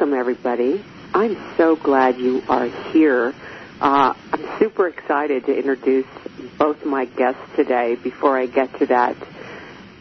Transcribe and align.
Welcome 0.00 0.18
everybody. 0.18 0.82
I'm 1.12 1.36
so 1.58 1.76
glad 1.76 2.18
you 2.18 2.42
are 2.48 2.68
here. 2.90 3.34
Uh, 3.82 4.14
I'm 4.32 4.58
super 4.58 4.88
excited 4.88 5.44
to 5.44 5.54
introduce 5.54 6.06
both 6.56 6.86
my 6.86 7.04
guests 7.04 7.42
today. 7.54 7.96
Before 7.96 8.34
I 8.34 8.46
get 8.46 8.78
to 8.78 8.86
that, 8.86 9.14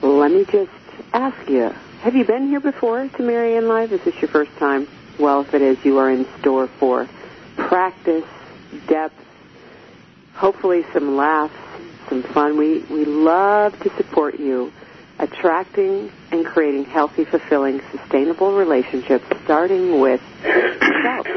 let 0.02 0.32
me 0.32 0.46
just 0.46 0.72
ask 1.12 1.50
you, 1.50 1.76
have 2.00 2.16
you 2.16 2.24
been 2.24 2.48
here 2.48 2.62
before 2.62 3.10
to 3.10 3.22
Marianne 3.22 3.68
Live? 3.68 3.92
Is 3.92 4.02
this 4.06 4.16
your 4.22 4.30
first 4.30 4.56
time? 4.56 4.88
Well, 5.20 5.42
if 5.42 5.54
it 5.54 5.62
is, 5.62 5.84
you 5.84 5.98
are 5.98 6.10
in 6.10 6.26
store 6.40 6.68
for 6.68 7.10
practice, 7.58 8.24
depth, 8.88 9.22
hopefully 10.34 10.86
some 10.94 11.18
laughs, 11.18 11.54
some 12.08 12.24
fun. 12.24 12.58
We, 12.58 12.80
we 12.84 13.04
love 13.04 13.78
to 13.82 13.94
support 13.98 14.40
you 14.40 14.72
attracting 15.20 16.12
and 16.32 16.46
creating 16.46 16.86
healthy, 16.86 17.26
fulfilling, 17.26 17.82
sustainable 17.92 18.54
relationships, 18.54 19.26
starting 19.44 20.00
with 20.00 20.22
self. 21.04 21.28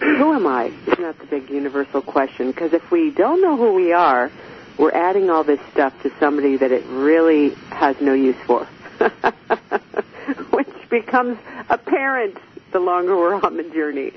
Who 0.00 0.34
am 0.34 0.46
I? 0.46 0.64
Isn't 0.86 1.00
that 1.00 1.18
the 1.18 1.26
big 1.26 1.48
universal 1.48 2.02
question? 2.02 2.50
Because 2.50 2.72
if 2.72 2.90
we 2.90 3.10
don't 3.10 3.40
know 3.40 3.56
who 3.56 3.72
we 3.72 3.92
are, 3.92 4.30
we're 4.76 4.92
adding 4.92 5.30
all 5.30 5.44
this 5.44 5.60
stuff 5.72 5.94
to 6.02 6.12
somebody 6.18 6.56
that 6.56 6.72
it 6.72 6.84
really 6.86 7.50
has 7.70 8.00
no 8.00 8.12
use 8.12 8.36
for, 8.44 8.64
which 10.50 10.90
becomes 10.90 11.38
apparent 11.70 12.36
the 12.72 12.80
longer 12.80 13.16
we're 13.16 13.34
on 13.34 13.56
the 13.56 13.62
journey. 13.62 14.12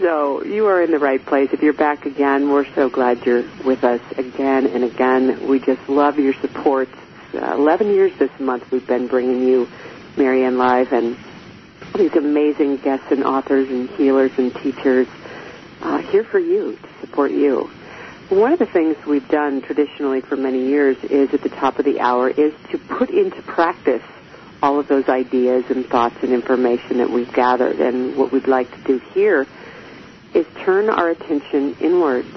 So 0.00 0.44
you 0.44 0.66
are 0.66 0.82
in 0.82 0.90
the 0.90 0.98
right 0.98 1.24
place. 1.24 1.50
If 1.52 1.62
you're 1.62 1.72
back 1.72 2.04
again, 2.04 2.50
we're 2.50 2.66
so 2.74 2.90
glad 2.90 3.24
you're 3.24 3.44
with 3.64 3.84
us 3.84 4.00
again 4.18 4.66
and 4.66 4.82
again. 4.82 5.48
We 5.48 5.60
just 5.60 5.88
love 5.88 6.18
your 6.18 6.34
support 6.34 6.88
uh, 7.36 7.54
11 7.54 7.88
years 7.88 8.12
this 8.18 8.30
month 8.40 8.70
we've 8.70 8.86
been 8.86 9.06
bringing 9.06 9.46
you 9.46 9.68
Marianne 10.16 10.58
Live 10.58 10.92
and 10.92 11.16
these 11.94 12.14
amazing 12.14 12.78
guests 12.78 13.06
and 13.10 13.24
authors 13.24 13.68
and 13.68 13.88
healers 13.90 14.32
and 14.36 14.54
teachers 14.56 15.06
uh, 15.82 15.98
here 15.98 16.24
for 16.24 16.38
you, 16.38 16.76
to 16.76 16.88
support 17.00 17.30
you. 17.30 17.70
One 18.28 18.52
of 18.52 18.58
the 18.58 18.66
things 18.66 18.96
we've 19.06 19.28
done 19.28 19.62
traditionally 19.62 20.20
for 20.20 20.36
many 20.36 20.66
years 20.66 20.96
is 21.04 21.32
at 21.32 21.42
the 21.42 21.48
top 21.48 21.78
of 21.78 21.84
the 21.84 22.00
hour 22.00 22.28
is 22.28 22.52
to 22.70 22.78
put 22.78 23.10
into 23.10 23.40
practice 23.42 24.02
all 24.62 24.80
of 24.80 24.88
those 24.88 25.08
ideas 25.08 25.64
and 25.68 25.86
thoughts 25.86 26.16
and 26.22 26.32
information 26.32 26.98
that 26.98 27.10
we've 27.10 27.32
gathered. 27.32 27.78
And 27.78 28.16
what 28.16 28.32
we'd 28.32 28.48
like 28.48 28.70
to 28.72 28.82
do 28.82 28.98
here 29.14 29.46
is 30.34 30.46
turn 30.58 30.90
our 30.90 31.10
attention 31.10 31.76
inwards 31.80 32.28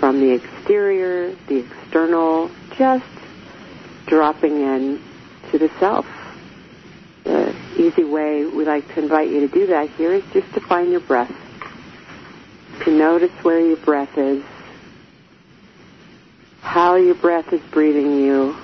from 0.00 0.20
the 0.20 0.32
exterior, 0.32 1.34
the 1.46 1.58
external, 1.58 2.50
just 2.76 3.04
dropping 4.06 4.60
in 4.60 5.02
to 5.50 5.58
the 5.58 5.70
self. 5.78 6.06
The 7.24 7.54
easy 7.76 8.04
way 8.04 8.46
we 8.46 8.64
like 8.64 8.86
to 8.94 9.00
invite 9.00 9.28
you 9.30 9.40
to 9.40 9.48
do 9.48 9.66
that 9.68 9.90
here 9.90 10.12
is 10.12 10.24
just 10.32 10.52
to 10.54 10.60
find 10.60 10.90
your 10.90 11.00
breath. 11.00 11.34
To 12.84 12.90
notice 12.90 13.32
where 13.42 13.60
your 13.60 13.76
breath 13.78 14.16
is, 14.16 14.44
how 16.60 16.96
your 16.96 17.14
breath 17.14 17.52
is 17.52 17.60
breathing 17.70 18.18
you. 18.18 18.56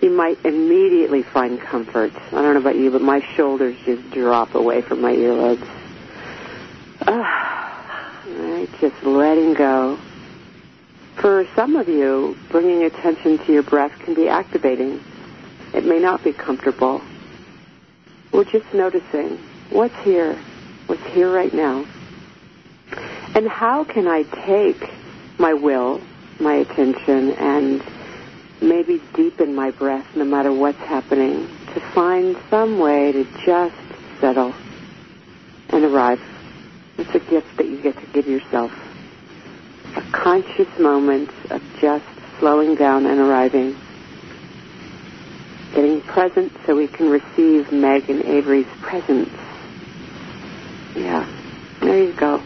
You 0.00 0.10
might 0.10 0.44
immediately 0.44 1.22
find 1.22 1.58
comfort. 1.58 2.12
I 2.14 2.30
don't 2.30 2.54
know 2.54 2.60
about 2.60 2.76
you, 2.76 2.90
but 2.90 3.00
my 3.00 3.20
shoulders 3.34 3.76
just 3.84 4.10
drop 4.10 4.54
away 4.54 4.82
from 4.82 5.00
my 5.00 5.12
earlobes. 5.12 5.66
Uh, 7.00 8.66
just 8.80 9.02
letting 9.02 9.54
go 9.54 9.98
for 11.16 11.46
some 11.54 11.76
of 11.76 11.88
you, 11.88 12.36
bringing 12.50 12.84
attention 12.84 13.38
to 13.38 13.52
your 13.52 13.62
breath 13.62 13.98
can 14.00 14.14
be 14.14 14.28
activating. 14.28 15.02
It 15.72 15.84
may 15.84 15.98
not 15.98 16.22
be 16.22 16.32
comfortable. 16.32 17.00
We're 18.32 18.44
just 18.44 18.72
noticing 18.74 19.38
what's 19.70 19.96
here, 20.02 20.38
what's 20.86 21.04
here 21.06 21.32
right 21.32 21.52
now. 21.52 21.86
And 23.34 23.48
how 23.48 23.84
can 23.84 24.06
I 24.06 24.22
take 24.22 24.90
my 25.38 25.54
will, 25.54 26.00
my 26.40 26.54
attention, 26.54 27.32
and 27.32 27.82
maybe 28.60 29.00
deepen 29.14 29.54
my 29.54 29.70
breath 29.70 30.06
no 30.16 30.24
matter 30.24 30.52
what's 30.52 30.78
happening 30.78 31.48
to 31.74 31.80
find 31.92 32.36
some 32.50 32.78
way 32.78 33.12
to 33.12 33.24
just 33.44 33.74
settle 34.20 34.54
and 35.70 35.84
arrive. 35.84 36.20
It's 36.98 37.14
a 37.14 37.18
gift 37.18 37.56
that 37.56 37.66
you 37.66 37.80
get 37.82 37.96
to 37.98 38.06
give 38.12 38.26
yourself 38.26 38.72
conscious 40.02 40.78
moment 40.78 41.30
of 41.50 41.62
just 41.80 42.04
slowing 42.38 42.74
down 42.74 43.06
and 43.06 43.20
arriving. 43.20 43.76
Getting 45.74 46.00
present 46.02 46.52
so 46.66 46.76
we 46.76 46.86
can 46.86 47.10
receive 47.10 47.72
Meg 47.72 48.08
and 48.08 48.24
Avery's 48.24 48.66
presence. 48.80 49.30
Yeah, 50.94 51.28
there 51.80 52.02
you 52.02 52.12
go. 52.12 52.42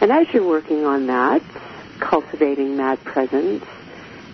And 0.00 0.10
as 0.10 0.26
you're 0.32 0.46
working 0.46 0.84
on 0.84 1.06
that, 1.06 1.42
cultivating 2.00 2.78
that 2.78 3.02
presence, 3.04 3.64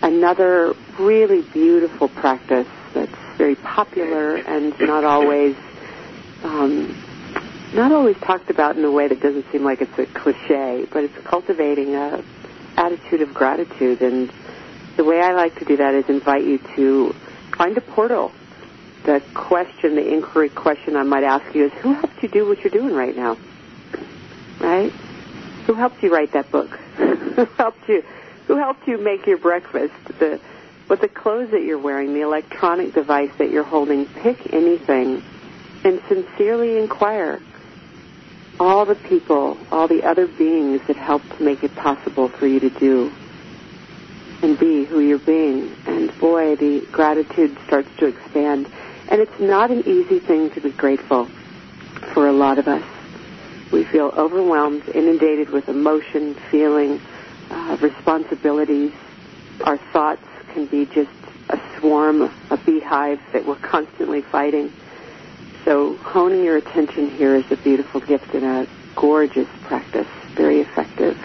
another 0.01 0.73
really 0.97 1.41
beautiful 1.41 2.07
practice 2.07 2.67
that's 2.93 3.11
very 3.37 3.55
popular 3.55 4.35
and 4.37 4.77
not 4.79 5.03
always 5.03 5.55
um, 6.43 6.95
not 7.77 7.91
always 7.91 8.17
talked 8.17 8.49
about 8.49 8.75
in 8.75 8.83
a 8.83 8.91
way 8.91 9.07
that 9.07 9.21
doesn't 9.21 9.49
seem 9.51 9.63
like 9.63 9.81
it's 9.81 9.97
a 9.99 10.05
cliche, 10.07 10.87
but 10.91 11.03
it's 11.03 11.17
cultivating 11.19 11.95
a 11.95 12.23
attitude 12.75 13.21
of 13.21 13.33
gratitude. 13.33 14.01
And 14.01 14.31
the 14.97 15.03
way 15.03 15.21
I 15.21 15.33
like 15.33 15.57
to 15.59 15.65
do 15.65 15.77
that 15.77 15.93
is 15.93 16.09
invite 16.09 16.43
you 16.43 16.57
to 16.75 17.15
find 17.55 17.77
a 17.77 17.81
portal. 17.81 18.31
The 19.03 19.21
question, 19.33 19.95
the 19.95 20.13
inquiry 20.13 20.49
question 20.49 20.95
I 20.95 21.03
might 21.03 21.23
ask 21.23 21.55
you 21.55 21.65
is, 21.65 21.71
who 21.73 21.93
helped 21.93 22.21
you 22.21 22.29
do 22.29 22.47
what 22.47 22.59
you're 22.63 22.71
doing 22.71 22.93
right 22.93 23.15
now? 23.15 23.37
Right? 24.59 24.91
Who 25.67 25.75
helped 25.75 26.01
you 26.01 26.13
write 26.13 26.33
that 26.33 26.51
book? 26.51 26.71
who 26.97 27.45
helped 27.45 27.87
you? 27.87 28.03
Who 28.47 28.57
helped 28.57 28.87
you 28.87 28.97
make 28.97 29.27
your 29.27 29.37
breakfast? 29.37 29.93
The 30.19 30.39
what 30.87 31.01
the 31.01 31.09
clothes 31.09 31.51
that 31.51 31.63
you're 31.63 31.77
wearing, 31.77 32.13
the 32.13 32.21
electronic 32.21 32.93
device 32.93 33.31
that 33.39 33.51
you're 33.51 33.63
holding, 33.63 34.05
pick 34.05 34.53
anything 34.53 35.21
and 35.83 36.01
sincerely 36.07 36.77
inquire 36.77 37.41
all 38.59 38.85
the 38.85 38.95
people, 38.95 39.57
all 39.71 39.87
the 39.87 40.03
other 40.03 40.27
beings 40.27 40.81
that 40.87 40.95
helped 40.95 41.39
make 41.39 41.63
it 41.63 41.75
possible 41.75 42.27
for 42.27 42.47
you 42.47 42.59
to 42.59 42.69
do 42.69 43.11
and 44.41 44.57
be 44.57 44.83
who 44.85 44.99
you're 44.99 45.19
being. 45.19 45.75
And 45.85 46.17
boy, 46.19 46.55
the 46.55 46.81
gratitude 46.91 47.57
starts 47.65 47.89
to 47.97 48.07
expand. 48.07 48.67
And 49.09 49.21
it's 49.21 49.39
not 49.39 49.71
an 49.71 49.87
easy 49.87 50.19
thing 50.19 50.51
to 50.51 50.61
be 50.61 50.71
grateful 50.71 51.25
for 52.13 52.27
a 52.27 52.31
lot 52.31 52.59
of 52.59 52.67
us. 52.67 52.83
We 53.71 53.83
feel 53.83 54.13
overwhelmed, 54.15 54.87
inundated 54.89 55.49
with 55.49 55.69
emotion, 55.69 56.35
feeling, 56.49 57.01
uh, 57.49 57.77
responsibilities. 57.81 58.91
Our 59.63 59.77
thoughts 59.77 60.23
can 60.53 60.65
be 60.65 60.85
just 60.85 61.11
a 61.49 61.59
swarm, 61.77 62.31
a 62.49 62.57
beehive 62.57 63.19
that 63.33 63.45
we're 63.45 63.55
constantly 63.55 64.21
fighting. 64.21 64.71
So 65.67 65.97
honing 65.97 66.45
your 66.45 66.55
attention 66.55 67.09
here 67.09 67.35
is 67.35 67.51
a 67.51 67.57
beautiful 67.57 67.99
gift 67.99 68.33
and 68.33 68.45
a 68.45 68.67
gorgeous 68.95 69.49
practice, 69.63 70.07
very 70.33 70.61
effective. 70.61 71.17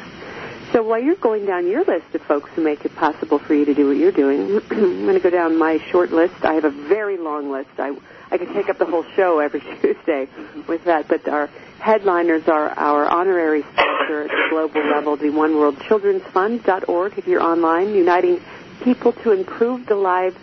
So 0.73 0.83
while 0.83 1.01
you're 1.01 1.15
going 1.15 1.47
down 1.47 1.69
your 1.69 1.85
list 1.85 2.13
of 2.13 2.23
folks 2.23 2.51
who 2.57 2.65
make 2.65 2.85
it 2.85 2.93
possible 2.97 3.39
for 3.39 3.55
you 3.55 3.65
to 3.67 3.73
do 3.73 3.87
what 3.87 3.97
you're 3.99 4.11
doing, 4.11 4.61
I'm 4.73 5.05
going 5.05 5.15
to 5.15 5.21
go 5.21 5.31
down 5.31 5.57
my 5.57 5.79
short 5.93 6.11
list. 6.11 6.45
I 6.45 6.55
have 6.55 6.65
a 6.65 6.71
very 6.71 7.19
long 7.19 7.53
list. 7.53 7.71
I, 7.79 7.97
I 8.33 8.39
could 8.39 8.53
take 8.53 8.69
up 8.69 8.79
the 8.79 8.85
whole 8.85 9.05
show 9.15 9.39
every 9.39 9.61
Tuesday 9.81 10.27
with 10.67 10.87
that, 10.87 11.07
but 11.07 11.29
our 11.29 11.47
headliners 11.79 12.49
are 12.49 12.71
our 12.71 13.07
honorary 13.07 13.63
sponsor 13.63 14.23
at 14.23 14.31
the 14.31 14.47
global 14.51 14.85
level, 14.91 15.17
the 15.17 15.31
One 15.31 15.55
World 15.55 15.81
Children's 15.83 16.25
Fund.org 16.33 17.17
if 17.17 17.29
you're 17.29 17.45
online, 17.45 17.95
uniting 17.95 18.41
people 18.83 19.13
to 19.13 19.31
improve 19.31 19.87
the 19.87 19.95
lives 19.95 20.37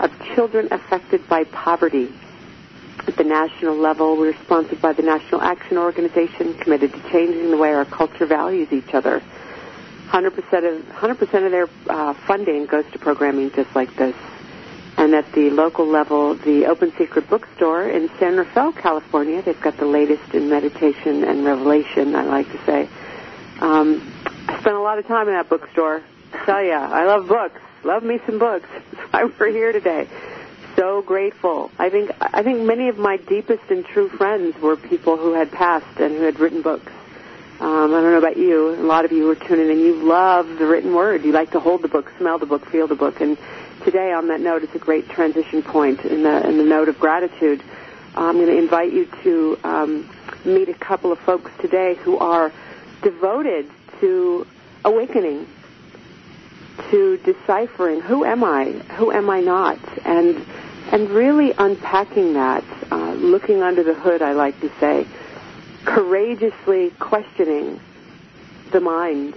of 0.00 0.10
children 0.34 0.68
affected 0.70 1.28
by 1.28 1.44
poverty. 1.44 2.10
At 3.06 3.16
the 3.16 3.24
national 3.24 3.76
level, 3.76 4.16
we're 4.16 4.36
sponsored 4.44 4.80
by 4.80 4.92
the 4.92 5.02
National 5.02 5.42
Action 5.42 5.76
Organization, 5.76 6.54
committed 6.54 6.92
to 6.92 7.10
changing 7.10 7.50
the 7.50 7.56
way 7.56 7.74
our 7.74 7.84
culture 7.84 8.26
values 8.26 8.72
each 8.72 8.94
other. 8.94 9.20
100% 10.08 10.26
of 10.28 10.84
100% 10.86 11.44
of 11.44 11.50
their 11.50 11.68
uh, 11.88 12.14
funding 12.26 12.66
goes 12.66 12.84
to 12.92 12.98
programming 12.98 13.50
just 13.50 13.74
like 13.74 13.94
this. 13.96 14.14
And 14.96 15.14
at 15.14 15.32
the 15.32 15.50
local 15.50 15.86
level, 15.86 16.34
the 16.34 16.66
Open 16.66 16.92
Secret 16.96 17.28
Bookstore 17.28 17.88
in 17.88 18.08
San 18.18 18.36
Rafael, 18.36 18.72
California, 18.72 19.42
they've 19.42 19.60
got 19.60 19.78
the 19.78 19.86
latest 19.86 20.34
in 20.34 20.48
meditation 20.48 21.24
and 21.24 21.44
revelation, 21.44 22.14
I 22.14 22.24
like 22.24 22.52
to 22.52 22.64
say. 22.66 22.88
Um, 23.60 24.12
I 24.48 24.60
spent 24.60 24.76
a 24.76 24.80
lot 24.80 24.98
of 24.98 25.06
time 25.06 25.28
in 25.28 25.34
that 25.34 25.48
bookstore. 25.48 26.02
I 26.34 26.44
tell 26.44 26.62
ya, 26.62 26.88
I 26.90 27.04
love 27.04 27.26
books. 27.26 27.60
Love 27.84 28.04
me 28.04 28.20
some 28.26 28.38
books. 28.38 28.68
That's 28.92 29.12
why 29.12 29.24
we're 29.24 29.48
here 29.50 29.72
today. 29.72 30.08
So 30.82 31.00
grateful. 31.00 31.70
I 31.78 31.90
think 31.90 32.10
I 32.20 32.42
think 32.42 32.62
many 32.62 32.88
of 32.88 32.98
my 32.98 33.16
deepest 33.16 33.62
and 33.70 33.86
true 33.86 34.08
friends 34.08 34.60
were 34.60 34.74
people 34.74 35.16
who 35.16 35.32
had 35.32 35.52
passed 35.52 36.00
and 36.00 36.16
who 36.16 36.22
had 36.22 36.40
written 36.40 36.60
books. 36.60 36.90
Um, 37.60 37.94
I 37.94 38.00
don't 38.00 38.10
know 38.10 38.18
about 38.18 38.36
you. 38.36 38.70
A 38.70 38.82
lot 38.82 39.04
of 39.04 39.12
you 39.12 39.26
were 39.26 39.36
tuning 39.36 39.70
in. 39.70 39.78
You 39.78 40.02
love 40.02 40.58
the 40.58 40.66
written 40.66 40.92
word. 40.92 41.24
You 41.24 41.30
like 41.30 41.52
to 41.52 41.60
hold 41.60 41.82
the 41.82 41.88
book, 41.88 42.10
smell 42.18 42.38
the 42.38 42.46
book, 42.46 42.66
feel 42.66 42.88
the 42.88 42.96
book. 42.96 43.20
And 43.20 43.38
today, 43.84 44.12
on 44.12 44.26
that 44.26 44.40
note, 44.40 44.64
it's 44.64 44.74
a 44.74 44.80
great 44.80 45.08
transition 45.08 45.62
point 45.62 46.04
in 46.04 46.24
the 46.24 46.48
in 46.48 46.58
the 46.58 46.64
note 46.64 46.88
of 46.88 46.98
gratitude. 46.98 47.62
I'm 48.16 48.34
going 48.34 48.48
to 48.48 48.58
invite 48.58 48.92
you 48.92 49.06
to 49.22 49.58
um, 49.62 50.10
meet 50.44 50.68
a 50.68 50.74
couple 50.74 51.12
of 51.12 51.20
folks 51.20 51.52
today 51.60 51.94
who 51.94 52.18
are 52.18 52.50
devoted 53.02 53.70
to 54.00 54.48
awakening, 54.84 55.46
to 56.90 57.18
deciphering 57.18 58.00
who 58.00 58.24
am 58.24 58.42
I, 58.42 58.64
who 58.96 59.12
am 59.12 59.30
I 59.30 59.42
not, 59.42 59.78
and 60.04 60.44
and 60.92 61.08
really 61.10 61.52
unpacking 61.56 62.34
that, 62.34 62.62
uh, 62.90 63.14
looking 63.14 63.62
under 63.62 63.82
the 63.82 63.94
hood. 63.94 64.20
I 64.20 64.32
like 64.32 64.60
to 64.60 64.70
say, 64.78 65.06
courageously 65.86 66.90
questioning 66.98 67.80
the 68.70 68.80
mind, 68.80 69.34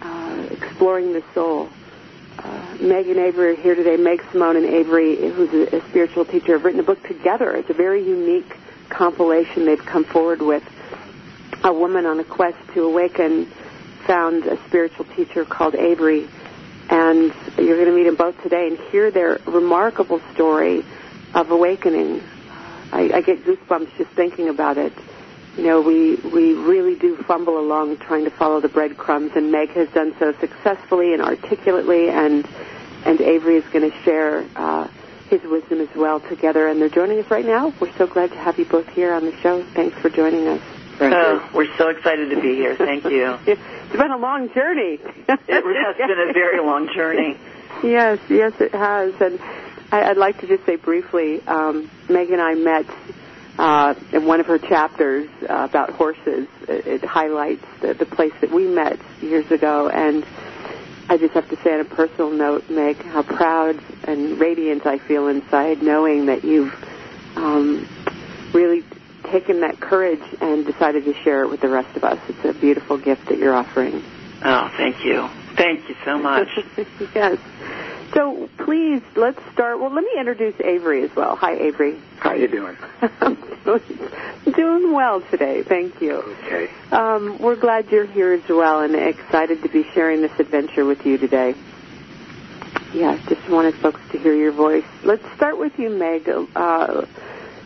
uh, 0.00 0.48
exploring 0.50 1.12
the 1.12 1.22
soul. 1.34 1.68
Uh, 2.38 2.76
Meg 2.80 3.08
and 3.08 3.18
Avery 3.18 3.52
are 3.52 3.54
here 3.54 3.74
today. 3.74 3.96
Meg 3.96 4.24
Simone 4.32 4.56
and 4.56 4.66
Avery, 4.66 5.16
who's 5.30 5.52
a, 5.52 5.76
a 5.76 5.88
spiritual 5.90 6.24
teacher, 6.24 6.52
have 6.54 6.64
written 6.64 6.80
a 6.80 6.84
book 6.84 7.02
together. 7.06 7.54
It's 7.54 7.70
a 7.70 7.74
very 7.74 8.02
unique 8.02 8.56
compilation 8.88 9.66
they've 9.66 9.78
come 9.84 10.04
forward 10.04 10.40
with. 10.40 10.62
A 11.62 11.72
woman 11.72 12.06
on 12.06 12.20
a 12.20 12.24
quest 12.24 12.58
to 12.72 12.84
awaken 12.84 13.46
found 14.06 14.46
a 14.46 14.56
spiritual 14.66 15.04
teacher 15.16 15.44
called 15.44 15.74
Avery, 15.74 16.28
and 16.90 17.32
you're 17.56 17.76
going 17.76 17.88
to 17.88 17.94
meet 17.94 18.04
them 18.04 18.16
both 18.16 18.40
today 18.42 18.68
and 18.68 18.78
hear 18.90 19.10
their 19.10 19.40
remarkable 19.46 20.20
story 20.32 20.84
of 21.34 21.50
awakening. 21.50 22.22
I, 22.92 23.10
I 23.14 23.20
get 23.20 23.44
goosebumps 23.44 23.96
just 23.96 24.10
thinking 24.10 24.48
about 24.48 24.78
it. 24.78 24.92
You 25.56 25.64
know, 25.64 25.80
we 25.80 26.16
we 26.16 26.54
really 26.54 26.96
do 26.96 27.16
fumble 27.16 27.58
along 27.60 27.98
trying 27.98 28.24
to 28.24 28.30
follow 28.30 28.60
the 28.60 28.68
breadcrumbs, 28.68 29.32
and 29.36 29.52
Meg 29.52 29.70
has 29.70 29.88
done 29.90 30.14
so 30.18 30.32
successfully 30.32 31.12
and 31.12 31.22
articulately, 31.22 32.10
and 32.10 32.46
and 33.04 33.20
Avery 33.20 33.56
is 33.56 33.64
going 33.72 33.88
to 33.88 33.96
share 34.02 34.44
uh, 34.56 34.88
his 35.28 35.42
wisdom 35.42 35.80
as 35.80 35.94
well 35.94 36.18
together. 36.18 36.66
And 36.66 36.80
they're 36.80 36.88
joining 36.88 37.20
us 37.20 37.30
right 37.30 37.44
now. 37.44 37.72
We're 37.78 37.92
so 37.96 38.06
glad 38.08 38.30
to 38.30 38.38
have 38.38 38.58
you 38.58 38.64
both 38.64 38.88
here 38.88 39.12
on 39.12 39.24
the 39.24 39.36
show. 39.36 39.62
Thanks 39.74 39.96
for 39.98 40.10
joining 40.10 40.48
us. 40.48 40.73
Oh, 41.00 41.50
we're 41.54 41.76
so 41.76 41.88
excited 41.88 42.30
to 42.30 42.40
be 42.40 42.54
here. 42.54 42.76
Thank 42.76 43.04
you. 43.04 43.38
it's 43.46 43.92
been 43.92 44.10
a 44.10 44.16
long 44.16 44.52
journey. 44.52 45.00
it 45.00 45.28
has 45.28 45.96
been 45.96 46.28
a 46.28 46.32
very 46.32 46.60
long 46.60 46.92
journey. 46.94 47.36
Yes, 47.82 48.20
yes, 48.30 48.52
it 48.60 48.72
has. 48.72 49.20
And 49.20 49.38
I, 49.90 50.08
would 50.08 50.16
like 50.16 50.40
to 50.40 50.46
just 50.46 50.64
say 50.64 50.76
briefly, 50.76 51.42
um, 51.46 51.90
Meg 52.08 52.30
and 52.30 52.40
I 52.40 52.54
met 52.54 52.86
uh, 53.58 53.94
in 54.12 54.26
one 54.26 54.38
of 54.40 54.46
her 54.46 54.58
chapters 54.58 55.28
uh, 55.42 55.66
about 55.68 55.90
horses. 55.90 56.46
It, 56.68 56.86
it 56.86 57.04
highlights 57.04 57.64
the, 57.82 57.92
the 57.92 58.06
place 58.06 58.32
that 58.40 58.52
we 58.52 58.66
met 58.68 58.98
years 59.20 59.50
ago, 59.50 59.88
and 59.88 60.24
I 61.08 61.18
just 61.18 61.34
have 61.34 61.48
to 61.50 61.56
say 61.62 61.74
on 61.74 61.80
a 61.80 61.84
personal 61.84 62.30
note, 62.30 62.70
Meg, 62.70 62.96
how 63.02 63.22
proud 63.22 63.78
and 64.04 64.38
radiant 64.40 64.86
I 64.86 64.98
feel 64.98 65.28
inside 65.28 65.82
knowing 65.82 66.26
that 66.26 66.44
you've 66.44 66.74
um, 67.36 67.88
really 68.54 68.82
taken 69.34 69.60
that 69.62 69.80
courage 69.80 70.22
and 70.40 70.64
decided 70.64 71.04
to 71.04 71.12
share 71.24 71.42
it 71.42 71.50
with 71.50 71.60
the 71.60 71.68
rest 71.68 71.96
of 71.96 72.04
us. 72.04 72.18
It's 72.28 72.44
a 72.44 72.52
beautiful 72.58 72.96
gift 72.98 73.26
that 73.26 73.38
you're 73.38 73.54
offering. 73.54 74.00
Oh, 74.44 74.70
thank 74.76 75.04
you. 75.04 75.28
Thank 75.56 75.88
you 75.88 75.96
so 76.04 76.18
much. 76.18 76.48
yes. 77.14 77.38
So 78.12 78.48
please, 78.58 79.02
let's 79.16 79.40
start. 79.52 79.80
Well, 79.80 79.92
let 79.92 80.04
me 80.04 80.12
introduce 80.16 80.54
Avery 80.60 81.02
as 81.02 81.10
well. 81.16 81.34
Hi, 81.34 81.54
Avery. 81.56 81.98
How 82.18 82.30
are 82.30 82.36
you 82.36 82.46
doing? 82.46 82.76
Doing 84.54 84.92
well 84.92 85.20
today. 85.32 85.62
Thank 85.62 86.00
you. 86.00 86.16
Okay. 86.44 86.70
Um, 86.92 87.38
we're 87.38 87.56
glad 87.56 87.90
you're 87.90 88.06
here 88.06 88.34
as 88.34 88.48
well 88.48 88.82
and 88.82 88.94
excited 88.94 89.62
to 89.62 89.68
be 89.68 89.84
sharing 89.94 90.20
this 90.20 90.38
adventure 90.38 90.84
with 90.84 91.04
you 91.04 91.18
today. 91.18 91.54
Yeah, 92.92 93.18
just 93.28 93.48
wanted 93.48 93.74
folks 93.76 94.00
to 94.12 94.18
hear 94.18 94.34
your 94.34 94.52
voice. 94.52 94.84
Let's 95.02 95.24
start 95.34 95.58
with 95.58 95.76
you, 95.78 95.90
Meg. 95.90 96.28
Uh, 96.28 97.06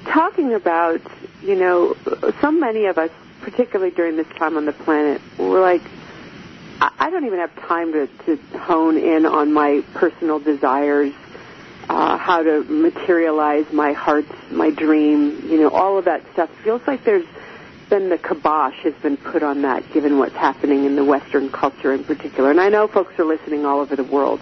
talking 0.06 0.54
about, 0.54 1.02
you 1.42 1.54
know, 1.54 1.96
so 2.40 2.50
many 2.50 2.86
of 2.86 2.98
us, 2.98 3.10
particularly 3.40 3.90
during 3.92 4.16
this 4.16 4.28
time 4.38 4.56
on 4.56 4.64
the 4.64 4.72
planet, 4.72 5.20
we're 5.38 5.60
like, 5.60 5.82
I 6.80 7.10
don't 7.10 7.24
even 7.24 7.40
have 7.40 7.54
time 7.56 7.92
to, 7.92 8.06
to 8.06 8.36
hone 8.58 8.96
in 8.98 9.26
on 9.26 9.52
my 9.52 9.82
personal 9.94 10.38
desires, 10.38 11.12
uh, 11.88 12.16
how 12.16 12.42
to 12.42 12.62
materialize 12.64 13.72
my 13.72 13.92
heart's, 13.92 14.30
my 14.50 14.70
dream, 14.70 15.48
you 15.48 15.58
know, 15.60 15.70
all 15.70 15.98
of 15.98 16.04
that 16.04 16.22
stuff. 16.32 16.50
Feels 16.62 16.82
like 16.86 17.04
there's 17.04 17.26
been 17.88 18.10
the 18.10 18.18
kibosh 18.18 18.76
has 18.84 18.94
been 18.94 19.16
put 19.16 19.42
on 19.42 19.62
that 19.62 19.90
given 19.92 20.18
what's 20.18 20.34
happening 20.34 20.84
in 20.84 20.94
the 20.94 21.04
Western 21.04 21.50
culture 21.50 21.92
in 21.92 22.04
particular. 22.04 22.50
And 22.50 22.60
I 22.60 22.68
know 22.68 22.86
folks 22.86 23.18
are 23.18 23.24
listening 23.24 23.64
all 23.64 23.80
over 23.80 23.96
the 23.96 24.04
world. 24.04 24.40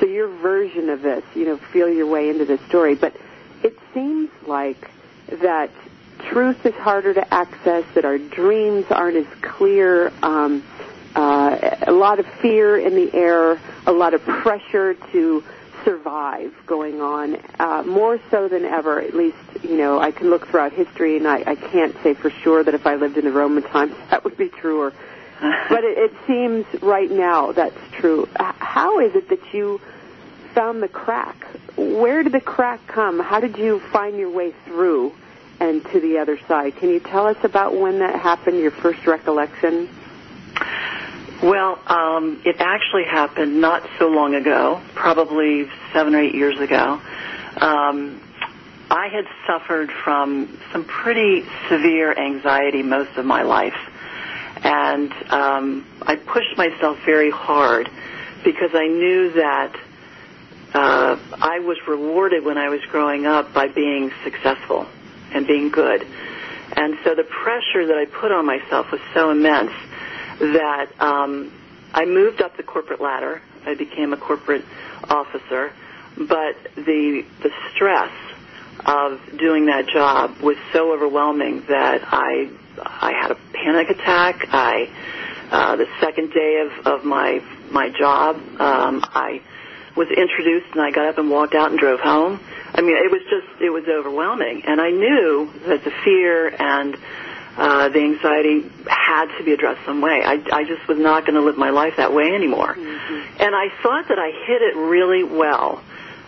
So 0.00 0.06
your 0.06 0.28
version 0.28 0.88
of 0.88 1.02
this, 1.02 1.24
you 1.34 1.44
know, 1.44 1.56
feel 1.56 1.88
your 1.88 2.06
way 2.06 2.30
into 2.30 2.44
this 2.44 2.60
story. 2.68 2.94
But 2.94 3.14
it 3.62 3.78
seems 3.92 4.30
like 4.46 4.90
that 5.28 5.70
truth 6.18 6.64
is 6.66 6.74
harder 6.74 7.14
to 7.14 7.34
access, 7.34 7.84
that 7.94 8.04
our 8.04 8.18
dreams 8.18 8.86
aren't 8.90 9.16
as 9.16 9.26
clear. 9.42 10.12
Um, 10.22 10.62
uh, 11.14 11.76
a 11.86 11.92
lot 11.92 12.18
of 12.18 12.26
fear 12.40 12.76
in 12.76 12.94
the 12.94 13.14
air, 13.14 13.60
a 13.86 13.92
lot 13.92 14.14
of 14.14 14.22
pressure 14.22 14.94
to 15.12 15.44
survive 15.84 16.52
going 16.66 17.00
on, 17.00 17.36
uh, 17.60 17.82
more 17.86 18.18
so 18.30 18.48
than 18.48 18.64
ever. 18.64 19.00
At 19.00 19.14
least, 19.14 19.36
you 19.62 19.76
know, 19.76 19.98
I 19.98 20.10
can 20.10 20.30
look 20.30 20.48
throughout 20.48 20.72
history, 20.72 21.16
and 21.16 21.28
I, 21.28 21.42
I 21.46 21.54
can't 21.54 21.94
say 22.02 22.14
for 22.14 22.30
sure 22.30 22.64
that 22.64 22.74
if 22.74 22.86
I 22.86 22.96
lived 22.96 23.16
in 23.16 23.24
the 23.24 23.32
Roman 23.32 23.62
times 23.62 23.94
that 24.10 24.24
would 24.24 24.36
be 24.36 24.48
true. 24.48 24.80
Or, 24.80 24.92
but 25.40 25.84
it, 25.84 25.98
it 25.98 26.12
seems 26.26 26.66
right 26.82 27.10
now 27.10 27.52
that's 27.52 27.78
true. 27.92 28.28
How 28.36 28.98
is 29.00 29.14
it 29.14 29.28
that 29.28 29.52
you 29.52 29.80
found 30.54 30.82
the 30.82 30.88
crack? 30.88 31.46
Where 31.76 32.22
did 32.22 32.32
the 32.32 32.40
crack 32.40 32.86
come? 32.86 33.20
How 33.20 33.40
did 33.40 33.58
you 33.58 33.80
find 33.92 34.16
your 34.16 34.30
way 34.30 34.52
through 34.66 35.12
and 35.64 35.82
to 35.92 36.00
the 36.00 36.18
other 36.18 36.38
side? 36.46 36.76
Can 36.76 36.90
you 36.90 37.00
tell 37.00 37.26
us 37.26 37.38
about 37.42 37.74
when 37.74 38.00
that 38.00 38.20
happened? 38.20 38.58
Your 38.58 38.70
first 38.70 39.06
recollection? 39.06 39.88
Well, 41.42 41.78
um, 41.86 42.42
it 42.44 42.56
actually 42.58 43.04
happened 43.04 43.60
not 43.60 43.82
so 43.98 44.08
long 44.08 44.34
ago, 44.34 44.80
probably 44.94 45.68
seven 45.92 46.14
or 46.14 46.20
eight 46.20 46.34
years 46.34 46.60
ago. 46.60 47.00
Um, 47.56 48.20
I 48.90 49.08
had 49.08 49.24
suffered 49.46 49.90
from 50.04 50.58
some 50.72 50.84
pretty 50.84 51.44
severe 51.68 52.12
anxiety 52.12 52.82
most 52.82 53.16
of 53.16 53.24
my 53.24 53.42
life. 53.42 53.76
And 54.62 55.12
um, 55.30 55.86
I 56.02 56.16
pushed 56.16 56.56
myself 56.56 56.98
very 57.04 57.30
hard 57.30 57.90
because 58.44 58.70
I 58.74 58.86
knew 58.86 59.32
that 59.32 59.74
uh, 60.74 61.18
I 61.40 61.60
was 61.60 61.78
rewarded 61.88 62.44
when 62.44 62.58
I 62.58 62.68
was 62.68 62.80
growing 62.90 63.26
up 63.26 63.52
by 63.54 63.68
being 63.68 64.12
successful 64.24 64.86
and 65.34 65.46
being 65.46 65.68
good. 65.70 66.06
And 66.76 66.96
so 67.04 67.14
the 67.14 67.24
pressure 67.24 67.86
that 67.86 67.96
I 67.96 68.06
put 68.06 68.32
on 68.32 68.46
myself 68.46 68.90
was 68.90 69.00
so 69.12 69.30
immense 69.30 69.72
that 70.40 70.90
um, 71.00 71.52
I 71.92 72.04
moved 72.06 72.40
up 72.42 72.56
the 72.56 72.62
corporate 72.62 73.00
ladder. 73.00 73.42
I 73.66 73.74
became 73.74 74.12
a 74.12 74.16
corporate 74.16 74.64
officer, 75.08 75.72
but 76.16 76.56
the 76.74 77.24
the 77.42 77.50
stress 77.72 78.12
of 78.84 79.20
doing 79.38 79.66
that 79.66 79.86
job 79.88 80.38
was 80.38 80.56
so 80.72 80.92
overwhelming 80.92 81.62
that 81.68 82.00
I 82.04 82.50
I 82.78 83.12
had 83.20 83.30
a 83.30 83.36
panic 83.52 83.90
attack. 83.90 84.48
I 84.50 84.88
uh, 85.50 85.76
the 85.76 85.86
second 86.00 86.32
day 86.32 86.66
of 86.66 86.86
of 86.86 87.04
my 87.04 87.40
my 87.70 87.90
job, 87.90 88.36
um, 88.60 89.04
I 89.04 89.40
was 89.96 90.08
introduced 90.08 90.66
and 90.72 90.80
I 90.80 90.90
got 90.90 91.06
up 91.06 91.18
and 91.18 91.30
walked 91.30 91.54
out 91.54 91.70
and 91.70 91.78
drove 91.78 92.00
home. 92.00 92.40
I 92.74 92.80
mean, 92.80 92.96
it 92.96 93.10
was 93.10 93.22
just 93.30 93.62
it 93.62 93.70
was 93.70 93.84
overwhelming, 93.88 94.62
and 94.66 94.80
I 94.80 94.90
knew 94.90 95.50
that 95.68 95.84
the 95.84 95.92
fear 96.04 96.48
and 96.48 96.96
Uh, 97.56 97.88
the 97.88 98.00
anxiety 98.00 98.68
had 98.88 99.26
to 99.38 99.44
be 99.44 99.52
addressed 99.52 99.78
some 99.86 100.00
way. 100.00 100.24
I, 100.26 100.42
I 100.52 100.64
just 100.64 100.88
was 100.88 100.98
not 100.98 101.24
going 101.24 101.36
to 101.36 101.40
live 101.40 101.56
my 101.56 101.70
life 101.70 101.94
that 101.98 102.12
way 102.12 102.34
anymore. 102.34 102.74
Mm-hmm. 102.74 103.42
And 103.44 103.54
I 103.54 103.66
thought 103.80 104.08
that 104.08 104.18
I 104.18 104.30
hid 104.46 104.60
it 104.60 104.74
really 104.74 105.22
well 105.22 105.80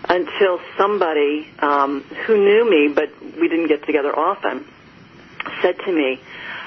until 0.09 0.61
somebody 0.79 1.49
um, 1.59 2.03
who 2.03 2.37
knew 2.38 2.71
me, 2.71 2.95
but 2.95 3.11
we 3.41 3.49
didn't 3.49 3.67
get 3.67 3.85
together 3.85 4.17
often, 4.17 4.65
said 5.62 5.75
to 5.85 5.91
me, 5.91 6.21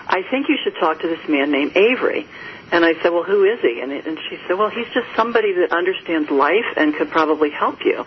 I 0.10 0.24
think 0.30 0.50
you 0.50 0.58
should 0.62 0.76
talk 0.76 1.00
to 1.04 1.08
this 1.08 1.26
man 1.30 1.52
named 1.52 1.78
Avery. 1.78 2.28
And 2.72 2.86
I 2.86 2.94
said, 3.02 3.10
well, 3.10 3.24
who 3.24 3.44
is 3.44 3.60
he? 3.62 3.82
And, 3.82 3.92
and 3.92 4.18
she 4.30 4.38
said, 4.48 4.58
well, 4.58 4.70
he's 4.70 4.88
just 4.94 5.08
somebody 5.16 5.54
that 5.54 5.72
understands 5.72 6.30
life 6.30 6.78
and 6.78 6.96
could 6.96 7.10
probably 7.10 7.50
help 7.50 7.84
you. 7.84 8.06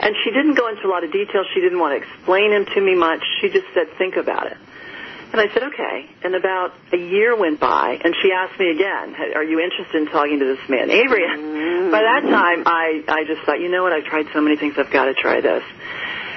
And 0.00 0.16
she 0.24 0.30
didn't 0.30 0.54
go 0.54 0.68
into 0.68 0.86
a 0.86 0.90
lot 0.90 1.04
of 1.04 1.12
detail. 1.12 1.44
She 1.54 1.60
didn't 1.60 1.78
want 1.78 2.00
to 2.00 2.06
explain 2.06 2.52
him 2.52 2.66
to 2.66 2.80
me 2.80 2.96
much. 2.96 3.22
She 3.40 3.48
just 3.48 3.66
said, 3.74 3.86
think 3.98 4.16
about 4.16 4.50
it. 4.50 4.56
And 5.32 5.40
I 5.40 5.48
said, 5.54 5.62
okay. 5.62 6.10
And 6.24 6.34
about 6.34 6.74
a 6.92 6.96
year 6.98 7.34
went 7.34 7.58
by, 7.58 7.98
and 8.04 8.14
she 8.22 8.32
asked 8.32 8.58
me 8.60 8.70
again, 8.70 9.14
are 9.34 9.42
you 9.42 9.60
interested 9.60 10.02
in 10.02 10.06
talking 10.08 10.40
to 10.40 10.44
this 10.44 10.68
man, 10.68 10.90
Avery? 10.90 11.24
By 11.90 12.02
that 12.02 12.20
time, 12.28 12.64
I, 12.66 13.02
I 13.08 13.24
just 13.24 13.40
thought, 13.46 13.58
you 13.58 13.70
know 13.70 13.82
what, 13.82 13.92
I've 13.94 14.04
tried 14.04 14.26
so 14.34 14.42
many 14.42 14.56
things, 14.58 14.74
I've 14.76 14.90
got 14.90 15.06
to 15.06 15.14
try 15.14 15.40
this. 15.40 15.62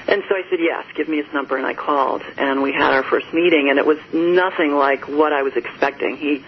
And 0.08 0.24
so 0.30 0.36
I 0.36 0.44
said, 0.50 0.60
yes, 0.62 0.86
give 0.96 1.10
me 1.10 1.18
his 1.18 1.26
number, 1.34 1.58
and 1.58 1.66
I 1.66 1.74
called, 1.74 2.22
and 2.38 2.62
we 2.62 2.72
had 2.72 2.94
our 2.94 3.04
first 3.04 3.34
meeting, 3.34 3.68
and 3.70 3.80
it 3.80 3.86
was 3.86 3.98
nothing 4.14 4.74
like 4.76 5.10
what 5.10 5.34
I 5.34 5.42
was 5.42 5.58
expecting. 5.58 6.16
He, 6.16 6.46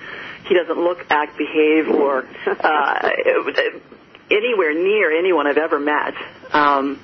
he 0.47 0.55
doesn't 0.55 0.77
look, 0.77 1.05
act, 1.09 1.37
behave, 1.37 1.89
or 1.89 2.27
uh, 2.47 3.09
anywhere 4.31 4.73
near 4.73 5.17
anyone 5.17 5.47
I've 5.47 5.57
ever 5.57 5.79
met. 5.79 6.13
Um, 6.51 6.99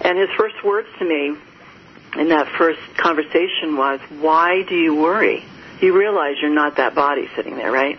and 0.00 0.18
his 0.18 0.28
first 0.36 0.64
words 0.64 0.88
to 0.98 1.04
me 1.04 1.36
in 2.16 2.28
that 2.28 2.48
first 2.58 2.80
conversation 2.96 3.76
was, 3.76 4.00
why 4.20 4.62
do 4.68 4.74
you 4.74 4.94
worry? 4.96 5.44
You 5.80 5.96
realize 5.96 6.36
you're 6.40 6.54
not 6.54 6.76
that 6.76 6.94
body 6.94 7.28
sitting 7.36 7.56
there, 7.56 7.70
right? 7.70 7.98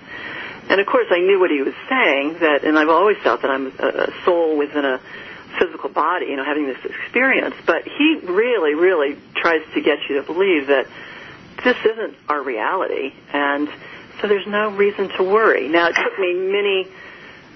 And 0.69 0.79
of 0.79 0.87
course 0.87 1.07
I 1.09 1.19
knew 1.19 1.39
what 1.39 1.51
he 1.51 1.61
was 1.61 1.73
saying, 1.89 2.39
that, 2.39 2.63
and 2.63 2.77
I've 2.77 2.89
always 2.89 3.17
felt 3.23 3.41
that 3.41 3.51
I'm 3.51 3.67
a 3.67 4.11
soul 4.25 4.57
within 4.57 4.85
a 4.85 4.99
physical 5.59 5.89
body, 5.89 6.27
you 6.27 6.37
know, 6.37 6.45
having 6.45 6.65
this 6.65 6.83
experience, 6.83 7.55
but 7.65 7.83
he 7.83 8.19
really, 8.23 8.73
really 8.73 9.17
tries 9.35 9.61
to 9.73 9.81
get 9.81 9.99
you 10.09 10.21
to 10.21 10.23
believe 10.23 10.67
that 10.67 10.87
this 11.63 11.77
isn't 11.85 12.15
our 12.29 12.41
reality, 12.41 13.13
and 13.33 13.69
so 14.21 14.27
there's 14.27 14.47
no 14.47 14.69
reason 14.69 15.09
to 15.17 15.23
worry. 15.23 15.67
Now, 15.67 15.87
it 15.87 15.95
took 15.95 16.17
me 16.19 16.33
many, 16.33 16.87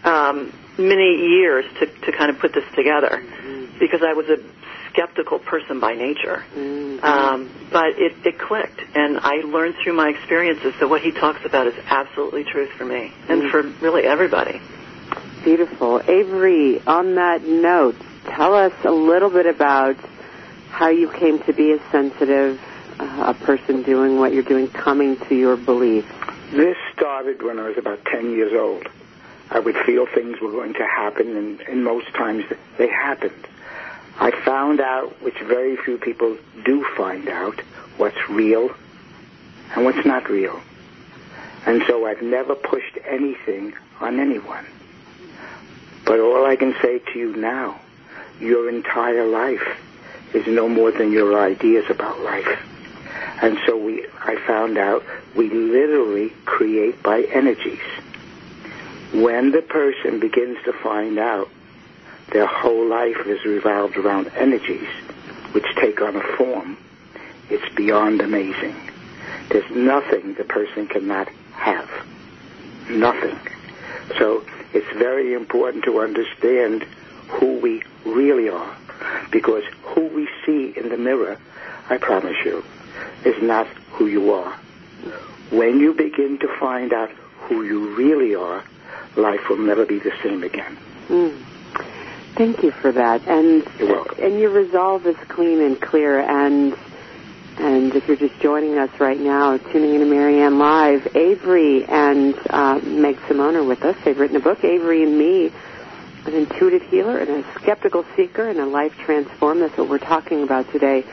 um, 0.04 0.54
many 0.78 1.30
years 1.38 1.66
to, 1.80 1.86
to 1.86 2.12
kind 2.12 2.30
of 2.32 2.40
put 2.40 2.54
this 2.54 2.66
together 2.76 3.24
mm-hmm. 3.24 3.80
because 3.80 4.02
I 4.02 4.14
was 4.14 4.28
a 4.30 4.38
skeptical 4.90 5.40
person 5.40 5.80
by 5.80 5.94
nature. 5.94 6.44
Mm-hmm. 6.56 7.04
Um, 7.04 7.52
but 7.72 8.00
it, 8.00 8.14
it 8.26 8.40
clicked, 8.40 8.82
and 8.96 9.20
I 9.20 9.42
learned 9.46 9.76
through 9.84 9.94
my 9.94 10.10
experiences 10.10 10.74
that 10.80 10.90
what 10.90 11.02
he 11.02 11.12
talks 11.12 11.46
about 11.46 11.68
is 11.68 11.76
absolutely 11.88 12.46
truth 12.46 12.72
for 12.72 12.86
me 12.86 13.14
and 13.28 13.42
mm-hmm. 13.42 13.50
for 13.50 13.62
really 13.84 14.04
everybody. 14.04 14.62
Beautiful. 15.44 16.02
Avery, 16.02 16.82
on 16.88 17.16
that 17.16 17.44
note, 17.44 17.96
tell 18.26 18.56
us 18.56 18.74
a 18.84 18.92
little 18.92 19.30
bit 19.30 19.46
about 19.46 19.98
how 20.70 20.90
you 20.90 21.12
came 21.12 21.40
to 21.44 21.54
be 21.54 21.74
a 21.74 21.92
sensitive 21.92 22.60
uh, 23.00 23.34
a 23.38 23.46
person 23.46 23.84
doing 23.84 24.18
what 24.18 24.34
you're 24.34 24.44
doing, 24.44 24.70
coming 24.70 25.18
to 25.28 25.36
your 25.36 25.58
beliefs. 25.58 26.08
This 26.52 26.78
started 26.94 27.42
when 27.42 27.60
I 27.60 27.68
was 27.68 27.78
about 27.78 28.06
10 28.06 28.32
years 28.32 28.54
old. 28.54 28.88
I 29.50 29.60
would 29.60 29.78
feel 29.86 30.06
things 30.06 30.40
were 30.40 30.52
going 30.52 30.74
to 30.76 30.86
happen, 30.86 31.36
and, 31.36 31.62
and 31.62 31.84
most 31.84 32.08
times 32.14 32.46
they 32.78 32.88
happened. 32.88 33.48
I 34.18 34.32
found 34.32 34.80
out, 34.80 35.22
which 35.22 35.38
very 35.40 35.76
few 35.76 35.98
people 35.98 36.38
do 36.64 36.86
find 36.96 37.28
out, 37.28 37.60
what's 37.98 38.30
real 38.30 38.70
and 39.76 39.86
what's 39.86 40.06
not 40.06 40.30
real. 40.30 40.60
And 41.66 41.84
so 41.88 42.06
I've 42.06 42.22
never 42.22 42.56
pushed 42.56 42.98
anything 43.06 43.74
on 44.00 44.20
anyone. 44.20 44.66
But 46.06 46.20
all 46.20 46.46
I 46.46 46.56
can 46.56 46.76
say 46.82 47.00
to 47.00 47.20
you 47.20 47.36
now, 47.36 47.80
your 48.40 48.70
entire 48.70 49.26
life 49.26 49.68
is 50.34 50.46
no 50.48 50.70
more 50.70 50.92
than 50.92 51.12
your 51.12 51.40
ideas 51.42 51.86
about 51.90 52.20
life. 52.22 52.60
And 53.42 53.58
so 53.66 53.78
we, 53.78 54.08
I 54.22 54.36
found 54.48 54.78
out 54.78 55.04
we 55.36 55.50
literally 55.50 56.30
create 56.46 57.02
by 57.04 57.22
energies. 57.24 57.80
When 59.14 59.52
the 59.52 59.62
person 59.62 60.20
begins 60.20 60.58
to 60.66 60.74
find 60.74 61.20
out 61.20 61.50
their 62.32 62.48
whole 62.48 62.88
life 62.88 63.26
is 63.26 63.44
revolved 63.46 63.98
around 63.98 64.28
energies, 64.36 64.88
which 65.52 65.66
take 65.76 66.02
on 66.02 66.16
a 66.16 66.38
form, 66.38 66.78
it's 67.50 67.76
beyond 67.76 68.22
amazing. 68.22 68.76
There's 69.50 69.70
nothing 69.72 70.34
the 70.34 70.44
person 70.44 70.88
cannot 70.88 71.30
have. 71.54 71.90
Nothing. 72.90 73.38
So 74.18 74.44
it's 74.74 74.90
very 74.98 75.34
important 75.34 75.84
to 75.86 76.00
understand 76.02 76.84
who 77.28 77.60
we 77.60 77.84
really 78.06 78.50
are. 78.50 78.76
Because 79.32 79.64
who 79.84 80.08
we 80.08 80.28
see 80.46 80.74
in 80.78 80.90
the 80.90 80.98
mirror, 80.98 81.38
I 81.90 81.98
promise 81.98 82.38
you, 82.46 82.64
is 83.24 83.42
not 83.42 83.68
who 83.92 84.08
you 84.08 84.34
are. 84.34 84.54
When 85.52 85.80
you 85.80 85.94
begin 85.94 86.40
to 86.40 86.48
find 86.60 86.94
out 86.94 87.10
who 87.42 87.64
you 87.64 87.96
really 87.96 88.36
are, 88.36 88.64
life 89.16 89.50
will 89.50 89.58
never 89.58 89.86
be 89.86 90.00
the 90.00 90.12
same 90.24 90.44
again. 90.44 90.78
Mm. 91.08 91.38
Thank 92.36 92.64
you 92.64 92.72
for 92.72 92.92
that. 92.92 93.28
And 93.28 93.66
You're 93.80 93.94
welcome. 93.94 94.24
and 94.24 94.40
your 94.40 94.50
resolve 94.50 95.06
is 95.08 95.16
clean 95.30 95.62
and 95.62 95.80
clear. 95.80 96.20
And 96.20 96.76
and 97.58 97.96
if 97.96 98.08
you're 98.10 98.18
just 98.18 98.38
joining 98.42 98.78
us 98.78 98.90
right 99.00 99.18
now, 99.20 99.56
tuning 99.58 99.94
in 99.94 100.02
to 100.02 100.06
Marianne 100.06 100.58
Live, 100.60 101.16
Avery 101.16 101.86
and 101.86 102.36
uh, 102.50 102.80
Meg 102.84 103.18
Simone 103.30 103.56
are 103.56 103.64
with 103.64 103.84
us. 103.86 103.96
They've 104.04 104.20
written 104.20 104.36
a 104.36 104.42
book, 104.42 104.66
Avery 104.66 105.04
and 105.04 105.18
Me, 105.18 105.52
an 106.28 106.34
intuitive 106.34 106.84
healer 106.84 107.18
and 107.18 107.30
a 107.30 107.54
skeptical 107.60 108.06
seeker 108.16 108.48
and 108.48 108.60
a 108.60 108.66
life 108.66 108.98
transform. 108.98 109.60
That's 109.60 109.78
what 109.78 109.90
we're 109.90 109.98
talking 109.98 110.44
about 110.44 110.72
today. 110.72 111.04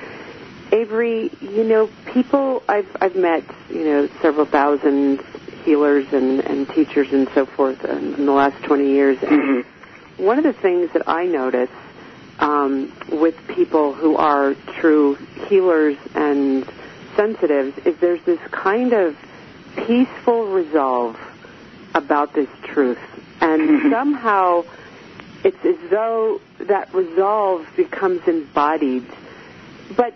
Avery, 0.71 1.31
you 1.41 1.65
know, 1.65 1.91
people 2.07 2.63
I've 2.69 2.89
I've 3.01 3.17
met, 3.17 3.45
you 3.69 3.85
know, 3.85 4.09
several 4.23 4.47
thousand 4.47 5.23
healers 5.65 6.07
and, 6.13 6.41
and 6.41 6.69
teachers 6.69 7.13
and 7.13 7.29
so 7.35 7.47
forth 7.47 7.85
in, 7.85 8.15
in 8.15 8.27
the 8.27 8.33
last 8.33 8.63
20 8.65 8.89
years. 8.89 9.19
Mm-hmm. 9.19 10.25
One 10.25 10.39
of 10.39 10.45
the 10.45 10.53
things 10.53 10.93
that 10.93 11.09
I 11.09 11.27
notice 11.27 11.71
um, 12.39 12.93
with 13.11 13.37
people 13.49 13.93
who 13.93 14.17
are 14.17 14.55
true 14.81 15.15
healers 15.49 15.97
and 16.15 16.69
sensitives 17.17 17.79
is 17.87 17.97
there's 17.99 18.23
this 18.25 18.41
kind 18.51 18.93
of 18.93 19.17
peaceful 19.77 20.47
resolve 20.47 21.19
about 21.95 22.33
this 22.35 22.49
truth. 22.65 22.99
And 23.41 23.63
mm-hmm. 23.63 23.91
somehow 23.91 24.65
it's 25.45 25.65
as 25.65 25.91
though 25.91 26.41
that 26.59 26.93
resolve 26.95 27.67
becomes 27.77 28.27
embodied. 28.29 29.05
But 29.97 30.15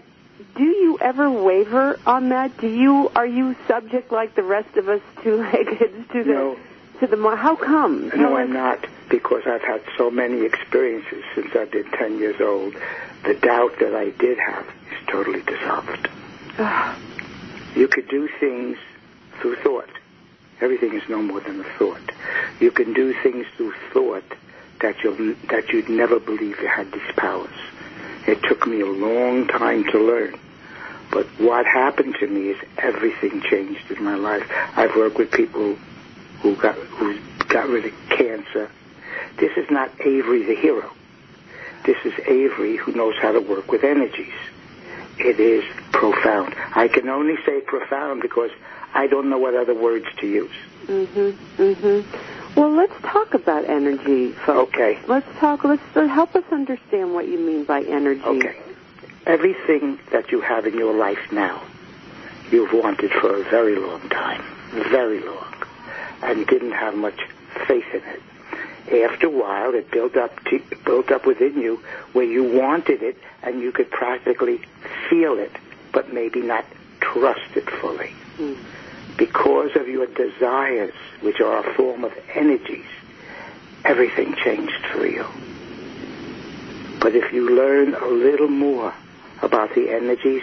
do 0.54 0.64
you 0.64 0.98
ever 1.00 1.30
waver 1.30 1.98
on 2.06 2.28
that? 2.30 2.56
Do 2.58 2.68
you 2.68 3.10
are 3.14 3.26
you 3.26 3.56
subject 3.66 4.12
like 4.12 4.34
the 4.34 4.42
rest 4.42 4.76
of 4.76 4.88
us 4.88 5.00
two-legged 5.22 6.08
to 6.12 6.24
the 6.24 6.32
no. 6.32 6.56
to 7.00 7.06
the 7.06 7.36
how 7.36 7.56
come? 7.56 8.10
No, 8.14 8.36
I'm 8.36 8.52
not 8.52 8.86
because 9.08 9.42
I've 9.46 9.62
had 9.62 9.82
so 9.96 10.10
many 10.10 10.44
experiences 10.44 11.22
since 11.34 11.54
I've 11.54 11.70
been 11.70 11.90
10 11.92 12.18
years 12.18 12.40
old. 12.40 12.74
The 13.24 13.34
doubt 13.34 13.78
that 13.80 13.94
I 13.94 14.10
did 14.10 14.38
have 14.38 14.66
is 14.66 15.06
totally 15.08 15.42
dissolved. 15.42 16.08
you 17.76 17.88
could 17.88 18.08
do 18.08 18.28
things 18.40 18.78
through 19.40 19.56
thought. 19.56 19.88
Everything 20.60 20.94
is 20.94 21.02
no 21.08 21.22
more 21.22 21.40
than 21.40 21.60
a 21.60 21.64
thought. 21.78 22.10
You 22.60 22.70
can 22.70 22.94
do 22.94 23.14
things 23.22 23.46
through 23.56 23.74
thought 23.92 24.24
that 24.80 24.96
you 25.02 25.36
that 25.50 25.68
you'd 25.72 25.88
never 25.88 26.18
believe 26.20 26.56
you 26.60 26.68
had 26.68 26.92
these 26.92 27.12
powers. 27.16 27.54
It 28.26 28.42
took 28.42 28.66
me 28.66 28.80
a 28.80 28.86
long 28.86 29.46
time 29.46 29.84
to 29.92 29.98
learn. 29.98 30.38
But 31.12 31.26
what 31.38 31.66
happened 31.66 32.16
to 32.20 32.26
me 32.26 32.50
is 32.50 32.56
everything 32.78 33.40
changed 33.48 33.90
in 33.90 34.02
my 34.02 34.16
life. 34.16 34.42
I've 34.76 34.94
worked 34.96 35.16
with 35.18 35.30
people 35.30 35.76
who 36.42 36.56
got 36.56 36.74
who 36.74 37.18
got 37.48 37.68
rid 37.68 37.86
of 37.86 37.92
cancer. 38.10 38.70
This 39.38 39.52
is 39.56 39.66
not 39.70 39.90
Avery 40.00 40.44
the 40.44 40.56
hero. 40.60 40.90
This 41.84 41.96
is 42.04 42.12
Avery 42.26 42.76
who 42.76 42.92
knows 42.92 43.14
how 43.22 43.32
to 43.32 43.40
work 43.40 43.70
with 43.70 43.84
energies. 43.84 44.32
It 45.18 45.38
is 45.40 45.64
profound. 45.92 46.54
I 46.74 46.88
can 46.88 47.08
only 47.08 47.36
say 47.46 47.60
profound 47.60 48.20
because 48.22 48.50
I 48.94 49.06
don't 49.06 49.30
know 49.30 49.38
what 49.38 49.54
other 49.54 49.74
words 49.74 50.06
to 50.20 50.26
use. 50.26 50.50
Mhm. 50.86 51.36
Mhm. 51.58 52.04
Well, 52.56 52.70
let's 52.70 52.98
talk 53.02 53.34
about 53.34 53.68
energy, 53.68 54.32
folks. 54.32 54.74
Okay. 54.74 54.98
Let's 55.06 55.28
talk. 55.38 55.62
Let's 55.62 55.82
uh, 55.94 56.06
help 56.06 56.34
us 56.34 56.44
understand 56.50 57.12
what 57.12 57.28
you 57.28 57.38
mean 57.38 57.64
by 57.64 57.82
energy. 57.82 58.22
Okay. 58.22 58.56
Everything 59.26 59.98
that 60.10 60.32
you 60.32 60.40
have 60.40 60.66
in 60.66 60.72
your 60.74 60.94
life 60.94 61.30
now, 61.30 61.62
you've 62.50 62.72
wanted 62.72 63.10
for 63.10 63.36
a 63.36 63.44
very 63.44 63.76
long 63.76 64.08
time, 64.08 64.42
very 64.90 65.20
long, 65.20 65.54
and 66.22 66.46
didn't 66.46 66.72
have 66.72 66.94
much 66.94 67.20
faith 67.66 67.84
in 67.92 68.02
it. 68.04 69.02
After 69.10 69.26
a 69.26 69.30
while, 69.30 69.74
it 69.74 69.90
built 69.90 70.16
up, 70.16 70.42
to, 70.44 70.62
built 70.84 71.10
up 71.10 71.26
within 71.26 71.60
you 71.60 71.82
where 72.14 72.24
you 72.24 72.44
wanted 72.44 73.02
it, 73.02 73.18
and 73.42 73.60
you 73.60 73.70
could 73.70 73.90
practically 73.90 74.60
feel 75.10 75.36
it, 75.36 75.52
but 75.92 76.10
maybe 76.14 76.40
not 76.40 76.64
trust 77.00 77.56
it 77.56 77.68
fully. 77.68 78.12
Mm. 78.38 78.56
Because 79.16 79.74
of 79.76 79.88
your 79.88 80.06
desires, 80.06 80.94
which 81.20 81.40
are 81.40 81.66
a 81.66 81.74
form 81.74 82.04
of 82.04 82.12
energies, 82.34 82.86
everything 83.84 84.34
changed 84.44 84.84
for 84.92 85.06
you. 85.06 85.24
But 87.00 87.14
if 87.14 87.32
you 87.32 87.48
learn 87.54 87.94
a 87.94 88.06
little 88.06 88.48
more 88.48 88.92
about 89.42 89.74
the 89.74 89.90
energies, 89.90 90.42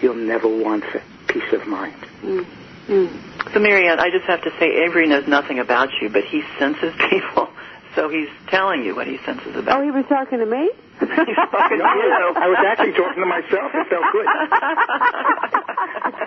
you'll 0.00 0.14
never 0.14 0.48
want 0.48 0.84
peace 1.28 1.52
of 1.52 1.66
mind. 1.66 1.94
Mm. 2.22 2.46
Mm. 2.86 3.52
So, 3.52 3.60
Marianne, 3.60 3.98
I 3.98 4.10
just 4.10 4.26
have 4.26 4.42
to 4.42 4.50
say, 4.58 4.84
Avery 4.84 5.08
knows 5.08 5.26
nothing 5.26 5.58
about 5.58 5.88
you, 6.00 6.08
but 6.08 6.24
he 6.24 6.42
senses 6.58 6.94
people. 7.10 7.48
So 7.94 8.08
he's 8.08 8.28
telling 8.48 8.84
you 8.84 8.94
what 8.94 9.06
he 9.08 9.18
senses 9.26 9.56
about. 9.56 9.80
Oh, 9.80 9.82
he 9.84 9.90
was 9.90 10.04
talking 10.08 10.38
to 10.38 10.46
me. 10.46 10.70
he's 11.00 11.08
talking 11.08 11.78
No, 11.82 11.90
to 11.90 11.98
you. 11.98 12.34
I 12.38 12.46
was 12.46 12.58
actually 12.66 12.92
talking 12.92 13.22
to 13.22 13.26
myself. 13.26 13.72
It 13.74 13.88
felt 13.90 14.04
good. 14.12 14.26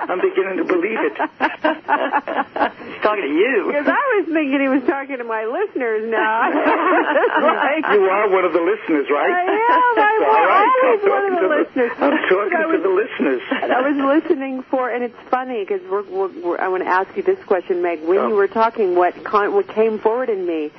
I'm 0.04 0.20
beginning 0.20 0.58
to 0.60 0.66
believe 0.68 1.00
it. 1.00 1.16
he's 1.16 3.00
talking 3.02 3.24
to 3.24 3.32
you. 3.34 3.72
Because 3.72 3.88
I 3.88 4.04
was 4.20 4.26
thinking 4.34 4.60
he 4.60 4.68
was 4.68 4.84
talking 4.84 5.18
to 5.18 5.24
my 5.24 5.46
listeners 5.48 6.10
now. 6.12 6.52
like, 6.52 7.86
You 7.96 8.04
are 8.12 8.28
one 8.30 8.44
of 8.46 8.52
the 8.54 8.60
listeners, 8.62 9.08
right? 9.10 9.32
I 9.32 9.44
am. 9.48 10.00
I'm 10.04 10.24
All 10.24 10.46
right. 10.52 10.68
always 10.68 11.00
I'm 11.00 11.10
one 11.10 11.24
of 11.24 11.32
talking 11.32 11.48
the 11.48 11.56
listeners. 11.64 11.92
I'm 11.96 12.18
talking 12.28 12.52
But 12.52 12.60
I 12.60 12.64
to 12.64 12.68
was- 12.76 12.84
the 12.84 12.90
listeners. 12.92 13.42
I 13.52 13.82
was 13.82 13.98
listening 14.22 14.64
for, 14.70 14.90
and 14.90 15.04
it's 15.04 15.18
funny 15.30 15.64
because 15.64 15.82
we're, 15.90 16.04
we're, 16.04 16.32
we're, 16.44 16.60
I 16.60 16.68
want 16.68 16.84
to 16.84 16.90
ask 16.90 17.16
you 17.16 17.24
this 17.24 17.40
question, 17.46 17.82
Meg. 17.82 18.04
When 18.04 18.18
Oh. 18.18 18.28
you 18.28 18.36
were 18.36 18.48
talking, 18.48 18.96
what 18.96 19.24
con- 19.24 19.54
what 19.54 19.68
came 19.70 20.00
forward 20.00 20.30
in 20.30 20.46
me, 20.46 20.72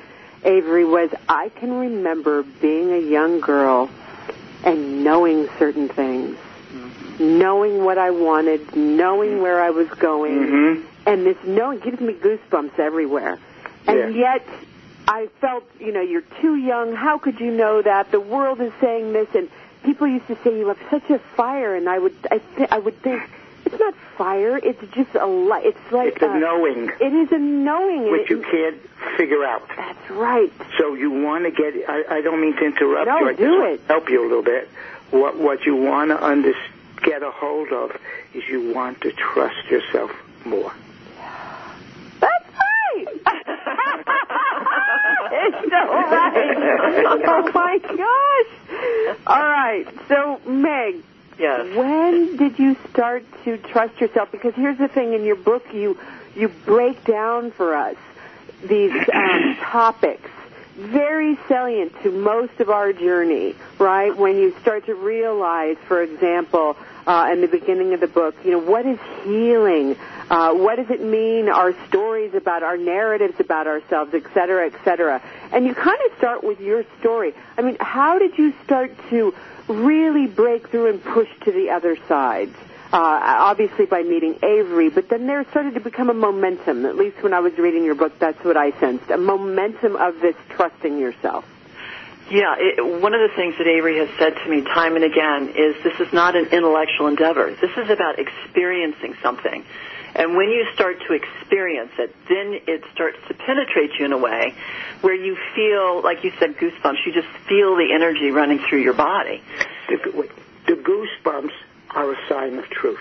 Avery, 0.44 0.84
was 0.84 1.10
I 1.28 1.48
can 1.48 1.72
remember 1.78 2.42
being 2.42 2.92
a 2.92 2.98
young 2.98 3.40
girl 3.40 3.88
and 4.64 5.04
knowing 5.04 5.48
certain 5.58 5.88
things, 5.88 6.36
knowing 7.18 7.84
what 7.84 7.98
I 7.98 8.10
wanted, 8.10 8.74
knowing 8.76 9.40
where 9.42 9.60
I 9.62 9.70
was 9.70 9.88
going, 9.88 10.32
Mm-hmm. 10.38 10.86
and 11.06 11.26
this 11.26 11.36
knowing 11.44 11.80
gives 11.80 12.00
me 12.00 12.12
goosebumps 12.14 12.78
everywhere. 12.78 13.38
And 13.86 14.14
Yeah. 14.14 14.36
yet, 14.38 14.46
I 15.06 15.28
felt, 15.40 15.64
you 15.78 15.92
know, 15.92 16.00
you're 16.00 16.24
too 16.40 16.56
young. 16.56 16.94
How 16.94 17.18
could 17.18 17.38
you 17.40 17.50
know 17.50 17.82
that? 17.82 18.10
The 18.10 18.20
world 18.20 18.60
is 18.60 18.72
saying 18.80 19.12
this, 19.12 19.28
and 19.34 19.50
people 19.82 20.06
used 20.06 20.26
to 20.28 20.36
say 20.42 20.58
you 20.58 20.68
have 20.68 20.78
such 20.90 21.08
a 21.10 21.18
fire, 21.36 21.74
and 21.74 21.88
I 21.88 21.98
would, 21.98 22.16
I, 22.30 22.38
th- 22.56 22.68
I 22.70 22.78
would 22.78 22.98
think 23.02 23.22
it's 23.66 23.78
not 23.78 23.94
fire. 24.16 24.56
It's 24.56 24.80
just 24.94 25.14
a 25.14 25.26
light. 25.26 25.66
It's 25.66 25.92
like 25.92 26.14
It's 26.14 26.22
a 26.22 26.38
knowing, 26.38 26.90
It 27.00 27.12
is 27.12 27.32
a 27.32 27.38
knowing. 27.38 28.10
which 28.10 28.30
and 28.30 28.42
you 28.42 28.48
it- 28.48 28.50
can't 28.50 28.93
figure 29.16 29.44
out. 29.44 29.62
That's 29.76 30.10
right. 30.10 30.52
So 30.78 30.94
you 30.94 31.10
want 31.10 31.44
to 31.44 31.50
get, 31.50 31.74
I, 31.88 32.16
I 32.16 32.20
don't 32.20 32.40
mean 32.40 32.54
to 32.56 32.64
interrupt 32.64 33.06
No, 33.06 33.18
you. 33.18 33.26
I 33.28 33.32
just 33.32 33.38
do 33.40 33.50
want 33.60 33.72
it. 33.72 33.80
help 33.88 34.08
you 34.10 34.22
a 34.22 34.26
little 34.28 34.42
bit. 34.42 34.68
What, 35.10 35.36
what 35.38 35.64
you 35.64 35.76
want 35.76 36.10
to 36.10 36.22
under, 36.24 36.52
get 37.02 37.22
a 37.22 37.30
hold 37.30 37.68
of 37.72 37.96
is 38.34 38.42
you 38.48 38.72
want 38.74 39.00
to 39.02 39.12
trust 39.12 39.66
yourself 39.70 40.10
more. 40.44 40.72
That's 42.20 42.44
right. 42.54 43.06
it's 45.32 45.70
so 45.70 45.76
right. 45.92 47.20
Oh 47.26 47.50
my 47.54 47.78
gosh. 47.78 49.18
All 49.26 49.42
right. 49.42 49.86
So, 50.08 50.40
Meg, 50.50 51.02
Yes. 51.36 51.76
When 51.76 52.36
did 52.36 52.60
you 52.60 52.76
start 52.90 53.24
to 53.44 53.56
trust 53.58 54.00
yourself? 54.00 54.30
Because 54.30 54.54
here's 54.54 54.78
the 54.78 54.86
thing: 54.86 55.14
in 55.14 55.24
your 55.24 55.34
book, 55.34 55.64
you 55.74 55.98
you 56.36 56.48
break 56.48 57.02
down 57.04 57.50
for 57.50 57.74
us 57.74 57.96
these 58.68 58.92
um, 59.12 59.56
topics, 59.56 60.28
very 60.76 61.38
salient 61.48 61.92
to 62.02 62.10
most 62.10 62.58
of 62.60 62.68
our 62.70 62.92
journey. 62.92 63.54
Right 63.78 64.16
when 64.16 64.36
you 64.36 64.54
start 64.60 64.86
to 64.86 64.94
realize, 64.94 65.76
for 65.86 66.02
example, 66.02 66.76
uh, 67.06 67.30
in 67.32 67.40
the 67.40 67.48
beginning 67.48 67.94
of 67.94 68.00
the 68.00 68.08
book, 68.08 68.34
you 68.44 68.52
know 68.52 68.58
what 68.58 68.86
is 68.86 68.98
healing. 69.22 69.96
Uh, 70.30 70.54
what 70.54 70.76
does 70.76 70.90
it 70.90 71.02
mean? 71.02 71.48
Our 71.48 71.74
stories 71.88 72.34
about 72.34 72.62
our 72.62 72.78
narratives 72.78 73.38
about 73.38 73.66
ourselves, 73.66 74.14
et 74.14 74.24
cetera, 74.32 74.66
et 74.66 74.74
cetera. 74.84 75.22
And 75.52 75.66
you 75.66 75.74
kind 75.74 75.98
of 76.10 76.16
start 76.16 76.42
with 76.42 76.60
your 76.60 76.84
story. 77.00 77.34
I 77.58 77.62
mean, 77.62 77.76
how 77.78 78.18
did 78.18 78.38
you 78.38 78.54
start 78.64 78.90
to 79.10 79.34
really 79.68 80.26
break 80.26 80.68
through 80.68 80.90
and 80.90 81.02
push 81.02 81.28
to 81.44 81.52
the 81.52 81.70
other 81.70 81.96
side. 82.08 82.50
Uh, 82.94 83.18
obviously 83.50 83.86
by 83.86 84.04
meeting 84.04 84.38
Avery, 84.40 84.88
but 84.88 85.08
then 85.08 85.26
there 85.26 85.44
started 85.50 85.74
to 85.74 85.80
become 85.80 86.10
a 86.10 86.14
momentum. 86.14 86.86
At 86.86 86.94
least 86.94 87.20
when 87.24 87.34
I 87.34 87.40
was 87.40 87.52
reading 87.58 87.84
your 87.84 87.96
book, 87.96 88.20
that's 88.20 88.38
what 88.44 88.56
I 88.56 88.70
sensed. 88.78 89.10
A 89.10 89.16
momentum 89.16 89.96
of 89.96 90.20
this 90.20 90.36
trusting 90.50 90.96
yourself. 91.00 91.44
Yeah, 92.30 92.54
it, 92.56 93.02
one 93.02 93.12
of 93.12 93.28
the 93.28 93.34
things 93.34 93.58
that 93.58 93.66
Avery 93.66 93.98
has 93.98 94.08
said 94.16 94.36
to 94.36 94.48
me 94.48 94.62
time 94.62 94.94
and 94.94 95.04
again 95.04 95.48
is 95.56 95.74
this 95.82 95.98
is 95.98 96.12
not 96.12 96.36
an 96.36 96.46
intellectual 96.52 97.08
endeavor. 97.08 97.50
This 97.60 97.72
is 97.76 97.90
about 97.90 98.20
experiencing 98.20 99.16
something. 99.20 99.64
And 100.14 100.36
when 100.36 100.50
you 100.50 100.64
start 100.74 101.02
to 101.08 101.14
experience 101.14 101.90
it, 101.98 102.14
then 102.28 102.60
it 102.68 102.84
starts 102.92 103.18
to 103.26 103.34
penetrate 103.34 103.90
you 103.98 104.04
in 104.04 104.12
a 104.12 104.18
way 104.18 104.54
where 105.00 105.16
you 105.16 105.36
feel, 105.56 106.00
like 106.00 106.22
you 106.22 106.30
said, 106.38 106.58
goosebumps. 106.58 107.04
You 107.04 107.12
just 107.12 107.26
feel 107.48 107.74
the 107.74 107.90
energy 107.92 108.30
running 108.30 108.60
through 108.60 108.82
your 108.82 108.94
body. 108.94 109.42
The, 109.88 110.28
the 110.68 110.74
goosebumps 110.74 111.50
are 111.94 112.12
a 112.12 112.28
sign 112.28 112.58
of 112.58 112.64
truth. 112.70 113.00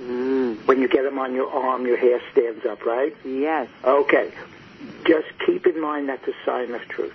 Mm. 0.00 0.66
When 0.66 0.80
you 0.80 0.88
get 0.88 1.02
them 1.02 1.18
on 1.18 1.34
your 1.34 1.50
arm, 1.50 1.86
your 1.86 1.96
hair 1.96 2.20
stands 2.32 2.64
up, 2.66 2.84
right? 2.84 3.14
Yes. 3.24 3.68
Okay. 3.84 4.32
Just 5.04 5.28
keep 5.46 5.66
in 5.66 5.80
mind 5.80 6.08
that's 6.08 6.26
a 6.26 6.34
sign 6.44 6.74
of 6.74 6.82
truth. 6.88 7.14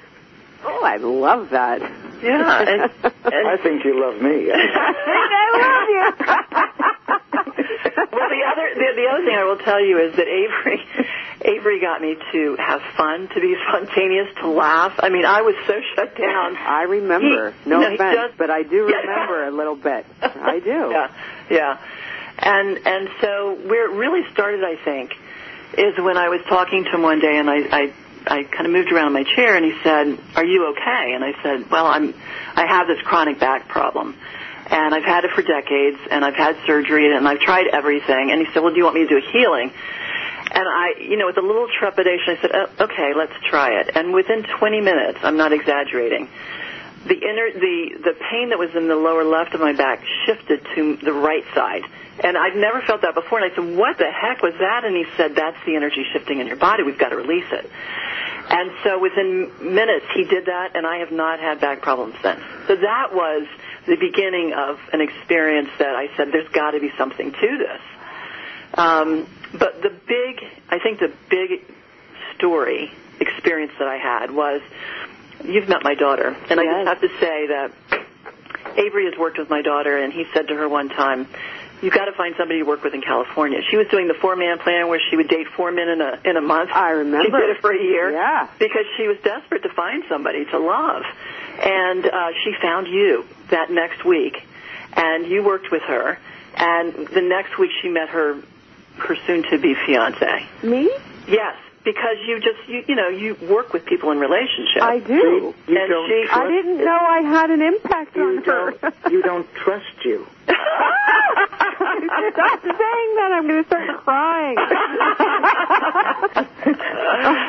Oh, 0.63 0.83
I 0.83 0.97
love 0.97 1.51
that. 1.51 1.81
Yeah, 2.23 2.59
and, 2.61 2.91
and 3.03 3.47
I 3.47 3.57
think 3.61 3.83
you 3.85 3.99
love 4.01 4.21
me. 4.21 4.51
I 4.51 4.57
think 4.57 5.31
I 5.37 5.47
love 5.63 5.89
you. 5.93 6.05
well, 8.17 8.29
the 8.29 8.43
other 8.51 8.73
the, 8.73 8.87
the 8.95 9.07
other 9.11 9.25
thing 9.25 9.35
I 9.35 9.43
will 9.43 9.57
tell 9.57 9.83
you 9.83 9.99
is 9.99 10.15
that 10.15 10.27
Avery 10.27 10.83
Avery 11.41 11.80
got 11.80 12.02
me 12.02 12.15
to 12.32 12.56
have 12.58 12.82
fun, 12.97 13.28
to 13.34 13.39
be 13.39 13.56
spontaneous, 13.69 14.28
to 14.41 14.47
laugh. 14.50 14.93
I 15.00 15.10
mean, 15.10 15.26
I 15.26 15.41
was 15.41 15.56
so 15.67 15.73
shut 15.95 16.17
down. 16.17 16.58
I 16.58 16.84
remember. 16.84 17.52
He- 17.63 17.69
no 17.69 17.80
no, 17.82 17.88
offense, 17.93 18.15
just- 18.15 18.38
but 18.38 18.50
I 18.50 18.63
do 18.63 18.88
Yeah. 18.91 18.97
remember 18.97 19.45
a 19.45 19.52
little 19.52 19.76
bit. 19.76 20.06
I 20.21 20.60
do. 20.60 20.89
Yeah, 20.91 21.12
yeah. 21.50 21.78
And 22.39 22.86
and 22.88 23.10
so 23.21 23.56
where 23.67 23.89
it 23.91 23.95
really 23.95 24.21
started, 24.32 24.63
I 24.63 24.76
think, 24.84 25.12
is 25.78 25.97
when 25.97 26.17
I 26.17 26.30
was 26.30 26.41
talking 26.47 26.84
to 26.84 26.89
him 26.91 27.02
one 27.02 27.19
day, 27.19 27.38
and 27.38 27.50
I 27.50 27.56
I, 27.58 27.93
I 28.28 28.43
kind 28.43 28.65
of 28.67 28.71
moved 28.71 28.91
around 28.91 29.08
in 29.08 29.13
my 29.13 29.23
chair, 29.36 29.56
and 29.56 29.65
he 29.65 29.73
said, 29.84 30.19
"Are 30.36 30.45
you 30.45 30.67
okay?" 30.73 31.13
And 31.15 31.23
I 31.23 31.34
said, 31.43 31.69
"Well, 31.71 31.88
I'm. 31.88 32.13
I 32.56 32.65
have 32.67 32.88
this 32.88 33.02
chronic 33.04 33.39
back 33.39 33.67
problem." 33.67 34.15
And 34.69 34.93
I've 34.93 35.06
had 35.06 35.23
it 35.23 35.32
for 35.32 35.41
decades, 35.43 35.97
and 36.12 36.26
I've 36.26 36.36
had 36.36 36.58
surgery, 36.67 37.15
and 37.15 37.26
I've 37.28 37.39
tried 37.39 37.67
everything. 37.71 38.32
And 38.32 38.45
he 38.45 38.54
said, 38.54 38.62
"Well, 38.62 38.71
do 38.71 38.78
you 38.78 38.84
want 38.84 38.95
me 38.95 39.08
to 39.08 39.10
do 39.10 39.17
a 39.17 39.32
healing?" 39.32 39.71
And 40.49 40.63
I, 40.67 40.99
you 41.01 41.17
know, 41.17 41.27
with 41.27 41.38
a 41.38 41.41
little 41.41 41.67
trepidation, 41.79 42.38
I 42.38 42.41
said, 42.41 42.51
oh, 42.53 42.86
"Okay, 42.86 43.13
let's 43.15 43.33
try 43.49 43.79
it." 43.81 43.91
And 43.95 44.13
within 44.13 44.43
20 44.43 44.81
minutes, 44.81 45.19
I'm 45.23 45.38
not 45.38 45.51
exaggerating, 45.51 46.29
the 47.05 47.15
inner 47.15 47.51
the 47.53 47.99
the 48.03 48.13
pain 48.31 48.49
that 48.49 48.60
was 48.60 48.69
in 48.75 48.88
the 48.88 48.95
lower 48.95 49.23
left 49.23 49.53
of 49.53 49.62
my 49.62 49.73
back 49.73 50.03
shifted 50.25 50.65
to 50.75 50.97
the 50.97 51.13
right 51.13 51.43
side. 51.53 51.83
And 52.23 52.36
I'd 52.36 52.55
never 52.55 52.81
felt 52.81 53.01
that 53.01 53.13
before. 53.13 53.39
And 53.39 53.51
I 53.51 53.55
said 53.55 53.77
what 53.77 53.97
the 53.97 54.12
heck 54.12 54.41
was 54.41 54.53
that? 54.60 54.83
And 54.83 54.95
he 54.95 55.05
said 55.15 55.36
that's 55.36 55.57
the 55.65 55.75
energy 55.75 56.03
shifting 56.12 56.39
in 56.39 56.47
your 56.47 56.55
body. 56.55 56.83
We've 56.83 56.97
got 56.97 57.10
to 57.10 57.17
release 57.17 57.47
it. 57.51 57.69
And 58.49 58.71
so 58.83 58.99
within 58.99 59.51
minutes 59.62 60.05
he 60.15 60.23
did 60.23 60.45
that 60.45 60.75
and 60.75 60.88
I 60.88 60.97
have 60.97 61.12
not 61.12 61.39
had 61.39 61.60
back 61.60 61.81
problems 61.81 62.15
since. 62.21 62.39
So 62.67 62.75
that 62.75 63.13
was 63.13 63.47
the 63.86 63.97
beginning 63.97 64.53
of 64.53 64.79
an 64.91 65.01
experience 65.01 65.69
that 65.79 65.95
I 65.95 66.07
said 66.17 66.31
there's 66.31 66.49
got 66.49 66.71
to 66.71 66.79
be 66.79 66.91
something 66.97 67.31
to 67.31 67.57
this. 67.57 67.81
Um, 68.73 69.27
but 69.53 69.81
the 69.81 69.89
big 70.07 70.43
I 70.69 70.79
think 70.79 70.99
the 70.99 71.12
big 71.29 71.63
story 72.36 72.91
experience 73.19 73.73
that 73.79 73.88
I 73.88 73.97
had 73.97 74.31
was 74.31 74.62
you've 75.43 75.67
met 75.69 75.83
my 75.83 75.95
daughter, 75.95 76.36
and 76.49 76.60
I 76.60 76.63
Yes. 76.63 76.86
just 76.86 76.88
have 76.88 77.01
to 77.01 77.19
say 77.19 77.47
that 77.47 77.71
Avery 78.77 79.05
has 79.10 79.17
worked 79.17 79.38
with 79.38 79.49
my 79.49 79.62
daughter, 79.62 79.97
and 79.97 80.12
he 80.13 80.25
said 80.33 80.47
to 80.49 80.55
her 80.55 80.67
one 80.69 80.89
time, 80.89 81.27
"You've 81.81 81.93
got 81.93 82.05
to 82.05 82.12
find 82.12 82.36
somebody 82.38 82.60
to 82.60 82.65
work 82.65 82.83
with 82.83 82.93
in 82.93 83.01
California." 83.01 83.62
She 83.69 83.77
was 83.77 83.88
doing 83.88 84.07
the 84.07 84.13
four-man 84.15 84.60
plan 84.60 84.88
where 84.88 84.99
she 85.10 85.15
would 85.15 85.27
date 85.29 85.47
four 85.55 85.71
men 85.71 85.88
in 85.89 86.01
a 86.01 86.19
in 86.25 86.38
a 86.38 86.41
month. 86.41 86.69
I 86.73 86.91
remember. 86.91 87.25
She 87.25 87.31
did 87.31 87.49
it 87.55 87.62
for 87.62 87.71
a 87.71 87.81
year. 87.81 88.12
Yeah. 88.12 88.47
Because 88.60 88.86
she 88.97 89.07
was 89.07 89.17
desperate 89.23 89.63
to 89.63 89.69
find 89.69 90.03
somebody 90.10 90.45
to 90.45 90.60
love, 90.60 91.03
and 91.63 92.05
uh, 92.05 92.29
she 92.43 92.53
found 92.62 92.88
you 92.88 93.25
that 93.49 93.71
next 93.71 94.03
week, 94.05 94.43
and 94.93 95.25
you 95.27 95.43
worked 95.43 95.71
with 95.71 95.83
her, 95.83 96.19
and 96.55 96.93
the 97.07 97.21
next 97.21 97.57
week 97.57 97.71
she 97.81 97.89
met 97.89 98.10
her 98.10 98.38
her 98.99 99.15
soon-to-be 99.27 99.75
fiance. 99.86 100.45
Me? 100.63 100.89
Yes, 101.27 101.55
because 101.83 102.17
you 102.25 102.39
just 102.39 102.57
you 102.67 102.83
you 102.88 102.95
know 102.95 103.10
you 103.10 103.36
work 103.49 103.73
with 103.73 103.86
people 103.86 104.10
in 104.12 104.19
relationships. 104.19 104.81
I 104.81 104.99
do. 104.99 105.53
See, 105.65 105.73
you 105.73 105.77
And 105.79 105.89
don't 105.89 106.10
she- 106.10 106.25
trust 106.27 106.41
I 106.41 106.47
didn't 106.47 106.77
know 106.83 106.97
I 106.97 107.21
had 107.21 107.49
an 107.51 107.62
impact 107.62 108.15
You 108.15 108.23
on 108.23 108.38
her. 108.43 108.71
don't, 108.71 108.95
you 109.12 109.21
don't 109.21 109.47
trust 109.55 110.03
you. 110.05 110.25
Stop 110.47 110.55
saying 112.63 113.15
that. 113.17 113.31
I'm 113.33 113.47
going 113.47 113.63
to 113.63 113.67
start 113.69 113.97
crying. 114.03 114.57
oh 114.57 114.62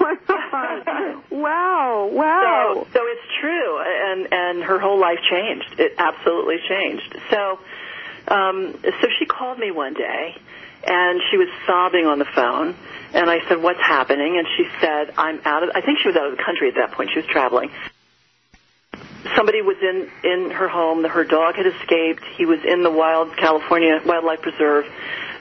my 0.00 0.16
God. 0.26 1.22
Wow. 1.30 2.08
Wow. 2.12 2.72
So, 2.74 2.87
so 2.92 3.00
it's 3.04 3.22
true, 3.40 3.78
and 3.80 4.28
and 4.32 4.62
her 4.64 4.78
whole 4.78 4.98
life 4.98 5.18
changed. 5.30 5.74
It 5.78 5.94
absolutely 5.98 6.58
changed. 6.68 7.16
So, 7.30 7.58
um, 8.28 8.74
so 8.82 9.08
she 9.18 9.26
called 9.26 9.58
me 9.58 9.70
one 9.70 9.94
day, 9.94 10.34
and 10.84 11.20
she 11.30 11.36
was 11.36 11.48
sobbing 11.66 12.06
on 12.06 12.18
the 12.18 12.24
phone. 12.24 12.74
And 13.14 13.30
I 13.30 13.38
said, 13.48 13.62
"What's 13.62 13.80
happening?" 13.80 14.36
And 14.38 14.46
she 14.56 14.66
said, 14.80 15.14
"I'm 15.16 15.40
out 15.44 15.62
of. 15.62 15.70
I 15.74 15.80
think 15.80 15.98
she 16.00 16.08
was 16.08 16.16
out 16.16 16.26
of 16.26 16.36
the 16.36 16.42
country 16.42 16.68
at 16.68 16.74
that 16.74 16.92
point. 16.92 17.10
She 17.12 17.20
was 17.20 17.26
traveling. 17.26 17.70
Somebody 19.34 19.62
was 19.62 19.76
in 19.80 20.10
in 20.24 20.50
her 20.50 20.68
home. 20.68 21.04
Her 21.04 21.24
dog 21.24 21.56
had 21.56 21.66
escaped. 21.66 22.22
He 22.36 22.44
was 22.44 22.60
in 22.64 22.82
the 22.82 22.90
wild 22.90 23.36
California 23.36 24.00
Wildlife 24.04 24.42
Preserve. 24.42 24.86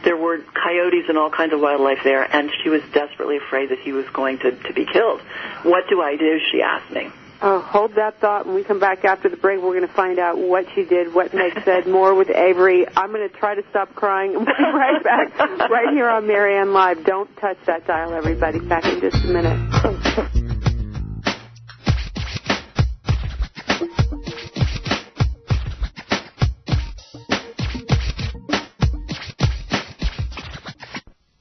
There 0.03 0.15
were 0.15 0.39
coyotes 0.53 1.09
and 1.09 1.17
all 1.17 1.29
kinds 1.29 1.53
of 1.53 1.59
wildlife 1.59 2.03
there, 2.03 2.23
and 2.23 2.51
she 2.63 2.69
was 2.69 2.81
desperately 2.93 3.37
afraid 3.37 3.69
that 3.69 3.79
he 3.79 3.91
was 3.91 4.05
going 4.13 4.37
to 4.39 4.51
to 4.51 4.73
be 4.73 4.85
killed. 4.85 5.21
What 5.63 5.89
do 5.89 6.01
I 6.01 6.15
do? 6.15 6.39
She 6.51 6.61
asked 6.61 6.91
me. 6.91 7.09
Oh, 7.39 7.59
hold 7.59 7.93
that 7.95 8.19
thought. 8.19 8.47
When 8.47 8.55
we 8.55 8.63
come 8.63 8.79
back 8.79 9.05
after 9.05 9.29
the 9.29 9.37
break, 9.37 9.61
we're 9.61 9.75
going 9.75 9.87
to 9.87 9.93
find 9.93 10.17
out 10.17 10.39
what 10.39 10.65
she 10.73 10.85
did, 10.85 11.13
what 11.13 11.35
Meg 11.35 11.53
said, 11.63 11.85
more 11.85 12.15
with 12.15 12.31
Avery. 12.31 12.87
I'm 12.95 13.11
going 13.11 13.29
to 13.29 13.35
try 13.35 13.53
to 13.53 13.63
stop 13.69 13.93
crying 13.93 14.35
and 14.35 14.39
we'll 14.45 14.55
be 14.55 14.63
right 14.63 15.03
back, 15.03 15.37
right 15.69 15.89
here 15.93 16.09
on 16.09 16.25
Marianne 16.25 16.73
Live. 16.73 17.05
Don't 17.05 17.29
touch 17.37 17.57
that 17.67 17.85
dial, 17.85 18.13
everybody. 18.13 18.59
Back 18.59 18.85
in 18.85 19.01
just 19.01 19.17
a 19.23 19.27
minute. 19.27 19.57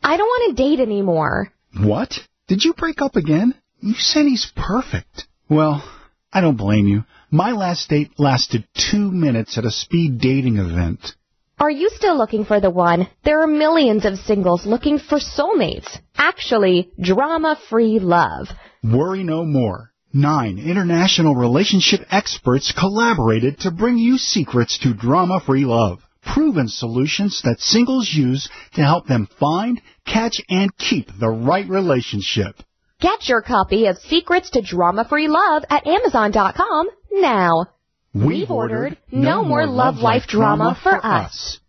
I 0.02 0.16
don't 0.18 0.26
want 0.26 0.56
to 0.56 0.62
date 0.62 0.80
anymore. 0.80 1.52
What? 1.80 2.12
Did 2.48 2.64
you 2.64 2.74
break 2.74 3.00
up 3.00 3.16
again? 3.16 3.54
You 3.80 3.94
said 3.94 4.26
he's 4.26 4.52
perfect. 4.54 5.26
Well, 5.48 5.88
I 6.32 6.40
don't 6.40 6.56
blame 6.56 6.88
you. 6.88 7.04
My 7.30 7.52
last 7.52 7.88
date 7.88 8.18
lasted 8.18 8.66
two 8.90 9.12
minutes 9.12 9.56
at 9.56 9.64
a 9.64 9.70
speed 9.70 10.18
dating 10.18 10.56
event. 10.56 11.14
Are 11.58 11.70
you 11.70 11.88
still 11.90 12.18
looking 12.18 12.44
for 12.44 12.60
the 12.60 12.68
one? 12.68 13.08
There 13.24 13.42
are 13.42 13.46
millions 13.46 14.04
of 14.04 14.18
singles 14.18 14.66
looking 14.66 14.98
for 14.98 15.18
soulmates. 15.18 15.98
Actually, 16.16 16.90
drama-free 17.00 18.00
love. 18.00 18.48
Worry 18.82 19.22
no 19.22 19.44
more. 19.44 19.92
Nine 20.12 20.58
international 20.58 21.34
relationship 21.36 22.00
experts 22.10 22.72
collaborated 22.76 23.60
to 23.60 23.70
bring 23.70 23.98
you 23.98 24.18
secrets 24.18 24.78
to 24.78 24.94
drama-free 24.94 25.64
love. 25.64 26.00
Proven 26.24 26.68
solutions 26.68 27.40
that 27.44 27.60
singles 27.60 28.12
use 28.12 28.48
to 28.74 28.82
help 28.82 29.06
them 29.06 29.28
find, 29.38 29.80
catch, 30.04 30.42
and 30.50 30.76
keep 30.76 31.08
the 31.20 31.30
right 31.30 31.68
relationship. 31.68 32.56
Get 33.00 33.28
your 33.28 33.42
copy 33.42 33.86
of 33.86 33.98
Secrets 33.98 34.48
to 34.50 34.62
Drama-Free 34.62 35.28
Love 35.28 35.64
at 35.68 35.86
Amazon.com 35.86 36.88
now. 37.12 37.66
We've 38.14 38.50
ordered 38.50 38.96
No 39.12 39.44
More 39.44 39.66
Love 39.66 39.96
Life 39.96 40.26
Drama 40.26 40.78
for 40.82 41.04
Us. 41.04 41.60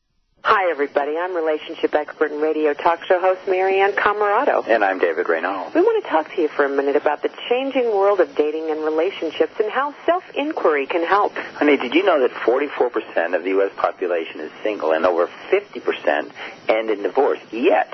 Hi, 0.44 0.72
everybody. 0.72 1.18
I'm 1.18 1.36
relationship 1.36 1.94
expert 1.94 2.32
and 2.32 2.42
radio 2.42 2.74
talk 2.74 3.04
show 3.04 3.20
host 3.20 3.42
Marianne 3.46 3.92
Camarado. 3.92 4.66
And 4.66 4.86
I'm 4.86 5.00
David 5.00 5.28
Reynal. 5.28 5.74
We 5.76 5.82
want 5.82 6.02
to 6.02 6.10
talk 6.10 6.34
to 6.34 6.42
you 6.42 6.48
for 6.48 6.64
a 6.64 6.70
minute 6.70 6.96
about 6.96 7.22
the 7.22 7.30
changing 7.50 7.88
world 7.88 8.22
of 8.22 8.34
dating 8.34 8.72
and 8.72 8.86
relationships 8.86 9.52
and 9.60 9.70
how 9.70 9.94
self-inquiry 10.06 10.88
can 10.88 11.06
help. 11.06 11.34
Honey, 11.34 11.76
did 11.76 11.94
you 11.94 12.04
know 12.04 12.22
that 12.22 12.32
44% 12.32 13.36
of 13.36 13.44
the 13.44 13.50
U.S. 13.50 13.74
population 13.76 14.40
is 14.40 14.52
single 14.64 14.94
and 14.94 15.06
over 15.06 15.28
50% 15.52 16.32
end 16.70 16.90
in 16.90 17.04
divorce? 17.04 17.40
Yet, 17.52 17.94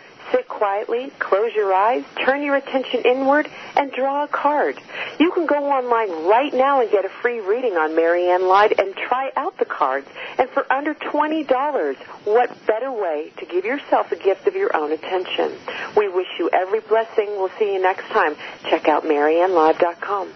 Sit 0.31 0.47
quietly, 0.47 1.11
close 1.19 1.51
your 1.55 1.73
eyes, 1.73 2.03
turn 2.25 2.41
your 2.41 2.55
attention 2.55 3.01
inward, 3.03 3.49
and 3.75 3.91
draw 3.91 4.23
a 4.23 4.27
card. 4.27 4.79
You 5.19 5.31
can 5.31 5.45
go 5.45 5.55
online 5.55 6.27
right 6.27 6.53
now 6.53 6.81
and 6.81 6.89
get 6.89 7.03
a 7.05 7.09
free 7.21 7.39
reading 7.39 7.73
on 7.73 7.95
Marianne 7.95 8.47
Live 8.47 8.71
and 8.77 8.95
try 8.95 9.31
out 9.35 9.57
the 9.57 9.65
cards. 9.65 10.07
And 10.37 10.49
for 10.49 10.71
under 10.71 10.93
$20, 10.93 11.97
what 12.25 12.65
better 12.65 12.91
way 12.91 13.31
to 13.37 13.45
give 13.45 13.65
yourself 13.65 14.11
a 14.11 14.15
gift 14.15 14.47
of 14.47 14.55
your 14.55 14.75
own 14.75 14.91
attention? 14.91 15.51
We 15.97 16.07
wish 16.07 16.27
you 16.39 16.49
every 16.53 16.79
blessing. 16.79 17.27
We'll 17.37 17.51
see 17.59 17.73
you 17.73 17.81
next 17.81 18.07
time. 18.07 18.35
Check 18.69 18.87
out 18.87 19.03
MarianneLive.com. 19.03 20.31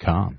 .com. 0.00 0.38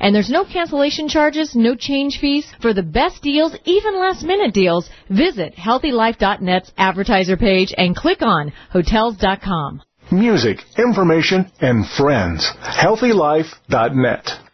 And 0.00 0.14
there's 0.14 0.30
no 0.30 0.44
cancellation 0.44 1.08
charges, 1.08 1.54
no 1.54 1.74
change 1.74 2.18
fees. 2.20 2.50
For 2.60 2.72
the 2.72 2.82
best 2.82 3.22
deals, 3.22 3.54
even 3.64 3.98
last 3.98 4.24
minute 4.24 4.54
deals, 4.54 4.88
visit 5.10 5.54
healthylife.net's 5.54 6.72
advertiser 6.76 7.36
page 7.36 7.72
and 7.76 7.94
click 7.94 8.22
on 8.22 8.52
hotels.com. 8.72 9.82
Music, 10.10 10.58
information, 10.76 11.50
and 11.60 11.86
friends. 11.86 12.50
healthylife.net. 12.62 14.49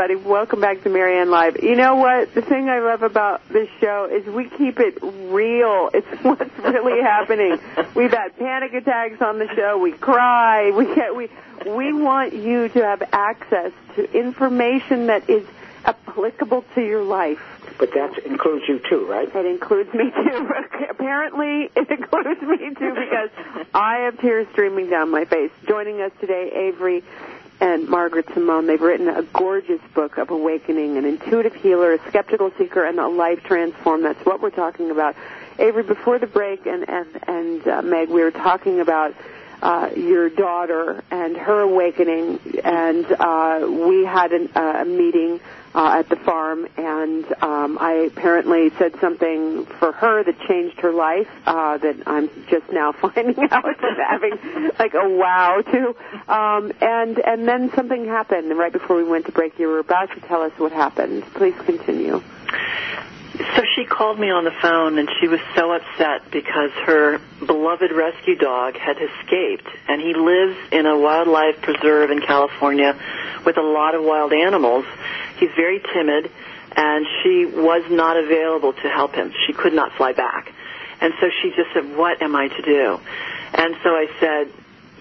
Everybody, 0.00 0.26
welcome 0.30 0.62
back 0.62 0.82
to 0.84 0.88
Marianne 0.88 1.30
Live. 1.30 1.62
You 1.62 1.76
know 1.76 1.96
what? 1.96 2.32
The 2.32 2.40
thing 2.40 2.70
I 2.70 2.78
love 2.78 3.02
about 3.02 3.46
this 3.50 3.68
show 3.82 4.08
is 4.10 4.24
we 4.24 4.48
keep 4.48 4.80
it 4.80 4.98
real. 5.02 5.90
It's 5.94 6.24
what's 6.24 6.58
really 6.58 7.02
happening. 7.02 7.58
We've 7.94 8.10
had 8.10 8.34
panic 8.38 8.72
attacks 8.72 9.20
on 9.20 9.38
the 9.38 9.46
show. 9.54 9.76
We 9.76 9.92
cry. 9.92 10.70
We 10.70 10.86
get, 10.94 11.14
we 11.14 11.28
we 11.66 11.92
want 11.92 12.32
you 12.32 12.70
to 12.70 12.82
have 12.82 13.02
access 13.12 13.72
to 13.96 14.10
information 14.18 15.08
that 15.08 15.28
is 15.28 15.46
applicable 15.84 16.64
to 16.76 16.80
your 16.80 17.02
life. 17.02 17.42
But 17.78 17.92
that 17.92 18.24
includes 18.24 18.64
you 18.68 18.80
too, 18.88 19.06
right? 19.06 19.28
It 19.34 19.46
includes 19.46 19.92
me 19.92 20.10
too. 20.10 20.48
Apparently, 20.90 21.70
it 21.76 21.90
includes 21.90 22.40
me 22.40 22.74
too 22.74 22.94
because 22.94 23.30
I 23.74 24.06
have 24.06 24.18
tears 24.18 24.46
streaming 24.52 24.88
down 24.88 25.10
my 25.10 25.26
face. 25.26 25.50
Joining 25.68 26.00
us 26.00 26.12
today, 26.20 26.50
Avery 26.54 27.02
and 27.60 27.88
Margaret 27.88 28.26
Simone. 28.32 28.66
They've 28.66 28.80
written 28.80 29.08
a 29.08 29.22
gorgeous 29.22 29.80
book 29.94 30.18
of 30.18 30.30
awakening, 30.30 30.96
an 30.96 31.04
intuitive 31.04 31.54
healer, 31.54 31.92
a 31.92 32.08
skeptical 32.08 32.50
seeker, 32.56 32.84
and 32.84 32.98
a 32.98 33.08
life 33.08 33.42
transform. 33.44 34.02
That's 34.02 34.24
what 34.24 34.40
we're 34.40 34.50
talking 34.50 34.90
about. 34.90 35.14
Avery, 35.58 35.82
before 35.82 36.18
the 36.18 36.26
break, 36.26 36.66
and 36.66 36.88
and 36.88 37.08
and 37.28 37.68
uh, 37.68 37.82
Meg, 37.82 38.08
we 38.08 38.22
were 38.22 38.30
talking 38.30 38.80
about 38.80 39.14
uh, 39.62 39.90
your 39.94 40.30
daughter 40.30 41.04
and 41.10 41.36
her 41.36 41.60
awakening, 41.60 42.40
and 42.64 43.04
uh, 43.12 43.66
we 43.68 44.04
had 44.04 44.32
an, 44.32 44.50
uh, 44.54 44.78
a 44.80 44.84
meeting 44.84 45.40
uh, 45.74 45.98
at 45.98 46.08
the 46.08 46.16
farm, 46.16 46.66
and 46.76 47.24
um, 47.42 47.78
I 47.80 48.08
apparently 48.12 48.70
said 48.78 48.98
something 49.00 49.66
for 49.78 49.92
her 49.92 50.24
that 50.24 50.40
changed 50.48 50.80
her 50.80 50.92
life 50.92 51.28
uh, 51.46 51.78
that 51.78 51.96
I'm 52.06 52.28
just 52.48 52.70
now 52.72 52.92
finding 53.00 53.36
out 53.50 53.64
and 53.64 53.96
having 54.08 54.70
like 54.78 54.94
a 54.94 55.08
wow 55.08 55.62
to. 55.62 56.32
Um, 56.32 56.72
and 56.80 57.18
and 57.18 57.46
then 57.46 57.70
something 57.74 58.04
happened 58.06 58.56
right 58.58 58.72
before 58.72 58.96
we 58.96 59.04
went 59.04 59.26
to 59.26 59.32
break. 59.32 59.58
You 59.58 59.68
were 59.68 59.78
about 59.78 60.10
to 60.10 60.20
tell 60.20 60.42
us 60.42 60.52
what 60.58 60.72
happened. 60.72 61.22
Please 61.34 61.54
continue. 61.64 62.22
So 63.56 63.62
she 63.74 63.86
called 63.86 64.18
me 64.18 64.30
on 64.30 64.44
the 64.44 64.50
phone 64.60 64.98
and 64.98 65.08
she 65.20 65.26
was 65.26 65.40
so 65.54 65.72
upset 65.72 66.30
because 66.30 66.70
her 66.84 67.18
beloved 67.46 67.90
rescue 67.90 68.36
dog 68.36 68.76
had 68.76 68.98
escaped 68.98 69.66
and 69.88 70.00
he 70.00 70.12
lives 70.12 70.58
in 70.70 70.84
a 70.84 70.98
wildlife 70.98 71.62
preserve 71.62 72.10
in 72.10 72.20
California 72.20 72.94
with 73.46 73.56
a 73.56 73.62
lot 73.62 73.94
of 73.94 74.04
wild 74.04 74.34
animals. 74.34 74.84
He's 75.38 75.50
very 75.56 75.80
timid 75.94 76.30
and 76.76 77.06
she 77.22 77.46
was 77.46 77.90
not 77.90 78.18
available 78.18 78.74
to 78.74 78.88
help 78.90 79.14
him. 79.14 79.32
She 79.46 79.54
could 79.54 79.72
not 79.72 79.92
fly 79.96 80.12
back. 80.12 80.52
And 81.00 81.14
so 81.18 81.30
she 81.40 81.50
just 81.50 81.72
said, 81.72 81.96
what 81.96 82.20
am 82.20 82.36
I 82.36 82.48
to 82.48 82.62
do? 82.62 83.00
And 83.54 83.74
so 83.82 83.88
I 83.90 84.06
said, 84.20 84.52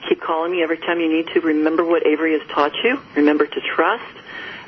keep 0.08 0.22
calling 0.22 0.52
me 0.52 0.64
every 0.64 0.78
time 0.78 1.02
you 1.02 1.12
need 1.12 1.28
to. 1.34 1.42
Remember 1.42 1.84
what 1.84 2.08
Avery 2.08 2.40
has 2.40 2.48
taught 2.50 2.72
you. 2.86 3.02
Remember 3.16 3.46
to 3.46 3.62
trust 3.76 4.16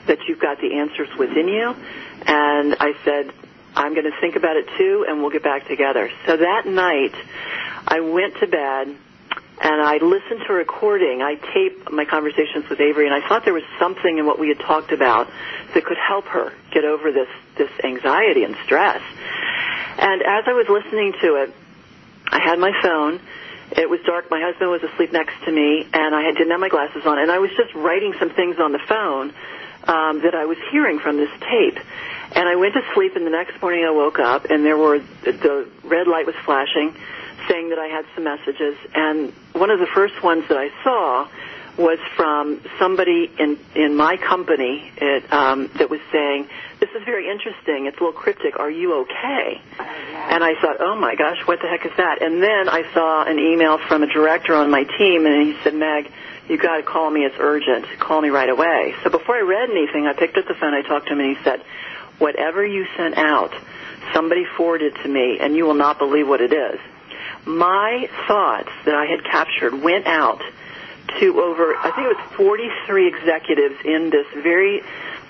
that 0.08 0.18
you've 0.28 0.40
got 0.40 0.60
the 0.60 0.74
answers 0.76 1.08
within 1.18 1.48
you. 1.48 1.74
And 2.26 2.76
I 2.80 2.94
said, 3.06 3.32
I'm 3.76 3.94
going 3.94 4.10
to 4.10 4.20
think 4.20 4.36
about 4.36 4.58
it 4.58 4.68
too, 4.78 5.06
and 5.08 5.22
we'll 5.22 5.32
get 5.32 5.44
back 5.44 5.68
together. 5.68 6.10
So 6.26 6.38
that 6.38 6.66
night, 6.66 7.16
I 7.88 8.02
went 8.02 8.38
to 8.40 8.48
bed, 8.48 8.88
and 8.88 9.82
I 9.82 9.98
listened 9.98 10.42
to 10.48 10.54
a 10.54 10.56
recording. 10.56 11.22
I 11.22 11.36
taped 11.36 11.92
my 11.92 12.06
conversations 12.06 12.68
with 12.70 12.80
Avery, 12.80 13.06
and 13.06 13.16
I 13.16 13.28
thought 13.28 13.46
there 13.46 13.54
was 13.54 13.64
something 13.80 14.18
in 14.18 14.26
what 14.26 14.40
we 14.40 14.50
had 14.50 14.60
talked 14.60 14.92
about 14.92 15.30
that 15.74 15.86
could 15.86 15.98
help 15.98 16.26
her 16.26 16.54
get 16.72 16.84
over 16.84 17.12
this 17.12 17.30
this 17.58 17.72
anxiety 17.84 18.44
and 18.44 18.56
stress. 18.66 19.02
And 19.98 20.22
as 20.22 20.44
I 20.48 20.54
was 20.54 20.68
listening 20.68 21.14
to 21.22 21.36
it, 21.44 21.54
I 22.28 22.42
had 22.44 22.60
my 22.60 22.72
phone. 22.82 23.20
It 23.72 23.90
was 23.90 24.02
dark. 24.06 24.30
My 24.30 24.42
husband 24.42 24.70
was 24.70 24.84
asleep 24.84 25.14
next 25.14 25.34
to 25.46 25.52
me, 25.52 25.88
and 25.94 26.16
I 26.16 26.24
had, 26.24 26.36
didn't 26.36 26.52
have 26.52 26.60
my 26.60 26.70
glasses 26.70 27.06
on, 27.06 27.20
and 27.20 27.32
I 27.32 27.40
was 27.40 27.52
just 27.56 27.74
writing 27.74 28.14
some 28.20 28.32
things 28.32 28.58
on 28.60 28.74
the 28.74 28.82
phone 28.88 29.34
um, 29.92 30.22
that 30.22 30.34
I 30.34 30.46
was 30.46 30.58
hearing 30.72 31.00
from 31.00 31.18
this 31.18 31.30
tape. 31.42 31.78
And 32.34 32.48
I 32.48 32.56
went 32.56 32.74
to 32.76 32.82
sleep, 32.94 33.18
and 33.18 33.26
the 33.26 33.32
next 33.32 33.62
morning 33.62 33.84
I 33.84 33.92
woke 33.92 34.20
up, 34.20 34.46
and 34.46 34.64
there 34.66 34.78
were 34.78 35.00
the 35.24 35.68
red 35.84 36.08
light 36.08 36.26
was 36.26 36.36
flashing, 36.46 36.96
saying 37.50 37.70
that 37.70 37.80
I 37.80 37.88
had 37.88 38.06
some 38.16 38.24
messages. 38.24 38.78
And 38.96 39.34
one 39.52 39.70
of 39.70 39.80
the 39.80 39.88
first 39.94 40.24
ones 40.24 40.46
that 40.48 40.58
I 40.58 40.70
saw 40.84 41.28
was 41.78 42.00
from 42.16 42.62
somebody 42.80 43.30
in 43.38 43.58
in 43.76 43.96
my 43.96 44.16
company 44.16 44.92
it, 44.96 45.32
um, 45.34 45.70
that 45.76 45.90
was 45.90 46.00
saying, 46.12 46.48
"This 46.80 46.90
is 46.96 47.04
very 47.04 47.30
interesting. 47.30 47.88
It's 47.88 47.98
a 47.98 48.04
little 48.04 48.18
cryptic. 48.18 48.60
Are 48.60 48.72
you 48.72 49.02
okay?" 49.02 49.62
And 49.78 50.42
I 50.42 50.56
thought, 50.62 50.78
"Oh 50.80 50.96
my 50.96 51.16
gosh, 51.16 51.46
what 51.46 51.60
the 51.60 51.68
heck 51.68 51.86
is 51.86 51.92
that?" 51.98 52.22
And 52.22 52.42
then 52.42 52.70
I 52.70 52.84
saw 52.94 53.24
an 53.24 53.40
email 53.40 53.78
from 53.78 54.04
a 54.04 54.08
director 54.08 54.56
on 54.56 54.70
my 54.72 54.84
team, 54.84 55.26
and 55.26 55.48
he 55.48 55.58
said, 55.64 55.74
"Meg." 55.74 56.12
You 56.52 56.58
got 56.58 56.76
to 56.76 56.84
call 56.84 57.10
me. 57.10 57.22
It's 57.22 57.38
urgent. 57.40 57.86
Call 57.98 58.20
me 58.22 58.28
right 58.28 58.50
away. 58.50 58.94
So 59.06 59.10
before 59.10 59.38
I 59.38 59.40
read 59.40 59.70
anything, 59.70 60.06
I 60.06 60.12
picked 60.12 60.38
up 60.38 60.50
the 60.50 60.54
phone. 60.54 60.74
I 60.74 60.82
talked 60.82 61.08
to 61.08 61.14
him, 61.14 61.22
and 61.22 61.38
he 61.38 61.42
said, 61.46 61.62
"Whatever 62.20 62.66
you 62.66 62.86
sent 62.98 63.18
out, 63.18 63.54
somebody 64.14 64.44
forwarded 64.58 64.96
to 64.96 65.08
me, 65.08 65.38
and 65.40 65.56
you 65.56 65.64
will 65.64 65.76
not 65.76 65.98
believe 65.98 66.28
what 66.28 66.42
it 66.42 66.52
is." 66.52 66.78
My 67.46 68.10
thoughts 68.28 68.70
that 68.84 68.96
I 68.96 69.06
had 69.06 69.24
captured 69.24 69.82
went 69.82 70.08
out 70.08 70.42
to 71.22 71.42
over, 71.42 71.74
I 71.74 71.92
think 71.92 72.12
it 72.12 72.18
was 72.18 72.36
43 72.36 73.08
executives 73.08 73.76
in 73.86 74.10
this 74.10 74.28
very 74.36 74.84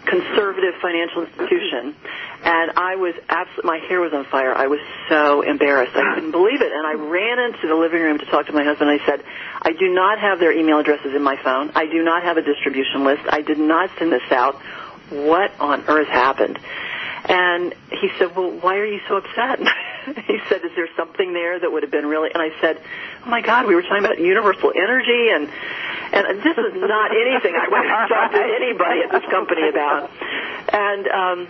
conservative 0.05 0.75
financial 0.81 1.23
institution. 1.23 1.95
And 2.43 2.71
I 2.75 2.95
was 2.95 3.13
absolutely, 3.29 3.67
my 3.67 3.77
hair 3.87 4.01
was 4.01 4.13
on 4.13 4.25
fire. 4.25 4.53
I 4.53 4.67
was 4.67 4.79
so 5.09 5.41
embarrassed. 5.41 5.95
I 5.95 6.15
couldn't 6.15 6.31
believe 6.31 6.61
it. 6.61 6.71
And 6.71 6.85
I 6.85 6.93
ran 6.93 7.39
into 7.39 7.67
the 7.67 7.75
living 7.75 8.01
room 8.01 8.17
to 8.19 8.25
talk 8.25 8.47
to 8.47 8.53
my 8.53 8.63
husband. 8.63 8.89
I 8.89 9.05
said, 9.05 9.23
I 9.61 9.73
do 9.73 9.93
not 9.93 10.19
have 10.19 10.39
their 10.39 10.51
email 10.51 10.79
addresses 10.79 11.13
in 11.15 11.21
my 11.21 11.37
phone. 11.43 11.71
I 11.75 11.85
do 11.85 12.03
not 12.03 12.23
have 12.23 12.37
a 12.37 12.41
distribution 12.41 13.03
list. 13.03 13.23
I 13.29 13.41
did 13.41 13.59
not 13.59 13.91
send 13.97 14.11
this 14.11 14.31
out. 14.31 14.55
What 15.09 15.51
on 15.59 15.83
earth 15.87 16.07
happened? 16.07 16.57
And 17.25 17.75
he 17.91 18.09
said, 18.17 18.35
well, 18.35 18.51
why 18.51 18.77
are 18.77 18.85
you 18.85 18.99
so 19.07 19.17
upset? 19.17 19.59
he 20.27 20.39
said, 20.49 20.63
is 20.65 20.71
there 20.75 20.89
something 20.95 21.33
there 21.33 21.59
that 21.59 21.71
would 21.71 21.83
have 21.83 21.91
been 21.91 22.05
really, 22.05 22.31
and 22.33 22.41
I 22.41 22.49
said, 22.59 22.81
oh 23.25 23.29
my 23.29 23.41
God, 23.41 23.67
we 23.67 23.75
were 23.75 23.81
talking 23.81 24.03
about 24.03 24.19
universal 24.19 24.71
energy 24.75 25.29
and, 25.29 25.49
and 26.13 26.43
this 26.43 26.57
is 26.57 26.73
not 26.75 27.11
anything 27.11 27.55
I 27.55 27.67
would 27.69 27.87
have 27.87 28.09
talked 28.09 28.33
to 28.33 28.41
anybody 28.41 29.01
at 29.01 29.11
this 29.11 29.29
company 29.29 29.69
about. 29.69 30.09
And, 30.73 31.07
um, 31.07 31.47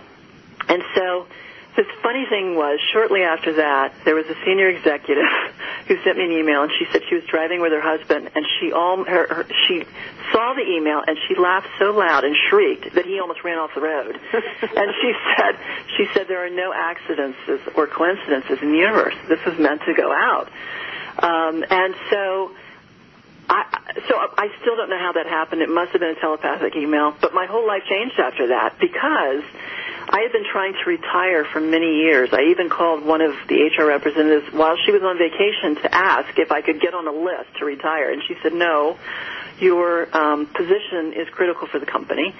and 0.68 0.82
so, 0.94 1.26
the 1.74 1.84
funny 2.02 2.26
thing 2.28 2.54
was, 2.54 2.78
shortly 2.92 3.22
after 3.22 3.54
that, 3.54 3.94
there 4.04 4.14
was 4.14 4.26
a 4.26 4.36
senior 4.44 4.68
executive 4.68 5.24
who 5.88 5.96
sent 6.04 6.18
me 6.18 6.24
an 6.24 6.32
email, 6.32 6.62
and 6.62 6.72
she 6.78 6.84
said 6.92 7.00
she 7.08 7.14
was 7.14 7.24
driving 7.24 7.60
with 7.60 7.72
her 7.72 7.80
husband, 7.80 8.30
and 8.34 8.44
she 8.60 8.72
all 8.72 9.04
her, 9.04 9.26
her 9.26 9.46
she 9.66 9.84
saw 10.32 10.52
the 10.52 10.68
email, 10.68 11.02
and 11.06 11.16
she 11.28 11.34
laughed 11.34 11.68
so 11.78 11.92
loud 11.92 12.24
and 12.24 12.36
shrieked 12.50 12.94
that 12.94 13.06
he 13.06 13.20
almost 13.20 13.42
ran 13.42 13.58
off 13.58 13.70
the 13.74 13.80
road. 13.80 14.20
and 14.32 14.88
she 15.00 15.12
said, 15.32 15.56
she 15.96 16.04
said 16.12 16.28
there 16.28 16.44
are 16.44 16.50
no 16.50 16.72
accidents 16.74 17.38
or 17.74 17.86
coincidences 17.86 18.58
in 18.60 18.72
the 18.72 18.78
universe. 18.78 19.14
This 19.28 19.40
was 19.46 19.58
meant 19.58 19.80
to 19.86 19.94
go 19.94 20.12
out, 20.12 20.50
um, 21.18 21.64
and 21.68 21.94
so. 22.10 22.52
I, 23.48 23.66
so 24.08 24.14
I 24.16 24.48
still 24.62 24.76
don't 24.76 24.88
know 24.88 25.00
how 25.00 25.12
that 25.12 25.26
happened. 25.26 25.60
It 25.60 25.68
must 25.68 25.90
have 25.92 26.00
been 26.00 26.16
a 26.16 26.20
telepathic 26.20 26.74
email, 26.76 27.12
but 27.20 27.34
my 27.34 27.44
whole 27.44 27.66
life 27.66 27.82
changed 27.90 28.18
after 28.18 28.48
that 28.48 28.78
because 28.80 29.42
I 30.12 30.20
had 30.20 30.30
been 30.30 30.44
trying 30.44 30.74
to 30.74 30.90
retire 30.90 31.46
for 31.46 31.58
many 31.58 32.04
years. 32.04 32.28
I 32.32 32.50
even 32.50 32.68
called 32.68 33.02
one 33.02 33.22
of 33.22 33.32
the 33.48 33.64
HR 33.64 33.86
representatives 33.86 34.52
while 34.52 34.76
she 34.84 34.92
was 34.92 35.02
on 35.02 35.16
vacation 35.16 35.82
to 35.82 35.94
ask 35.94 36.38
if 36.38 36.52
I 36.52 36.60
could 36.60 36.82
get 36.82 36.92
on 36.92 37.08
a 37.08 37.12
list 37.12 37.56
to 37.60 37.64
retire, 37.64 38.12
and 38.12 38.22
she 38.28 38.36
said, 38.42 38.52
"No, 38.52 38.98
your 39.58 40.14
um, 40.14 40.44
position 40.46 41.14
is 41.16 41.30
critical 41.30 41.66
for 41.66 41.78
the 41.78 41.86
company." 41.86 42.34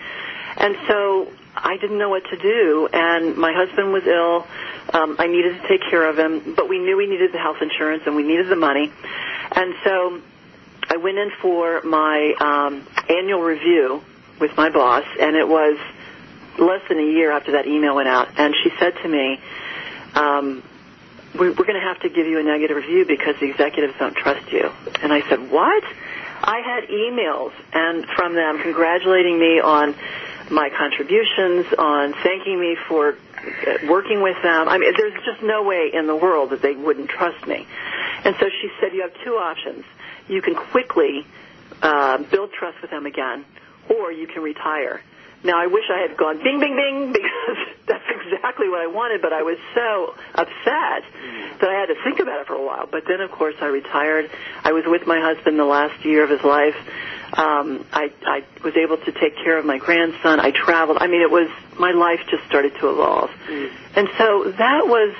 And 0.58 0.76
so 0.86 1.32
I 1.56 1.78
didn't 1.78 1.96
know 1.96 2.10
what 2.10 2.24
to 2.26 2.36
do, 2.36 2.88
and 2.92 3.38
my 3.38 3.54
husband 3.54 3.90
was 3.90 4.04
ill. 4.04 4.46
Um, 4.92 5.16
I 5.18 5.26
needed 5.26 5.62
to 5.62 5.66
take 5.66 5.80
care 5.88 6.04
of 6.04 6.18
him, 6.18 6.52
but 6.54 6.68
we 6.68 6.78
knew 6.78 6.98
we 6.98 7.06
needed 7.06 7.32
the 7.32 7.38
health 7.38 7.62
insurance 7.62 8.02
and 8.04 8.14
we 8.14 8.22
needed 8.22 8.50
the 8.50 8.56
money, 8.56 8.92
and 9.52 9.74
so 9.82 10.20
I 10.90 10.98
went 10.98 11.16
in 11.16 11.30
for 11.40 11.80
my 11.80 12.34
um, 12.38 12.86
annual 13.08 13.40
review 13.40 14.02
with 14.38 14.54
my 14.58 14.68
boss, 14.68 15.04
and 15.18 15.36
it 15.36 15.48
was 15.48 15.78
less 16.58 16.82
than 16.88 16.98
a 16.98 17.10
year 17.10 17.32
after 17.32 17.52
that 17.52 17.66
email 17.66 17.96
went 17.96 18.08
out, 18.08 18.28
and 18.38 18.54
she 18.62 18.70
said 18.78 18.94
to 19.02 19.08
me, 19.08 19.40
um, 20.14 20.62
we're, 21.38 21.54
going 21.54 21.74
to 21.74 21.80
have 21.80 22.00
to 22.00 22.08
give 22.08 22.26
you 22.26 22.38
a 22.38 22.42
negative 22.42 22.76
review 22.76 23.06
because 23.06 23.36
the 23.40 23.48
executives 23.50 23.94
don't 23.98 24.14
trust 24.14 24.52
you. 24.52 24.70
And 25.02 25.12
I 25.12 25.26
said, 25.28 25.50
what? 25.50 25.82
I 26.42 26.60
had 26.60 26.88
emails 26.90 27.52
and 27.72 28.04
from 28.16 28.34
them 28.34 28.60
congratulating 28.60 29.38
me 29.38 29.60
on 29.60 29.94
my 30.50 30.68
contributions, 30.76 31.66
on 31.78 32.12
thanking 32.22 32.60
me 32.60 32.76
for 32.88 33.16
working 33.88 34.22
with 34.22 34.36
them. 34.42 34.68
I 34.68 34.78
mean, 34.78 34.92
there's 34.96 35.14
just 35.24 35.42
no 35.42 35.62
way 35.62 35.90
in 35.92 36.06
the 36.06 36.16
world 36.16 36.50
that 36.50 36.60
they 36.60 36.74
wouldn't 36.74 37.08
trust 37.08 37.46
me. 37.46 37.66
And 38.24 38.36
so 38.38 38.46
she 38.60 38.68
said, 38.80 38.92
you 38.92 39.02
have 39.02 39.14
two 39.24 39.34
options. 39.34 39.84
You 40.28 40.42
can 40.42 40.54
quickly 40.54 41.26
uh, 41.80 42.18
build 42.30 42.52
trust 42.52 42.82
with 42.82 42.90
them 42.90 43.06
again, 43.06 43.44
or 43.88 44.12
you 44.12 44.26
can 44.26 44.42
retire. 44.42 45.00
Now, 45.44 45.60
I 45.60 45.66
wish 45.66 45.84
I 45.90 46.06
had 46.06 46.16
gone 46.16 46.38
bing, 46.42 46.60
bing, 46.60 46.76
bing, 46.76 47.12
because 47.16 47.58
that's 47.86 48.04
exactly 48.08 48.68
what 48.68 48.80
I 48.80 48.86
wanted, 48.86 49.22
but 49.22 49.32
I 49.32 49.42
was 49.42 49.58
so 49.74 50.14
upset 50.34 51.02
that 51.60 51.68
I 51.68 51.74
had 51.74 51.86
to 51.86 51.96
think 52.04 52.20
about 52.20 52.40
it 52.40 52.46
for 52.46 52.54
a 52.54 52.64
while. 52.64 52.86
But 52.90 53.04
then, 53.06 53.20
of 53.20 53.30
course, 53.30 53.56
I 53.60 53.66
retired. 53.66 54.30
I 54.62 54.72
was 54.72 54.84
with 54.86 55.06
my 55.06 55.20
husband 55.20 55.58
the 55.58 55.64
last 55.64 56.04
year 56.04 56.22
of 56.22 56.30
his 56.30 56.42
life. 56.42 56.76
Um, 57.32 57.86
I, 57.92 58.12
I 58.26 58.44
was 58.62 58.76
able 58.76 58.98
to 58.98 59.12
take 59.12 59.36
care 59.36 59.58
of 59.58 59.64
my 59.64 59.78
grandson. 59.78 60.38
I 60.38 60.50
traveled. 60.50 60.98
I 61.00 61.06
mean, 61.06 61.22
it 61.22 61.30
was, 61.30 61.48
my 61.78 61.92
life 61.92 62.20
just 62.30 62.44
started 62.46 62.74
to 62.80 62.90
evolve. 62.90 63.30
Mm. 63.48 63.72
And 63.96 64.08
so 64.18 64.52
that 64.52 64.86
was, 64.86 65.16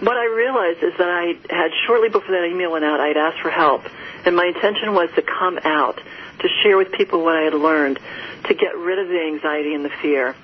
what 0.00 0.16
I 0.16 0.26
realized 0.26 0.82
is 0.82 0.98
that 0.98 1.08
I 1.08 1.34
had, 1.48 1.70
shortly 1.86 2.08
before 2.08 2.34
that 2.34 2.44
email 2.50 2.72
went 2.72 2.84
out, 2.84 3.00
I 3.00 3.08
had 3.08 3.16
asked 3.16 3.40
for 3.40 3.50
help. 3.50 3.82
And 4.24 4.36
my 4.36 4.46
intention 4.46 4.94
was 4.94 5.10
to 5.16 5.22
come 5.22 5.58
out, 5.64 6.00
to 6.40 6.48
share 6.62 6.76
with 6.76 6.92
people 6.92 7.22
what 7.24 7.36
I 7.36 7.42
had 7.42 7.54
learned 7.54 7.98
to 8.44 8.54
get 8.54 8.76
rid 8.76 8.98
of 8.98 9.08
the 9.08 9.20
anxiety 9.20 9.74
and 9.74 9.84
the 9.84 9.90
fear. 10.00 10.34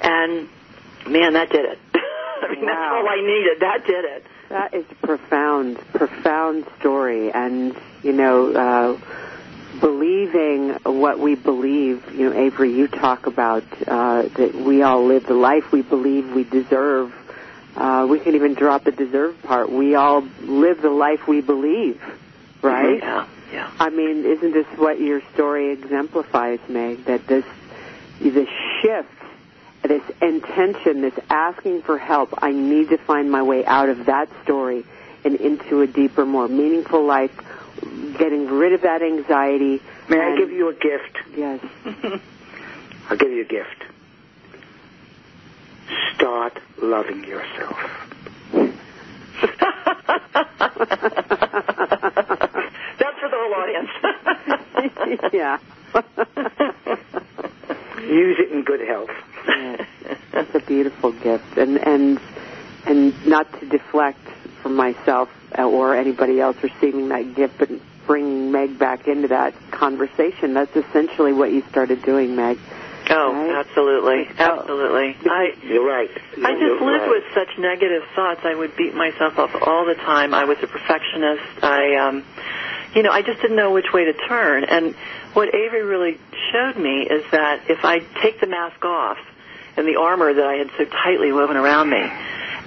And 0.00 0.48
man, 1.06 1.34
that 1.34 1.50
did 1.50 1.64
it. 1.64 1.78
I 1.94 2.48
mean, 2.50 2.64
wow. 2.64 2.72
that's 2.72 2.92
all 2.92 3.08
I 3.08 3.20
needed. 3.20 3.60
That 3.60 3.86
did 3.86 4.04
it. 4.04 4.26
That 4.48 4.74
is 4.74 4.84
a 4.90 5.06
profound, 5.06 5.78
profound 5.94 6.66
story. 6.78 7.32
And, 7.32 7.74
you 8.02 8.12
know, 8.12 8.52
uh, 8.52 9.00
believing 9.80 10.70
what 10.84 11.18
we 11.18 11.34
believe, 11.34 12.12
you 12.12 12.28
know, 12.28 12.38
Avery, 12.38 12.74
you 12.74 12.88
talk 12.88 13.26
about 13.26 13.64
uh, 13.86 14.22
that 14.22 14.54
we 14.54 14.82
all 14.82 15.06
live 15.06 15.26
the 15.26 15.34
life 15.34 15.72
we 15.72 15.82
believe 15.82 16.32
we 16.32 16.44
deserve. 16.44 17.14
Uh, 17.76 18.06
we 18.08 18.20
can 18.20 18.34
even 18.34 18.54
drop 18.54 18.84
the 18.84 18.92
deserve 18.92 19.40
part. 19.42 19.70
We 19.70 19.94
all 19.94 20.22
live 20.42 20.82
the 20.82 20.90
life 20.90 21.26
we 21.26 21.40
believe, 21.40 22.00
Mm-hmm. 22.62 22.66
right? 22.66 23.02
Yeah. 23.02 23.26
Yeah. 23.52 23.70
I 23.78 23.90
mean, 23.90 24.24
isn't 24.24 24.52
this 24.52 24.66
what 24.76 24.98
your 24.98 25.20
story 25.34 25.72
exemplifies, 25.72 26.60
Meg? 26.68 27.04
That 27.04 27.26
this, 27.26 27.44
this 28.20 28.48
shift, 28.80 29.08
this 29.82 30.02
intention, 30.22 31.02
this 31.02 31.18
asking 31.28 31.82
for 31.82 31.98
help, 31.98 32.32
I 32.38 32.52
need 32.52 32.88
to 32.90 32.98
find 32.98 33.30
my 33.30 33.42
way 33.42 33.66
out 33.66 33.90
of 33.90 34.06
that 34.06 34.30
story 34.42 34.84
and 35.24 35.36
into 35.36 35.82
a 35.82 35.86
deeper, 35.86 36.24
more 36.24 36.48
meaningful 36.48 37.04
life, 37.04 37.32
getting 38.18 38.46
rid 38.46 38.72
of 38.72 38.82
that 38.82 39.02
anxiety. 39.02 39.82
May 40.08 40.20
I 40.20 40.36
give 40.36 40.50
you 40.50 40.68
a 40.68 40.74
gift? 40.74 41.18
Yes. 41.36 41.60
I'll 43.10 43.16
give 43.16 43.30
you 43.30 43.42
a 43.42 43.44
gift. 43.44 43.84
Start 46.14 46.58
loving 46.80 47.24
yourself. 47.24 47.76
audience. 53.72 53.90
yeah. 55.32 55.58
Use 58.02 58.36
it 58.38 58.52
in 58.52 58.64
good 58.64 58.80
health. 58.80 59.10
Yes. 59.46 59.86
That's 60.32 60.54
a 60.54 60.60
beautiful 60.60 61.12
gift, 61.12 61.56
and 61.56 61.76
and 61.78 62.20
and 62.86 63.26
not 63.26 63.60
to 63.60 63.68
deflect 63.68 64.26
from 64.62 64.76
myself 64.76 65.28
or 65.56 65.94
anybody 65.94 66.40
else 66.40 66.56
receiving 66.62 67.08
that 67.10 67.34
gift, 67.34 67.58
but 67.58 67.68
bringing 68.06 68.50
Meg 68.50 68.78
back 68.78 69.06
into 69.06 69.28
that 69.28 69.54
conversation. 69.70 70.54
That's 70.54 70.74
essentially 70.74 71.32
what 71.32 71.52
you 71.52 71.62
started 71.70 72.02
doing, 72.02 72.34
Meg. 72.34 72.58
Oh, 73.10 73.32
right? 73.32 73.64
absolutely, 73.66 74.28
absolutely. 74.38 75.16
I, 75.28 75.54
You're 75.64 75.86
right. 75.86 76.10
You're, 76.36 76.46
I 76.46 76.52
just 76.52 76.82
lived 76.82 77.02
right. 77.02 77.08
with 77.08 77.24
such 77.34 77.58
negative 77.58 78.02
thoughts. 78.14 78.40
I 78.44 78.54
would 78.54 78.76
beat 78.76 78.94
myself 78.94 79.38
up 79.38 79.50
all 79.62 79.86
the 79.86 79.94
time. 79.94 80.34
I 80.34 80.44
was 80.44 80.58
a 80.62 80.66
perfectionist. 80.66 81.62
I 81.62 81.96
um, 81.96 82.24
you 82.94 83.02
know, 83.02 83.10
I 83.10 83.22
just 83.22 83.40
didn't 83.40 83.56
know 83.56 83.72
which 83.72 83.92
way 83.92 84.04
to 84.04 84.12
turn. 84.12 84.64
And 84.64 84.94
what 85.34 85.54
Avery 85.54 85.82
really 85.82 86.18
showed 86.52 86.76
me 86.76 87.02
is 87.02 87.24
that 87.32 87.70
if 87.70 87.84
I 87.84 88.00
take 88.22 88.40
the 88.40 88.46
mask 88.46 88.84
off 88.84 89.18
and 89.76 89.86
the 89.86 89.96
armor 89.96 90.32
that 90.32 90.44
I 90.44 90.54
had 90.54 90.70
so 90.76 90.84
tightly 90.84 91.32
woven 91.32 91.56
around 91.56 91.90
me 91.90 92.02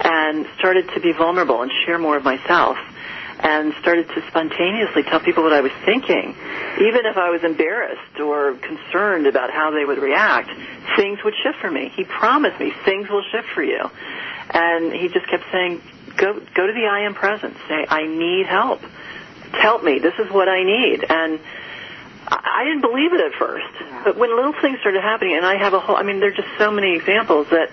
and 0.00 0.46
started 0.58 0.88
to 0.94 1.00
be 1.00 1.12
vulnerable 1.12 1.62
and 1.62 1.70
share 1.84 1.98
more 1.98 2.16
of 2.16 2.24
myself 2.24 2.76
and 3.38 3.74
started 3.80 4.08
to 4.08 4.26
spontaneously 4.28 5.02
tell 5.02 5.20
people 5.20 5.42
what 5.42 5.52
I 5.52 5.60
was 5.60 5.72
thinking, 5.84 6.34
even 6.80 7.06
if 7.06 7.16
I 7.16 7.30
was 7.30 7.44
embarrassed 7.44 8.18
or 8.18 8.54
concerned 8.54 9.26
about 9.26 9.50
how 9.50 9.70
they 9.70 9.84
would 9.84 9.98
react, 9.98 10.50
things 10.96 11.18
would 11.22 11.34
shift 11.42 11.58
for 11.60 11.70
me. 11.70 11.92
He 11.94 12.04
promised 12.04 12.58
me 12.58 12.72
things 12.84 13.08
will 13.08 13.22
shift 13.30 13.48
for 13.54 13.62
you. 13.62 13.90
And 14.50 14.92
he 14.92 15.08
just 15.08 15.28
kept 15.28 15.44
saying, 15.52 15.82
go, 16.16 16.32
go 16.34 16.66
to 16.66 16.72
the 16.72 16.86
I 16.90 17.00
am 17.00 17.14
present. 17.14 17.56
Say, 17.68 17.86
I 17.88 18.06
need 18.06 18.46
help. 18.46 18.80
Help 19.52 19.82
me. 19.84 19.98
This 19.98 20.14
is 20.18 20.30
what 20.30 20.48
I 20.48 20.62
need. 20.62 21.04
And 21.08 21.40
I 22.28 22.64
didn't 22.64 22.80
believe 22.80 23.12
it 23.12 23.20
at 23.20 23.38
first. 23.38 24.04
But 24.04 24.16
when 24.16 24.34
little 24.34 24.54
things 24.60 24.80
started 24.80 25.02
happening, 25.02 25.36
and 25.36 25.46
I 25.46 25.56
have 25.56 25.74
a 25.74 25.80
whole, 25.80 25.96
I 25.96 26.02
mean, 26.02 26.20
there 26.20 26.30
are 26.30 26.32
just 26.32 26.48
so 26.58 26.70
many 26.70 26.96
examples 26.96 27.48
that 27.50 27.70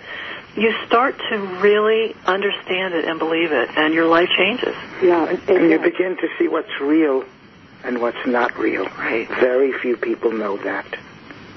you 0.55 0.73
start 0.85 1.17
to 1.29 1.37
really 1.37 2.15
understand 2.25 2.93
it 2.93 3.05
and 3.05 3.17
believe 3.17 3.51
it, 3.51 3.69
and 3.75 3.93
your 3.93 4.05
life 4.05 4.29
changes. 4.37 4.75
Yeah, 5.01 5.25
And 5.47 5.71
you 5.71 5.79
begin 5.79 6.17
to 6.17 6.27
see 6.37 6.47
what's 6.47 6.79
real 6.79 7.25
and 7.83 7.99
what's 7.99 8.25
not 8.25 8.57
real. 8.57 8.85
Right. 8.85 9.27
Very 9.27 9.73
few 9.79 9.97
people 9.97 10.31
know 10.31 10.57
that. 10.57 10.85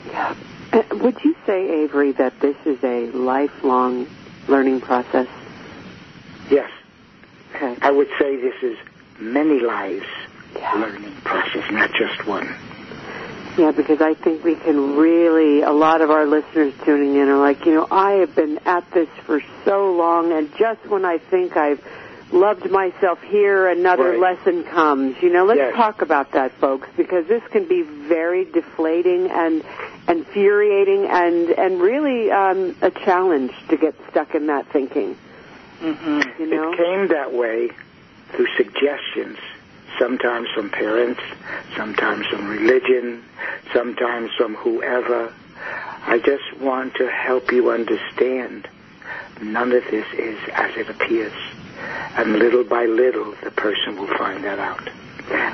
Yeah. 0.06 0.34
Uh, 0.72 0.82
would 0.92 1.22
you 1.24 1.36
say, 1.46 1.82
Avery, 1.82 2.12
that 2.12 2.40
this 2.40 2.56
is 2.64 2.82
a 2.82 3.10
lifelong 3.10 4.08
learning 4.48 4.80
process? 4.80 5.28
Yes. 6.50 6.70
Okay. 7.54 7.76
I 7.82 7.90
would 7.90 8.08
say 8.18 8.36
this 8.36 8.62
is 8.62 8.78
many 9.18 9.60
lives 9.60 10.06
learning 10.74 11.12
process, 11.24 11.70
not 11.70 11.90
just 11.92 12.26
one. 12.26 12.48
Yeah, 13.58 13.70
because 13.72 14.00
I 14.02 14.14
think 14.14 14.44
we 14.44 14.54
can 14.54 14.96
really, 14.96 15.62
a 15.62 15.72
lot 15.72 16.02
of 16.02 16.10
our 16.10 16.26
listeners 16.26 16.74
tuning 16.84 17.14
in 17.16 17.28
are 17.28 17.38
like, 17.38 17.64
you 17.64 17.74
know, 17.74 17.86
I 17.90 18.12
have 18.20 18.34
been 18.34 18.58
at 18.66 18.90
this 18.92 19.08
for 19.24 19.42
so 19.64 19.94
long, 19.94 20.32
and 20.32 20.54
just 20.56 20.84
when 20.86 21.04
I 21.06 21.16
think 21.18 21.56
I've 21.56 21.82
loved 22.32 22.70
myself 22.70 23.22
here, 23.22 23.68
another 23.68 24.10
Right. 24.10 24.36
lesson 24.36 24.64
comes. 24.64 25.22
You 25.22 25.32
know, 25.32 25.44
let's 25.46 25.58
Yes. 25.58 25.74
talk 25.74 26.02
about 26.02 26.32
that, 26.32 26.52
folks, 26.52 26.88
because 26.96 27.26
this 27.26 27.42
can 27.50 27.64
be 27.64 27.82
very 27.82 28.44
deflating 28.44 29.30
and 29.30 29.62
infuriating 30.08 31.06
and 31.06 31.50
and 31.50 31.80
really 31.80 32.30
um, 32.30 32.74
a 32.82 32.90
challenge 32.90 33.52
to 33.68 33.76
get 33.76 33.94
stuck 34.10 34.34
in 34.34 34.46
that 34.48 34.66
thinking. 34.66 35.16
Mm-hmm. 35.82 36.42
You 36.42 36.46
know, 36.50 36.72
It 36.72 36.76
came 36.76 37.08
that 37.08 37.32
way 37.32 37.70
through 38.36 38.46
suggestions, 38.56 39.38
sometimes 39.98 40.48
from 40.54 40.70
parents, 40.70 41.20
sometimes 41.76 42.26
from 42.26 42.46
religion, 42.46 43.24
sometimes 43.72 44.30
from 44.36 44.54
whoever. 44.54 45.32
I 46.06 46.18
just 46.18 46.60
want 46.60 46.94
to 46.96 47.10
help 47.10 47.50
you 47.50 47.70
understand 47.70 48.68
none 49.40 49.72
of 49.72 49.82
this 49.90 50.06
is 50.14 50.38
as 50.52 50.76
it 50.76 50.88
appears. 50.88 51.32
And 52.16 52.38
little 52.38 52.64
by 52.64 52.84
little, 52.84 53.34
the 53.42 53.50
person 53.50 53.96
will 53.96 54.14
find 54.18 54.44
that 54.44 54.58
out. 54.58 54.88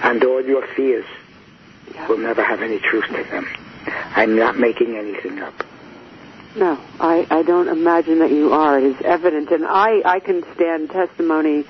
And 0.04 0.22
all 0.24 0.44
your 0.44 0.66
fears 0.74 1.06
will 2.08 2.18
never 2.18 2.42
have 2.44 2.62
any 2.62 2.78
truth 2.78 3.06
to 3.06 3.24
them. 3.24 3.46
I'm 4.14 4.36
not 4.36 4.58
making 4.58 4.96
anything 4.96 5.40
up. 5.40 5.64
No, 6.54 6.78
I, 7.00 7.26
I 7.30 7.42
don't 7.42 7.68
imagine 7.68 8.18
that 8.18 8.30
you 8.30 8.52
are. 8.52 8.78
It 8.78 8.84
is 8.84 9.02
evident, 9.02 9.50
and 9.50 9.64
I, 9.64 10.02
I 10.04 10.20
can 10.20 10.44
stand 10.54 10.90
testimony 10.90 11.64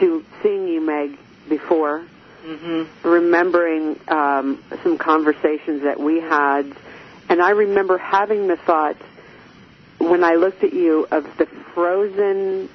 to 0.00 0.24
seeing 0.42 0.68
you, 0.68 0.80
Meg, 0.80 1.18
before, 1.48 2.04
Mm-hmm. 2.44 3.08
remembering 3.08 3.98
um, 4.06 4.62
some 4.84 4.98
conversations 4.98 5.82
that 5.82 5.98
we 5.98 6.20
had, 6.20 6.72
and 7.28 7.42
I 7.42 7.50
remember 7.50 7.98
having 7.98 8.46
the 8.46 8.56
thought 8.56 8.96
when 9.98 10.22
I 10.22 10.34
looked 10.36 10.62
at 10.62 10.72
you 10.72 11.08
of 11.10 11.24
the 11.38 11.46
frozen 11.74 12.68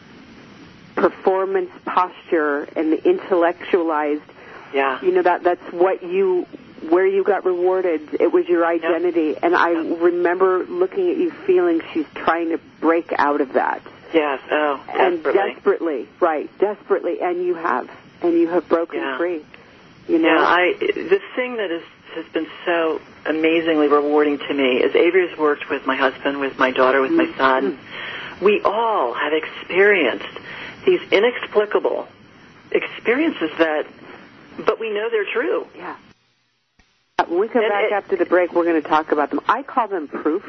performance 0.95 1.69
posture 1.85 2.63
and 2.75 2.91
the 2.91 3.01
intellectualized 3.09 4.21
Yeah. 4.73 4.99
you 5.01 5.11
know 5.13 5.21
that 5.21 5.43
that's 5.43 5.71
what 5.71 6.03
you 6.03 6.45
where 6.89 7.05
you 7.07 7.23
got 7.23 7.45
rewarded. 7.45 8.09
It 8.19 8.31
was 8.33 8.47
your 8.49 8.65
identity. 8.65 9.37
And 9.41 9.55
i 9.55 9.69
remember 9.69 10.65
looking 10.65 11.09
at 11.11 11.17
you 11.17 11.31
feeling 11.31 11.81
she's 11.93 12.07
trying 12.15 12.49
to 12.49 12.57
break 12.81 13.13
out 13.17 13.39
of 13.39 13.53
that 13.53 13.81
Yes. 14.13 14.39
Oh, 14.51 14.83
and 14.89 15.23
desperately. 15.23 15.53
desperately 15.53 16.07
right 16.19 16.59
desperately 16.59 17.21
and 17.21 17.43
you 17.45 17.55
have 17.55 17.89
and 18.21 18.33
you 18.33 18.47
have 18.49 18.67
broken 18.67 18.99
Yeah. 18.99 19.17
free 19.17 19.41
you 20.07 20.17
know 20.19 20.33
Yeah, 20.35 20.43
I 20.43 20.73
the 20.79 21.19
thing 21.35 21.57
that 21.57 21.71
is 21.71 21.83
has 22.15 22.25
been 22.33 22.47
so 22.65 22.99
amazingly 23.25 23.87
rewarding 23.87 24.37
to 24.37 24.53
me 24.53 24.77
is 24.83 24.93
Avery 24.95 25.29
has 25.29 25.37
worked 25.39 25.69
with 25.69 25.85
my 25.87 25.95
husband, 25.95 26.41
with 26.41 26.59
my 26.59 26.71
daughter, 26.71 26.99
with 26.99 27.11
my 27.11 27.31
son. 27.37 27.79
We 28.41 28.59
all 28.65 29.13
have 29.13 29.31
experienced 29.31 30.25
these 30.85 30.99
inexplicable 31.09 32.09
experiences 32.71 33.49
that, 33.59 33.85
but 34.65 34.77
we 34.77 34.89
know 34.93 35.09
they're 35.09 35.31
true. 35.31 35.67
Yeah. 35.77 35.95
Uh, 37.19 37.25
when 37.29 37.39
we 37.39 37.47
come 37.47 37.63
And 37.63 37.71
back 37.71 37.85
it- 37.85 37.93
after 37.93 38.17
the 38.17 38.25
break 38.25 38.51
we're 38.53 38.65
going 38.65 38.81
to 38.81 38.87
talk 38.87 39.11
about 39.13 39.29
them 39.29 39.39
i 39.47 39.63
call 39.63 39.87
them 39.87 40.07
proof 40.09 40.43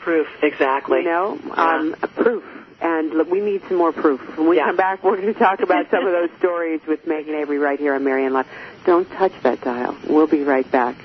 Proof, 0.00 0.26
exactly. 0.42 0.98
you 0.98 1.04
know 1.04 1.38
Yeah. 1.46 1.76
um 1.76 1.94
proof 2.16 2.44
and 2.88 3.10
look, 3.18 3.28
we 3.30 3.40
need 3.40 3.60
some 3.68 3.78
more 3.78 3.92
proof 3.92 4.20
when 4.38 4.48
we 4.48 4.56
Yeah. 4.56 4.66
come 4.66 4.76
back 4.76 5.02
we're 5.02 5.20
going 5.20 5.32
to 5.32 5.38
talk 5.48 5.60
about 5.60 5.86
some 5.94 6.06
of 6.06 6.12
those 6.12 6.30
stories 6.38 6.80
with 6.86 7.00
meg 7.06 7.26
and 7.28 7.36
avery 7.36 7.58
right 7.58 7.78
here 7.78 7.94
on 7.94 8.04
marianne 8.04 8.32
live 8.32 8.46
don't 8.84 9.08
touch 9.20 9.32
that 9.42 9.60
dial 9.62 9.96
we'll 10.08 10.28
be 10.38 10.42
right 10.54 10.70
back 10.70 10.96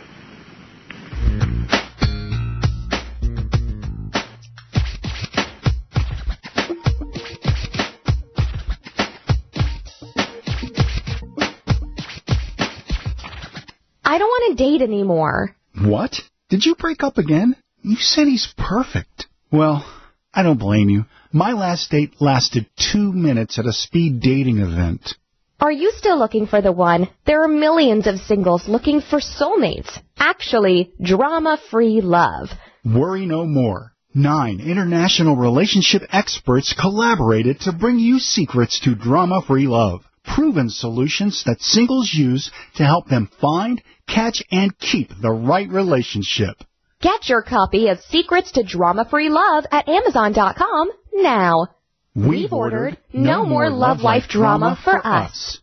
I 14.04 14.18
don't 14.18 14.28
want 14.28 14.58
to 14.58 14.64
date 14.64 14.82
anymore. 14.82 15.56
What? 15.80 16.16
Did 16.50 16.66
you 16.66 16.76
break 16.76 17.04
up 17.04 17.18
again? 17.18 17.56
You 17.82 17.96
said 17.98 18.28
he's 18.28 18.54
perfect. 18.58 19.28
Well, 19.52 19.86
I 20.34 20.44
don't 20.44 20.60
blame 20.60 20.90
you. 20.90 21.06
My 21.34 21.52
last 21.52 21.92
date 21.92 22.22
lasted 22.22 22.66
two 22.78 23.12
minutes 23.12 23.60
at 23.60 23.66
a 23.66 23.74
speed 23.74 24.22
dating 24.22 24.60
event. 24.60 25.16
Are 25.60 25.72
you 25.72 25.92
still 25.98 26.18
looking 26.18 26.48
for 26.48 26.62
the 26.62 26.72
one? 26.72 27.08
There 27.26 27.44
are 27.44 27.48
millions 27.48 28.08
of 28.08 28.20
singles 28.20 28.68
looking 28.68 29.02
for 29.02 29.20
soulmates. 29.20 30.00
Actually, 30.18 30.92
drama-free 31.02 32.02
love. 32.02 32.50
Worry 32.86 33.26
no 33.26 33.46
more. 33.46 33.92
Nine 34.14 34.60
international 34.60 35.36
relationship 35.36 36.02
experts 36.12 36.74
collaborated 36.74 37.60
to 37.62 37.74
bring 37.74 38.00
you 38.00 38.20
secrets 38.20 38.80
to 38.82 38.96
drama-free 38.96 39.68
love. 39.68 40.02
Proven 40.24 40.70
solutions 40.70 41.44
that 41.46 41.62
singles 41.62 42.12
use 42.14 42.52
to 42.76 42.84
help 42.86 43.08
them 43.08 43.30
find, 43.40 43.82
catch, 44.08 44.44
and 44.52 44.78
keep 44.80 45.10
the 45.22 45.32
right 45.32 45.70
relationship. 45.70 46.56
Get 47.02 47.28
your 47.30 47.42
copy 47.42 47.88
of 47.88 48.00
Secrets 48.10 48.52
to 48.52 48.64
Drama-Free 48.64 49.30
Love 49.30 49.66
at 49.72 49.90
Amazon.com 49.90 50.92
now. 51.16 51.68
We've 52.14 52.54
ordered 52.54 52.98
No 53.12 53.44
More 53.44 53.72
Love 53.72 54.02
Life 54.02 54.28
Drama 54.30 54.78
for 54.84 55.06
Us. 55.06 55.60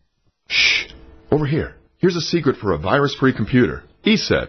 Shh. 0.48 0.86
Over 1.30 1.46
here. 1.46 1.76
Here's 1.98 2.16
a 2.16 2.20
secret 2.20 2.56
for 2.56 2.72
a 2.72 2.78
virus-free 2.78 3.34
computer. 3.34 3.84
ESET. 4.04 4.48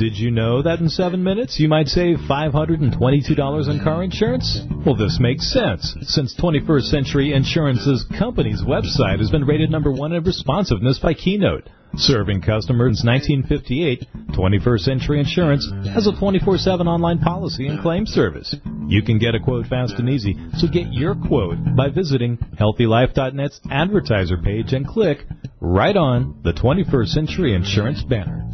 Did 0.00 0.16
you 0.16 0.30
know 0.30 0.62
that 0.62 0.80
in 0.80 0.88
seven 0.88 1.22
minutes 1.22 1.60
you 1.60 1.68
might 1.68 1.88
save 1.88 2.16
$522 2.20 3.68
in 3.68 3.84
car 3.84 4.02
insurance? 4.02 4.60
Well, 4.86 4.94
this 4.96 5.18
makes 5.20 5.52
sense, 5.52 5.94
since 6.00 6.34
21st 6.36 6.84
Century 6.84 7.34
Insurance's 7.34 8.06
company's 8.18 8.62
website 8.62 9.18
has 9.18 9.30
been 9.30 9.44
rated 9.44 9.70
number 9.70 9.92
one 9.92 10.14
in 10.14 10.24
responsiveness 10.24 10.98
by 10.98 11.12
Keynote. 11.12 11.68
Serving 11.96 12.40
customers 12.40 13.00
since 13.00 13.06
1958, 13.06 14.06
21st 14.32 14.80
Century 14.80 15.20
Insurance 15.20 15.70
has 15.92 16.06
a 16.06 16.12
24-7 16.12 16.86
online 16.86 17.18
policy 17.18 17.66
and 17.66 17.82
claim 17.82 18.06
service. 18.06 18.56
You 18.86 19.02
can 19.02 19.18
get 19.18 19.34
a 19.34 19.40
quote 19.40 19.66
fast 19.66 19.98
and 19.98 20.08
easy, 20.08 20.34
so 20.56 20.66
get 20.66 20.90
your 20.92 21.14
quote 21.14 21.58
by 21.76 21.90
visiting 21.90 22.38
HealthyLife.net's 22.58 23.60
advertiser 23.70 24.38
page 24.38 24.72
and 24.72 24.86
click 24.86 25.26
right 25.60 25.96
on 25.96 26.40
the 26.42 26.54
21st 26.54 27.08
Century 27.08 27.54
Insurance 27.54 28.02
banner. 28.02 28.48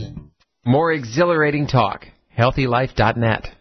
More 0.67 0.91
exhilarating 0.93 1.69
talk. 1.69 2.09
healthylife.net. 2.37 3.53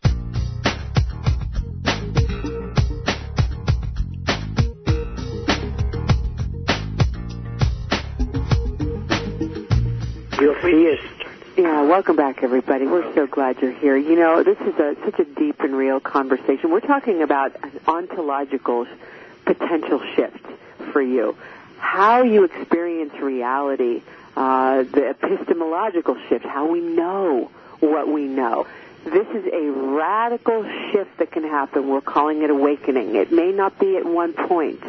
You'll 10.41 10.61
see 10.63 10.91
us. 10.91 10.99
Yeah, 11.57 11.83
welcome 11.83 12.15
back, 12.15 12.41
everybody. 12.41 12.85
We're 12.87 13.13
so 13.13 13.27
glad 13.27 13.61
you're 13.61 13.71
here. 13.71 13.95
You 13.95 14.15
know, 14.15 14.43
this 14.43 14.57
is 14.61 14.73
a, 14.79 14.95
such 15.05 15.19
a 15.19 15.25
deep 15.25 15.59
and 15.59 15.75
real 15.75 15.99
conversation. 15.99 16.71
We're 16.71 16.79
talking 16.81 17.21
about 17.21 17.55
an 17.63 17.79
ontological 17.87 18.87
potential 19.45 20.01
shift 20.15 20.43
for 20.91 21.03
you, 21.03 21.37
how 21.77 22.23
you 22.23 22.43
experience 22.45 23.13
reality, 23.21 24.01
uh, 24.35 24.83
the 24.83 25.09
epistemological 25.09 26.17
shift, 26.27 26.45
how 26.45 26.67
we 26.67 26.81
know 26.81 27.51
what 27.79 28.07
we 28.07 28.25
know. 28.25 28.67
This 29.05 29.27
is 29.27 29.45
a 29.45 29.69
radical 29.69 30.63
shift 30.91 31.17
that 31.19 31.31
can 31.31 31.43
happen. 31.43 31.87
We're 31.87 32.01
calling 32.01 32.41
it 32.41 32.49
awakening. 32.49 33.15
It 33.15 33.31
may 33.31 33.51
not 33.51 33.77
be 33.77 33.97
at 33.97 34.05
one 34.05 34.33
point. 34.33 34.83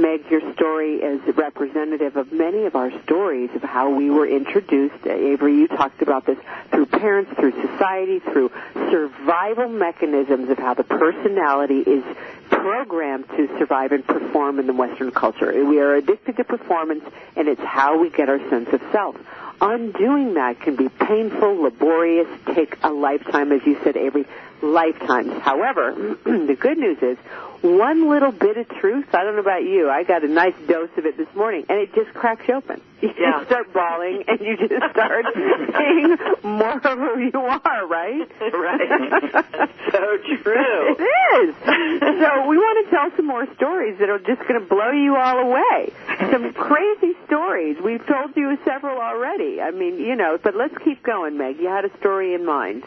Meg, 0.00 0.30
your 0.30 0.40
story 0.54 0.94
is 0.96 1.20
representative 1.36 2.16
of 2.16 2.32
many 2.32 2.64
of 2.64 2.74
our 2.74 2.90
stories 3.02 3.50
of 3.54 3.62
how 3.62 3.90
we 3.90 4.08
were 4.08 4.26
introduced. 4.26 5.06
Avery, 5.06 5.56
you 5.56 5.68
talked 5.68 6.00
about 6.00 6.24
this 6.24 6.38
through 6.70 6.86
parents, 6.86 7.30
through 7.38 7.52
society, 7.60 8.20
through 8.20 8.50
survival 8.90 9.68
mechanisms 9.68 10.48
of 10.48 10.58
how 10.58 10.72
the 10.72 10.84
personality 10.84 11.80
is 11.80 12.02
programmed 12.48 13.28
to 13.30 13.46
survive 13.58 13.92
and 13.92 14.06
perform 14.06 14.58
in 14.58 14.66
the 14.66 14.72
Western 14.72 15.10
culture. 15.10 15.52
We 15.64 15.80
are 15.80 15.94
addicted 15.94 16.36
to 16.38 16.44
performance, 16.44 17.04
and 17.36 17.46
it's 17.46 17.60
how 17.62 17.98
we 17.98 18.08
get 18.08 18.28
our 18.28 18.38
sense 18.48 18.70
of 18.72 18.80
self. 18.92 19.16
Undoing 19.60 20.34
that 20.34 20.60
can 20.60 20.76
be 20.76 20.88
painful, 20.88 21.60
laborious, 21.62 22.28
take 22.54 22.78
a 22.82 22.90
lifetime, 22.90 23.52
as 23.52 23.60
you 23.66 23.78
said, 23.84 23.96
Avery, 23.98 24.24
lifetimes. 24.62 25.32
However, 25.42 25.92
the 26.24 26.56
good 26.58 26.78
news 26.78 26.98
is 27.02 27.18
one 27.62 28.08
little 28.08 28.32
bit 28.32 28.56
of 28.56 28.66
truth, 28.80 29.04
I 29.12 29.22
don't 29.22 29.34
know 29.34 29.42
about 29.42 29.62
you, 29.64 29.90
I 29.90 30.02
got 30.02 30.24
a 30.24 30.28
nice 30.28 30.54
dose 30.66 30.88
of 30.96 31.04
it 31.04 31.18
this 31.18 31.28
morning, 31.34 31.66
and 31.68 31.78
it 31.78 31.94
just 31.94 32.12
cracks 32.14 32.42
you 32.48 32.54
open. 32.54 32.80
You 33.00 33.08
Yeah. 33.18 33.32
just 33.38 33.46
start 33.46 33.72
bawling, 33.72 34.24
and 34.28 34.40
you 34.40 34.56
just 34.58 34.72
start 34.92 35.24
being 35.34 36.16
more 36.42 36.76
of 36.76 36.98
who 36.98 37.18
you 37.32 37.40
are, 37.40 37.86
right? 37.86 38.28
Right. 38.40 39.70
so 39.90 40.18
true. 40.42 40.96
It 40.98 41.02
is. 41.48 41.54
So 41.64 42.46
we 42.48 42.56
want 42.58 42.84
to 42.84 42.90
tell 42.94 43.10
some 43.16 43.26
more 43.26 43.46
stories 43.56 43.98
that 44.00 44.10
are 44.10 44.18
just 44.18 44.40
going 44.46 44.60
to 44.60 44.66
blow 44.66 44.90
you 44.90 45.16
all 45.16 45.38
away. 45.38 45.92
Some 46.30 46.52
crazy 46.52 47.14
stories. 47.26 47.78
We've 47.82 48.04
told 48.06 48.36
you 48.36 48.58
several 48.66 48.98
already. 49.00 49.62
I 49.62 49.70
mean, 49.70 49.98
you 49.98 50.14
know, 50.14 50.36
but 50.42 50.54
let's 50.54 50.76
keep 50.84 51.02
going, 51.02 51.38
Meg. 51.38 51.56
You 51.58 51.68
had 51.68 51.86
a 51.86 51.98
story 52.00 52.34
in 52.34 52.44
mind. 52.44 52.84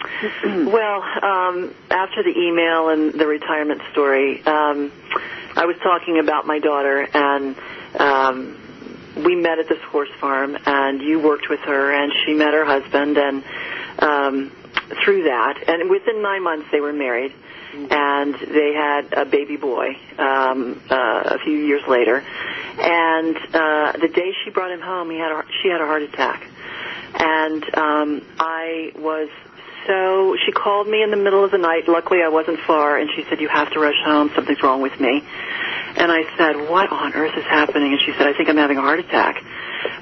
well, 0.44 1.02
um, 1.22 1.74
after 1.90 2.22
the 2.22 2.34
email 2.36 2.88
and 2.88 3.12
the 3.12 3.26
retirement 3.26 3.82
story, 3.92 4.42
um, 4.44 4.92
I 5.56 5.66
was 5.66 5.76
talking 5.82 6.18
about 6.18 6.46
my 6.46 6.58
daughter, 6.58 7.06
and 7.12 7.56
um, 7.98 8.56
we 9.16 9.34
met 9.36 9.58
at 9.58 9.68
this 9.68 9.82
horse 9.90 10.08
farm, 10.20 10.56
and 10.64 11.02
you 11.02 11.20
worked 11.20 11.48
with 11.50 11.60
her, 11.60 11.92
and 11.92 12.12
she 12.24 12.34
met 12.34 12.54
her 12.54 12.64
husband, 12.64 13.18
and 13.18 13.44
um, 13.98 14.52
through 15.04 15.24
that, 15.24 15.62
and 15.68 15.90
within 15.90 16.22
nine 16.22 16.42
months 16.42 16.68
they 16.72 16.80
were 16.80 16.92
married, 16.92 17.32
and 17.74 18.34
they 18.34 18.72
had 18.74 19.12
a 19.12 19.24
baby 19.24 19.56
boy 19.56 19.96
um, 20.18 20.80
uh, 20.88 21.22
a 21.24 21.38
few 21.44 21.58
years 21.58 21.82
later, 21.88 22.24
and 22.78 23.36
uh, 23.36 23.92
the 24.00 24.08
day 24.08 24.32
she 24.44 24.50
brought 24.50 24.70
him 24.70 24.80
home, 24.80 25.10
he 25.10 25.18
had 25.18 25.32
a, 25.32 25.44
she 25.62 25.68
had 25.68 25.80
a 25.80 25.86
heart 25.86 26.02
attack, 26.02 26.46
and 27.14 27.64
um, 27.76 28.22
I 28.38 28.92
was 28.96 29.28
so 29.86 30.36
she 30.44 30.52
called 30.52 30.88
me 30.88 31.02
in 31.02 31.10
the 31.10 31.16
middle 31.16 31.44
of 31.44 31.50
the 31.50 31.58
night. 31.58 31.88
Luckily, 31.88 32.20
I 32.24 32.28
wasn't 32.28 32.60
far, 32.60 32.98
and 32.98 33.10
she 33.14 33.24
said, 33.28 33.40
"You 33.40 33.48
have 33.48 33.70
to 33.72 33.80
rush 33.80 34.00
home. 34.04 34.30
Something's 34.34 34.62
wrong 34.62 34.82
with 34.82 34.98
me." 35.00 35.22
And 35.96 36.12
I 36.12 36.22
said, 36.36 36.68
"What 36.68 36.90
on 36.90 37.14
earth 37.14 37.36
is 37.36 37.44
happening?" 37.44 37.92
And 37.92 38.00
she 38.00 38.12
said, 38.12 38.26
"I 38.26 38.32
think 38.32 38.48
I'm 38.48 38.56
having 38.56 38.78
a 38.78 38.82
heart 38.82 39.00
attack." 39.00 39.42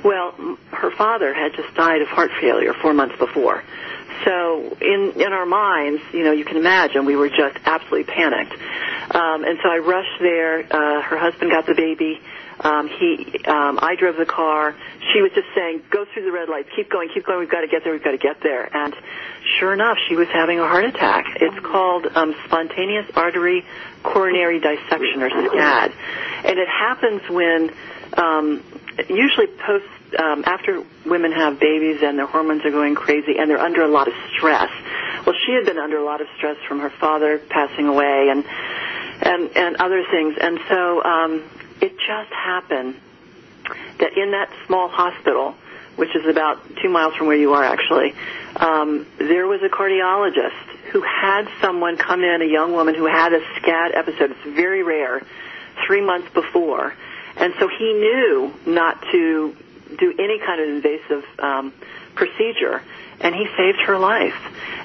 Well, 0.04 0.34
her 0.72 0.90
father 0.90 1.32
had 1.34 1.54
just 1.54 1.74
died 1.74 2.02
of 2.02 2.08
heart 2.08 2.30
failure 2.40 2.74
four 2.74 2.92
months 2.92 3.16
before. 3.18 3.62
So 4.24 4.76
in 4.80 5.12
in 5.16 5.32
our 5.32 5.46
minds, 5.46 6.02
you 6.12 6.24
know, 6.24 6.32
you 6.32 6.44
can 6.44 6.56
imagine 6.56 7.04
we 7.04 7.16
were 7.16 7.28
just 7.28 7.56
absolutely 7.64 8.04
panicked. 8.04 8.52
Um, 9.14 9.44
and 9.44 9.58
so 9.62 9.70
I 9.70 9.78
rushed 9.78 10.20
there. 10.20 10.66
Uh, 10.70 11.02
her 11.02 11.16
husband 11.16 11.50
got 11.50 11.66
the 11.66 11.74
baby. 11.74 12.20
Um, 12.61 12.88
he, 12.88 13.44
um, 13.46 13.78
I 13.80 13.94
drove 13.98 14.16
the 14.16 14.26
car. 14.26 14.74
She 15.12 15.22
was 15.22 15.30
just 15.34 15.46
saying, 15.54 15.82
"Go 15.90 16.04
through 16.04 16.24
the 16.24 16.32
red 16.32 16.48
lights. 16.48 16.68
Keep 16.74 16.90
going. 16.90 17.09
Keep 17.14 17.26
going. 17.26 17.38
We've 17.40 17.50
got 17.50 17.61
to 17.61 17.68
get 17.68 17.84
there. 17.84 17.92
We've 17.92 18.02
got 18.02 18.12
to 18.12 18.18
get 18.18 18.40
there." 18.42 18.68
And 18.74 18.94
sure 19.59 19.72
enough, 19.72 19.96
she 20.09 20.16
was 20.16 20.28
having 20.28 20.59
a 20.59 20.66
heart 20.66 20.84
attack. 20.84 21.24
It's 21.36 21.59
called 21.64 22.06
um, 22.14 22.34
spontaneous 22.46 23.06
artery 23.14 23.64
coronary 24.02 24.61
dissection, 24.61 25.22
or 25.22 25.30
SCAD, 25.30 25.92
and 26.44 26.59
it 26.59 26.68
happens 26.68 27.22
when 27.30 27.70
um, 28.16 28.64
usually 29.09 29.46
post 29.46 29.86
um, 30.18 30.44
after 30.46 30.82
women 31.06 31.32
have 31.32 31.61
babies 31.61 32.02
and 32.02 32.18
their 32.18 32.26
hormones 32.26 32.64
are 32.64 32.70
going 32.70 32.94
crazy 32.94 33.38
and 33.38 33.50
they're 33.50 33.59
under 33.59 33.82
a 33.82 33.88
lot 33.88 34.09
of 34.09 34.14
stress. 34.32 34.70
Well, 35.26 35.34
she 35.46 35.52
had 35.52 35.66
been 35.66 35.78
under 35.78 35.98
a 35.98 36.04
lot 36.04 36.20
of 36.20 36.26
stress 36.36 36.56
from 36.66 36.80
her 36.80 36.90
father 36.90 37.38
passing 37.50 37.86
away 37.86 38.28
and 38.30 38.44
and 39.20 39.56
and 39.56 39.76
other 39.76 40.04
things, 40.11 40.36
and 40.40 40.59
so 40.68 41.02
um, 41.02 41.42
it 41.80 41.92
just 41.98 42.32
happened 42.32 42.96
that 43.98 44.16
in 44.16 44.30
that 44.32 44.50
small 44.66 44.88
hospital, 44.88 45.54
which 45.96 46.14
is 46.14 46.26
about 46.26 46.58
two 46.82 46.88
miles 46.88 47.14
from 47.14 47.26
where 47.26 47.36
you 47.36 47.54
are 47.54 47.64
actually, 47.64 48.14
um, 48.56 49.06
there 49.18 49.46
was 49.46 49.60
a 49.62 49.68
cardiologist 49.68 50.52
who 50.92 51.02
had 51.02 51.48
someone 51.60 51.96
come 51.96 52.22
in, 52.22 52.40
a 52.42 52.46
young 52.46 52.72
woman 52.72 52.94
who 52.94 53.06
had 53.06 53.32
a 53.32 53.40
SCAD 53.40 53.94
episode. 53.94 54.30
It's 54.30 54.56
very 54.56 54.82
rare, 54.82 55.22
three 55.86 56.00
months 56.00 56.32
before, 56.32 56.94
and 57.36 57.54
so 57.58 57.68
he 57.68 57.92
knew 57.92 58.54
not 58.66 59.02
to 59.12 59.54
do 59.98 60.14
any 60.18 60.38
kind 60.38 60.60
of 60.60 60.68
invasive 60.68 61.24
um, 61.38 61.72
procedure, 62.14 62.82
and 63.20 63.34
he 63.34 63.46
saved 63.56 63.80
her 63.86 63.98
life. 63.98 64.36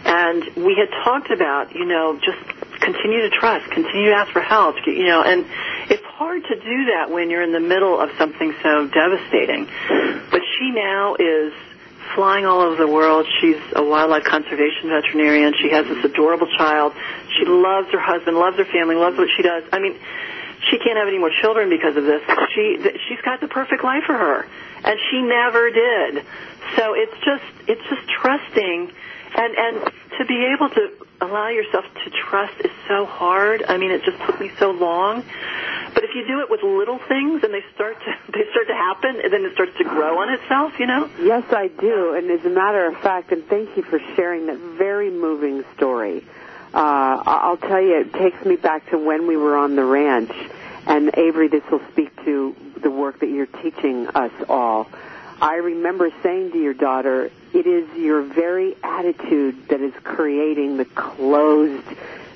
And 0.06 0.44
we 0.56 0.76
had 0.76 0.90
talked 1.04 1.32
about, 1.32 1.74
you 1.74 1.86
know, 1.86 2.20
just 2.20 2.40
continue 2.80 3.22
to 3.22 3.30
trust, 3.30 3.70
continue 3.72 4.10
to 4.10 4.16
ask 4.16 4.32
for 4.32 4.42
help, 4.42 4.76
you 4.86 5.06
know, 5.06 5.24
and 5.24 5.46
it's 5.90 6.03
hard 6.14 6.44
to 6.44 6.56
do 6.56 6.86
that 6.94 7.10
when 7.10 7.32
you're 7.32 7.42
in 7.42 7.52
the 7.52 7.60
middle 7.60 8.00
of 8.00 8.10
something 8.20 8.54
so 8.62 8.88
devastating. 8.88 9.66
But 10.30 10.42
she 10.58 10.70
now 10.70 11.16
is 11.16 11.54
flying 12.14 12.46
all 12.46 12.62
over 12.62 12.76
the 12.76 12.92
world. 12.92 13.26
She's 13.42 13.58
a 13.76 13.84
wildlife 13.84 14.24
conservation 14.24 14.90
veterinarian. 14.90 15.54
She 15.60 15.72
has 15.72 15.88
this 15.88 16.06
adorable 16.06 16.48
child. 16.56 16.94
She 17.38 17.46
loves 17.46 17.90
her 17.92 18.00
husband, 18.00 18.38
loves 18.38 18.58
her 18.58 18.66
family, 18.66 18.96
loves 18.96 19.18
what 19.18 19.30
she 19.36 19.42
does. 19.42 19.64
I 19.74 19.80
mean, 19.80 19.98
she 20.70 20.78
can't 20.78 20.98
have 20.98 21.08
any 21.08 21.18
more 21.18 21.32
children 21.42 21.70
because 21.70 21.98
of 21.98 22.06
this. 22.06 22.22
She 22.54 22.78
she's 23.10 23.22
got 23.26 23.42
the 23.42 23.48
perfect 23.48 23.84
life 23.84 24.04
for 24.06 24.14
her, 24.14 24.46
and 24.86 25.00
she 25.10 25.22
never 25.22 25.72
did. 25.72 26.24
So 26.78 26.94
it's 26.94 27.18
just 27.26 27.44
it's 27.68 27.84
just 27.90 28.08
trusting, 28.22 28.92
and 29.36 29.52
and 29.58 29.92
to 30.20 30.26
be 30.26 30.46
able 30.54 30.70
to 30.70 31.03
allow 31.24 31.50
yourself 31.50 31.86
to 32.04 32.10
trust 32.10 32.54
is 32.60 32.72
so 32.88 33.06
hard. 33.06 33.64
I 33.68 33.78
mean, 33.78 33.92
it 33.92 34.04
just 34.04 34.20
took 34.26 34.40
me 34.40 34.52
so 34.60 34.72
long. 34.72 35.24
But 35.94 36.04
if 36.04 36.10
you 36.16 36.26
do 36.28 36.42
it 36.42 36.50
with 36.50 36.64
little 36.64 37.00
things 37.00 37.44
and 37.44 37.54
they 37.54 37.64
start 37.74 37.98
to 38.00 38.32
they 38.32 38.44
start 38.52 38.68
to 38.68 38.76
happen, 38.76 39.22
and 39.24 39.32
then 39.32 39.46
it 39.46 39.54
starts 39.54 39.78
to 39.78 39.84
grow 39.84 40.20
on 40.20 40.34
itself, 40.34 40.80
you 40.80 40.88
know. 40.88 41.10
Yes, 41.22 41.44
I 41.52 41.68
do. 41.68 42.14
And 42.16 42.30
as 42.32 42.46
a 42.46 42.50
matter 42.50 42.86
of 42.86 42.98
fact, 42.98 43.32
and 43.32 43.46
thank 43.46 43.76
you 43.78 43.84
for 43.84 44.00
sharing 44.16 44.48
that 44.48 44.58
very 44.58 45.10
moving 45.10 45.64
story. 45.76 46.26
Uh, 46.74 47.22
I'll 47.26 47.58
tell 47.58 47.82
you, 47.82 48.02
it 48.02 48.14
takes 48.14 48.44
me 48.46 48.56
back 48.56 48.90
to 48.90 48.98
when 48.98 49.28
we 49.28 49.38
were 49.38 49.56
on 49.56 49.76
the 49.76 49.86
ranch. 49.86 50.32
And 50.88 51.12
Avery, 51.16 51.48
this 51.48 51.64
will 51.72 51.82
speak 51.92 52.14
to 52.26 52.56
the 52.82 52.90
work 52.90 53.20
that 53.20 53.30
you're 53.30 53.46
teaching 53.46 54.08
us 54.08 54.32
all. 54.50 54.88
I 55.44 55.56
remember 55.56 56.10
saying 56.24 56.54
to 56.54 56.58
your 56.58 56.74
daughter, 56.74 57.30
it 57.54 57.68
is 57.68 57.98
your 57.98 58.22
very 58.22 58.78
attitude 58.82 59.68
that 59.68 59.82
is 59.82 59.94
creating 60.02 60.78
the 60.78 60.86
closed 60.86 61.84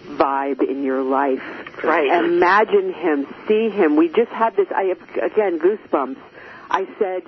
vibe 0.08 0.62
in 0.62 0.84
your 0.84 1.04
life. 1.04 1.42
Right. 1.82 2.26
Imagine 2.26 2.92
him, 2.92 3.34
see 3.48 3.70
him. 3.70 3.96
We 3.96 4.10
just 4.10 4.32
had 4.32 4.58
this, 4.58 4.68
I 4.76 4.84
have, 4.84 5.02
again, 5.24 5.58
goosebumps. 5.58 6.18
I 6.70 6.86
said, 7.00 7.24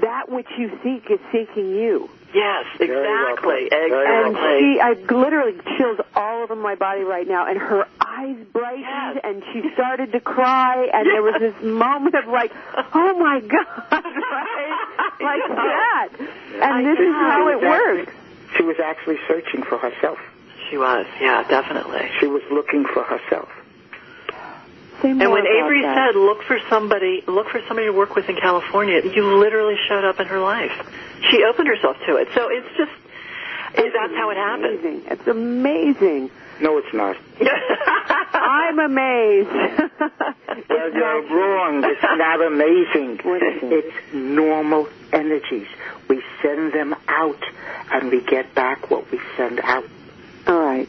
that 0.00 0.28
which 0.28 0.48
you 0.56 0.78
seek 0.84 1.10
is 1.10 1.18
seeking 1.32 1.70
you. 1.70 2.08
Yes, 2.32 2.66
exactly, 2.78 3.68
And 3.72 4.36
she, 4.36 4.80
I 4.80 4.92
literally 5.10 5.58
chills 5.76 5.98
all 6.14 6.42
over 6.44 6.54
my 6.54 6.76
body 6.76 7.02
right 7.02 7.26
now, 7.26 7.46
and 7.46 7.58
her 7.58 7.86
eyes 8.00 8.36
brightened, 8.52 9.20
and 9.24 9.42
she 9.52 9.72
started 9.74 10.12
to 10.12 10.20
cry, 10.20 10.88
and 10.92 11.06
there 11.06 11.22
was 11.22 11.40
this 11.40 11.60
moment 11.62 12.14
of 12.14 12.28
like, 12.28 12.52
oh 12.94 13.18
my 13.18 13.40
god, 13.40 13.66
right? 13.90 14.78
Like 15.20 15.56
that. 15.56 16.08
And 16.62 16.86
this 16.86 16.98
is 16.98 17.12
how 17.14 17.48
it 17.48 17.60
works. 17.60 18.12
She 18.56 18.62
was 18.62 18.76
actually 18.82 19.18
searching 19.26 19.62
for 19.62 19.78
herself. 19.78 20.18
She 20.68 20.76
was, 20.78 21.06
yeah, 21.20 21.42
definitely. 21.48 22.10
She 22.20 22.26
was 22.26 22.42
looking 22.50 22.84
for 22.84 23.02
herself. 23.02 23.48
Say 25.02 25.10
And 25.10 25.18
when 25.18 25.46
about 25.46 25.46
Avery 25.64 25.82
that. 25.82 26.12
said, 26.12 26.18
"Look 26.18 26.42
for 26.42 26.58
somebody, 26.68 27.22
look 27.26 27.48
for 27.48 27.60
somebody 27.68 27.86
to 27.86 27.92
work 27.92 28.14
with 28.14 28.28
in 28.28 28.36
California," 28.36 29.00
you 29.04 29.22
literally 29.38 29.76
showed 29.88 30.04
up 30.04 30.20
in 30.20 30.26
her 30.28 30.38
life. 30.40 30.72
She 31.30 31.42
opened 31.44 31.68
herself 31.68 31.96
to 32.06 32.16
it. 32.16 32.28
So 32.34 32.48
it's 32.50 32.68
just, 32.76 32.92
That's 33.76 34.14
how 34.14 34.30
it 34.30 34.36
happens. 34.36 35.04
It's 35.10 35.26
amazing. 35.26 36.30
No, 36.60 36.78
it's 36.78 36.92
not. 36.92 37.16
I'm 38.32 38.78
amazed. 38.78 39.48
Well, 40.68 40.92
you're 40.92 41.22
wrong. 41.36 41.82
It's 41.84 42.02
not 42.02 42.40
amazing. 42.44 43.20
It's 43.72 43.96
normal 44.12 44.88
energies. 45.12 45.68
We 46.08 46.22
send 46.42 46.72
them 46.72 46.94
out, 47.08 47.42
and 47.92 48.10
we 48.10 48.20
get 48.22 48.54
back 48.54 48.90
what 48.90 49.10
we 49.10 49.20
send 49.36 49.60
out. 49.60 49.84
All 50.46 50.58
right. 50.60 50.88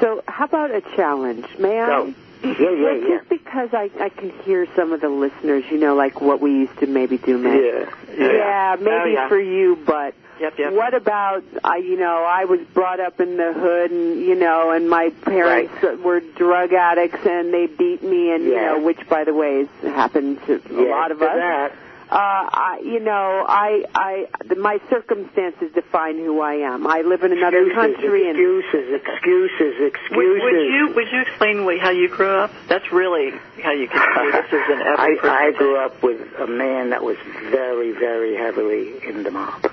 So, 0.00 0.22
how 0.26 0.44
about 0.44 0.70
a 0.72 0.80
challenge? 0.96 1.46
May 1.58 1.80
I? 1.80 1.86
Go. 1.86 2.14
Yeah, 2.42 2.50
yeah, 2.58 2.70
Well, 2.82 2.96
yeah. 2.96 3.18
Just 3.18 3.28
because 3.28 3.70
I, 3.72 3.90
I 4.00 4.08
can 4.10 4.30
hear 4.44 4.66
some 4.76 4.92
of 4.92 5.00
the 5.00 5.08
listeners, 5.08 5.64
you 5.70 5.78
know, 5.78 5.94
like 5.94 6.20
what 6.20 6.40
we 6.40 6.50
used 6.52 6.78
to 6.80 6.86
maybe 6.86 7.18
do, 7.18 7.38
man. 7.38 7.56
Yeah, 7.56 7.90
yeah. 8.16 8.32
Yeah, 8.32 8.76
maybe 8.78 8.90
Oh, 8.90 9.04
yeah. 9.06 9.28
for 9.28 9.40
you, 9.40 9.76
but 9.86 10.14
Yep, 10.38 10.58
yep. 10.58 10.72
what 10.74 10.92
about 10.92 11.44
I? 11.64 11.78
You 11.78 11.96
know, 11.98 12.22
I 12.22 12.44
was 12.44 12.60
brought 12.74 13.00
up 13.00 13.20
in 13.20 13.38
the 13.38 13.54
hood, 13.54 13.90
and 13.90 14.20
you 14.20 14.34
know, 14.34 14.70
and 14.70 14.86
my 14.88 15.08
parents 15.22 15.72
were 16.04 16.20
drug 16.20 16.74
addicts, 16.74 17.24
and 17.26 17.54
they 17.54 17.66
beat 17.66 18.02
me, 18.02 18.32
and 18.34 18.44
you 18.44 18.54
know, 18.54 18.80
which 18.82 19.08
by 19.08 19.24
the 19.24 19.32
way 19.32 19.60
has 19.64 19.94
happened 19.94 20.38
to 20.46 20.60
a 20.70 20.84
lot 20.90 21.10
of 21.10 21.20
to 21.20 21.24
us. 21.24 21.36
that. 21.36 21.72
Uh, 22.08 22.14
I, 22.14 22.80
you 22.84 23.00
know, 23.00 23.44
I, 23.48 23.84
I, 23.92 24.26
the, 24.44 24.54
my 24.54 24.78
circumstances 24.88 25.72
define 25.74 26.16
who 26.18 26.40
I 26.40 26.54
am. 26.54 26.86
I 26.86 27.00
live 27.00 27.24
in 27.24 27.32
another 27.32 27.66
Excuses, 27.66 27.96
country, 27.96 28.30
and 28.30 28.38
excuses, 28.38 28.94
excuses, 28.94 29.74
excuses. 29.80 30.42
would 30.42 30.52
you 30.52 30.92
would 30.94 31.10
you 31.10 31.20
explain 31.22 31.64
what, 31.64 31.80
how 31.80 31.90
you 31.90 32.08
grew 32.08 32.30
up? 32.38 32.52
That's 32.68 32.92
really 32.92 33.32
how 33.60 33.72
you 33.72 33.88
can 33.88 33.98
do 33.98 34.30
this 34.30 34.46
is 34.52 34.62
an 34.68 34.82
every 34.82 35.18
I, 35.28 35.48
I 35.48 35.50
grew 35.58 35.84
up 35.84 36.00
with 36.00 36.20
a 36.38 36.46
man 36.46 36.90
that 36.90 37.02
was 37.02 37.16
very, 37.50 37.90
very 37.90 38.36
heavily 38.36 39.04
in 39.04 39.24
the 39.24 39.32
mob. 39.32 39.68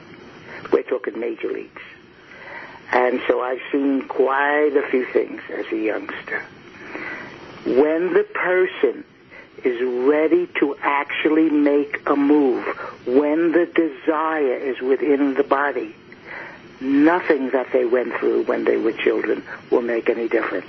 We're 0.72 0.82
talking 0.82 1.20
major 1.20 1.52
leagues. 1.52 1.84
And 2.92 3.22
so 3.28 3.42
I've 3.42 3.62
seen 3.72 4.08
quite 4.08 4.76
a 4.76 4.90
few 4.90 5.06
things 5.06 5.40
as 5.56 5.66
a 5.72 5.78
youngster. 5.78 6.44
When 7.66 8.14
the 8.14 8.26
person 8.34 9.04
is 9.66 9.82
ready 10.08 10.48
to 10.60 10.76
actually 10.82 11.50
make 11.50 12.02
a 12.08 12.16
move, 12.16 12.66
when 13.06 13.52
the 13.52 13.66
desire 13.66 14.56
is 14.56 14.82
within 14.82 15.34
the 15.36 15.44
body, 15.44 15.96
nothing 16.82 17.50
that 17.52 17.72
they 17.72 17.86
went 17.86 18.14
through 18.16 18.44
when 18.44 18.66
they 18.66 18.78
were 18.78 18.92
children 18.92 19.44
will 19.72 19.82
make 19.82 20.10
any 20.10 20.28
difference. 20.28 20.68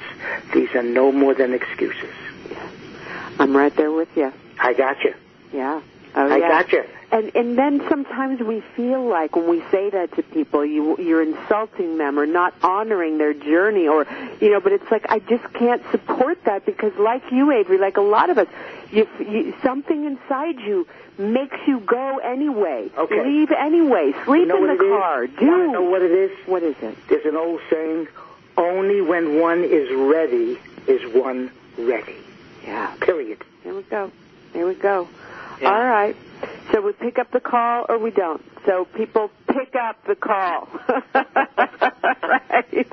These 0.53 0.75
are 0.75 0.83
no 0.83 1.13
more 1.13 1.35
than 1.35 1.55
excuses. 1.55 2.15
I'm 3.39 3.57
right 3.57 3.75
there 3.77 3.91
with 3.91 4.17
you. 4.17 4.33
I 4.59 4.75
got 4.75 5.03
you. 5.03 5.15
Yeah. 5.53 5.81
Oh, 6.15 6.33
I 6.33 6.37
yeah. 6.37 6.49
got 6.49 6.73
you. 6.73 6.85
And 7.13 7.31
and 7.37 7.57
then 7.57 7.83
sometimes 7.89 8.41
we 8.41 8.61
feel 8.77 9.05
like 9.07 9.37
when 9.37 9.49
we 9.49 9.63
say 9.71 9.91
that 9.91 10.13
to 10.17 10.23
people, 10.23 10.65
you 10.65 10.97
you're 10.99 11.23
insulting 11.23 11.99
them 11.99 12.19
or 12.19 12.27
not 12.27 12.55
honoring 12.63 13.19
their 13.19 13.35
journey, 13.35 13.87
or 13.87 14.07
you 14.41 14.51
know. 14.51 14.61
But 14.61 14.73
it's 14.73 14.91
like 14.91 15.07
I 15.11 15.19
just 15.21 15.45
can't 15.53 15.83
support 15.91 16.43
that 16.45 16.67
because, 16.67 16.93
like 16.97 17.23
you, 17.31 17.53
Avery, 17.53 17.79
like 17.79 17.97
a 17.99 18.01
lot 18.03 18.31
of 18.31 18.39
us, 18.39 18.49
you, 18.91 19.07
you 19.21 19.55
something 19.63 20.05
inside 20.05 20.59
you 20.61 20.89
makes 21.17 21.57
you 21.69 21.79
go 21.81 22.19
anyway, 22.19 22.91
Okay. 22.99 23.23
leave 23.25 23.53
anyway, 23.53 24.13
sleep 24.25 24.41
You 24.41 24.47
know 24.47 24.57
in 24.65 24.77
the 24.77 24.83
it 24.83 24.87
is? 24.87 24.99
car, 24.99 25.25
You 25.25 25.31
do. 25.39 25.73
know 25.73 25.83
what 25.83 26.03
it 26.03 26.11
is? 26.11 26.33
What 26.47 26.65
is 26.65 26.75
it? 26.83 26.97
There's 27.09 27.25
an 27.25 27.37
old 27.37 27.61
saying, 27.71 28.09
only 28.57 29.01
when 29.01 29.39
one 29.41 29.63
is 29.63 29.89
ready 29.95 30.59
is 30.89 31.15
one 31.15 31.53
ready. 31.79 32.17
Yeah. 32.65 32.93
Period. 33.01 33.45
There 33.63 33.75
we 33.75 33.83
go. 33.83 34.11
There 34.55 34.67
we 34.67 34.75
go. 34.75 35.07
All 35.65 35.85
right. 35.85 36.17
So 36.73 36.81
we 36.81 36.93
pick 36.93 37.19
up 37.19 37.31
the 37.31 37.41
call 37.41 37.87
or 37.89 37.99
we 37.99 38.11
don't. 38.11 38.43
So 38.67 38.85
people 38.85 39.31
pick 39.47 39.75
up 39.75 40.05
the 40.07 40.15
call. 40.15 40.69
right. 42.23 42.87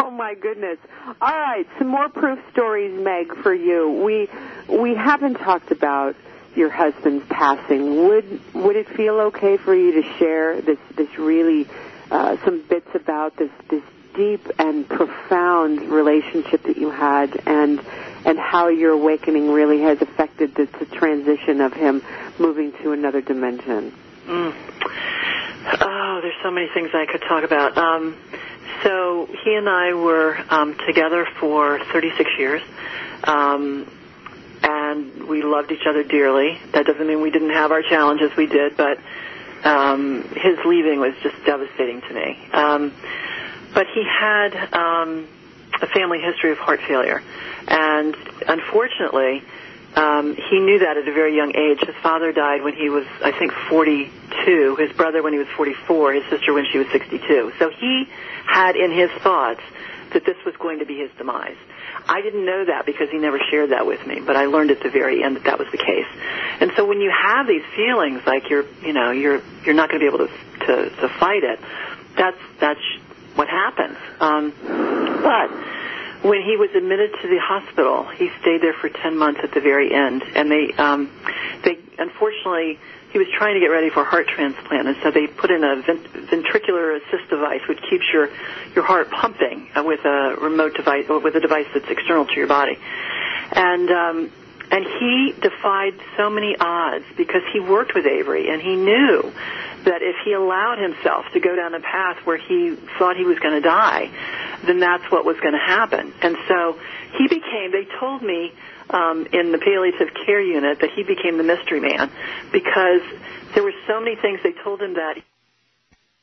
Oh 0.00 0.10
my 0.10 0.34
goodness. 0.34 0.78
All 1.20 1.36
right. 1.36 1.66
Some 1.78 1.88
more 1.88 2.08
proof 2.08 2.38
stories, 2.52 2.98
Meg, 3.00 3.34
for 3.42 3.54
you. 3.54 3.90
We 4.04 4.28
we 4.68 4.94
haven't 4.94 5.34
talked 5.34 5.70
about 5.70 6.16
your 6.54 6.70
husband's 6.70 7.26
passing. 7.28 8.08
Would 8.08 8.40
would 8.54 8.76
it 8.76 8.88
feel 8.88 9.20
okay 9.20 9.56
for 9.56 9.74
you 9.74 10.02
to 10.02 10.18
share 10.18 10.60
this 10.60 10.78
this 10.96 11.18
really 11.18 11.66
uh, 12.10 12.36
some 12.44 12.62
bits 12.68 12.94
about 12.94 13.36
this 13.36 13.50
this 13.68 13.82
deep 14.14 14.48
and 14.58 14.88
profound 14.88 15.80
relationship 15.82 16.64
that 16.64 16.76
you 16.76 16.90
had 16.90 17.40
and 17.46 17.80
and 18.24 18.38
how 18.38 18.68
your 18.68 18.92
awakening 18.92 19.50
really 19.50 19.80
has 19.82 20.00
affected 20.02 20.54
the, 20.54 20.66
the 20.78 20.86
transition 20.86 21.60
of 21.60 21.72
him 21.72 22.02
moving 22.38 22.72
to 22.82 22.92
another 22.92 23.20
dimension. 23.20 23.92
Mm. 24.26 24.54
Oh, 25.80 26.20
there's 26.22 26.34
so 26.42 26.50
many 26.50 26.68
things 26.72 26.90
I 26.94 27.06
could 27.06 27.22
talk 27.22 27.44
about. 27.44 27.76
Um, 27.76 28.16
so 28.82 29.28
he 29.44 29.54
and 29.54 29.68
I 29.68 29.94
were 29.94 30.38
um, 30.48 30.76
together 30.86 31.26
for 31.38 31.78
36 31.92 32.30
years, 32.38 32.62
um, 33.24 33.90
and 34.62 35.24
we 35.28 35.42
loved 35.42 35.70
each 35.72 35.86
other 35.86 36.02
dearly. 36.02 36.58
That 36.72 36.86
doesn't 36.86 37.06
mean 37.06 37.20
we 37.20 37.30
didn't 37.30 37.50
have 37.50 37.72
our 37.72 37.82
challenges. 37.82 38.30
We 38.36 38.46
did, 38.46 38.76
but 38.76 38.98
um, 39.64 40.22
his 40.34 40.58
leaving 40.64 41.00
was 41.00 41.14
just 41.22 41.36
devastating 41.44 42.00
to 42.02 42.14
me. 42.14 42.38
Um, 42.52 42.92
but 43.74 43.86
he 43.94 44.02
had 44.04 44.54
um, 44.72 45.28
a 45.82 45.86
family 45.86 46.20
history 46.20 46.52
of 46.52 46.58
heart 46.58 46.80
failure, 46.86 47.22
and 47.68 48.16
unfortunately, 48.46 49.42
um, 49.94 50.36
he 50.36 50.60
knew 50.60 50.78
that 50.80 50.96
at 50.96 51.08
a 51.08 51.12
very 51.12 51.34
young 51.34 51.54
age. 51.56 51.80
His 51.80 51.96
father 52.02 52.32
died 52.32 52.62
when 52.62 52.74
he 52.74 52.88
was, 52.88 53.06
I 53.24 53.32
think, 53.36 53.52
42. 53.68 54.76
His 54.76 54.92
brother 54.92 55.22
when 55.22 55.32
he 55.32 55.38
was 55.38 55.48
44. 55.56 56.12
His 56.14 56.24
sister 56.30 56.52
when 56.52 56.64
she 56.70 56.78
was 56.78 56.86
62. 56.92 57.52
So 57.58 57.70
he 57.70 58.08
had 58.46 58.76
in 58.76 58.92
his 58.92 59.10
thoughts 59.22 59.60
that 60.12 60.24
this 60.24 60.36
was 60.44 60.54
going 60.56 60.78
to 60.78 60.86
be 60.86 60.96
his 60.96 61.10
demise. 61.18 61.56
I 62.08 62.20
didn't 62.22 62.44
know 62.44 62.64
that 62.66 62.86
because 62.86 63.10
he 63.10 63.18
never 63.18 63.38
shared 63.50 63.70
that 63.70 63.86
with 63.86 64.04
me, 64.06 64.20
but 64.20 64.36
I 64.36 64.46
learned 64.46 64.70
at 64.70 64.82
the 64.82 64.90
very 64.90 65.22
end 65.22 65.36
that 65.36 65.44
that 65.44 65.58
was 65.58 65.68
the 65.70 65.78
case. 65.78 66.06
And 66.60 66.72
so 66.76 66.84
when 66.84 67.00
you 67.00 67.10
have 67.10 67.46
these 67.46 67.62
feelings 67.76 68.22
like 68.26 68.48
you're, 68.48 68.64
you 68.82 68.92
know, 68.92 69.10
you're 69.10 69.42
you're 69.64 69.74
not 69.74 69.90
going 69.90 70.00
to 70.00 70.10
be 70.10 70.14
able 70.14 70.26
to 70.26 70.66
to 70.66 70.90
to 70.96 71.08
fight 71.08 71.44
it, 71.44 71.60
that's 72.16 72.38
that's 72.58 72.80
what 73.34 73.48
happens. 73.48 73.96
Um, 74.20 74.52
but 75.22 75.50
when 76.22 76.42
he 76.42 76.56
was 76.56 76.70
admitted 76.74 77.12
to 77.22 77.28
the 77.28 77.38
hospital, 77.40 78.04
he 78.16 78.28
stayed 78.40 78.60
there 78.60 78.74
for 78.74 78.88
10 78.88 79.16
months 79.16 79.40
at 79.42 79.52
the 79.52 79.60
very 79.60 79.92
end, 79.94 80.22
and 80.34 80.50
they, 80.50 80.72
um, 80.76 81.10
they 81.64 81.78
unfortunately, 81.98 82.78
he 83.12 83.18
was 83.18 83.28
trying 83.36 83.54
to 83.54 83.60
get 83.60 83.68
ready 83.68 83.90
for 83.90 84.04
heart 84.04 84.28
transplant, 84.28 84.88
and 84.88 84.96
so 85.02 85.10
they 85.10 85.26
put 85.26 85.50
in 85.50 85.64
a 85.64 85.82
vent- 85.82 86.12
ventricular 86.28 86.96
assist 87.00 87.30
device, 87.30 87.60
which 87.68 87.80
keeps 87.88 88.04
your 88.12 88.28
your 88.74 88.84
heart 88.84 89.10
pumping 89.10 89.68
with 89.76 90.04
a 90.04 90.36
remote 90.40 90.74
device 90.74 91.06
or 91.08 91.18
with 91.20 91.34
a 91.34 91.40
device 91.40 91.66
that's 91.74 91.88
external 91.88 92.26
to 92.26 92.34
your 92.34 92.48
body, 92.48 92.78
and. 93.52 93.90
Um, 93.90 94.30
and 94.70 94.84
he 94.84 95.34
defied 95.40 95.94
so 96.16 96.30
many 96.30 96.56
odds 96.58 97.04
because 97.16 97.42
he 97.52 97.60
worked 97.60 97.94
with 97.94 98.06
Avery 98.06 98.48
and 98.48 98.62
he 98.62 98.76
knew 98.76 99.32
that 99.84 100.02
if 100.02 100.16
he 100.24 100.32
allowed 100.32 100.78
himself 100.78 101.24
to 101.32 101.40
go 101.40 101.56
down 101.56 101.74
a 101.74 101.80
path 101.80 102.18
where 102.24 102.36
he 102.36 102.76
thought 102.98 103.16
he 103.16 103.24
was 103.24 103.38
going 103.38 103.54
to 103.54 103.66
die, 103.66 104.10
then 104.64 104.78
that's 104.78 105.10
what 105.10 105.24
was 105.24 105.38
going 105.40 105.54
to 105.54 105.58
happen. 105.58 106.12
And 106.22 106.36
so 106.46 106.78
he 107.16 107.26
became, 107.28 107.72
they 107.72 107.86
told 107.98 108.22
me 108.22 108.52
um, 108.90 109.26
in 109.32 109.52
the 109.52 109.58
palliative 109.58 110.14
care 110.26 110.40
unit 110.40 110.80
that 110.80 110.90
he 110.94 111.02
became 111.02 111.38
the 111.38 111.44
mystery 111.44 111.80
man 111.80 112.10
because 112.52 113.02
there 113.54 113.62
were 113.62 113.74
so 113.86 114.00
many 114.00 114.16
things 114.16 114.40
they 114.42 114.52
told 114.62 114.80
him 114.80 114.94
that 114.94 115.16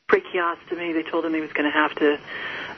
tracheostomy, 0.08 0.94
they 0.94 1.08
told 1.08 1.24
him 1.24 1.34
he 1.34 1.40
was 1.40 1.52
going 1.52 1.70
to 1.70 1.76
have 1.76 1.94
to 1.96 2.18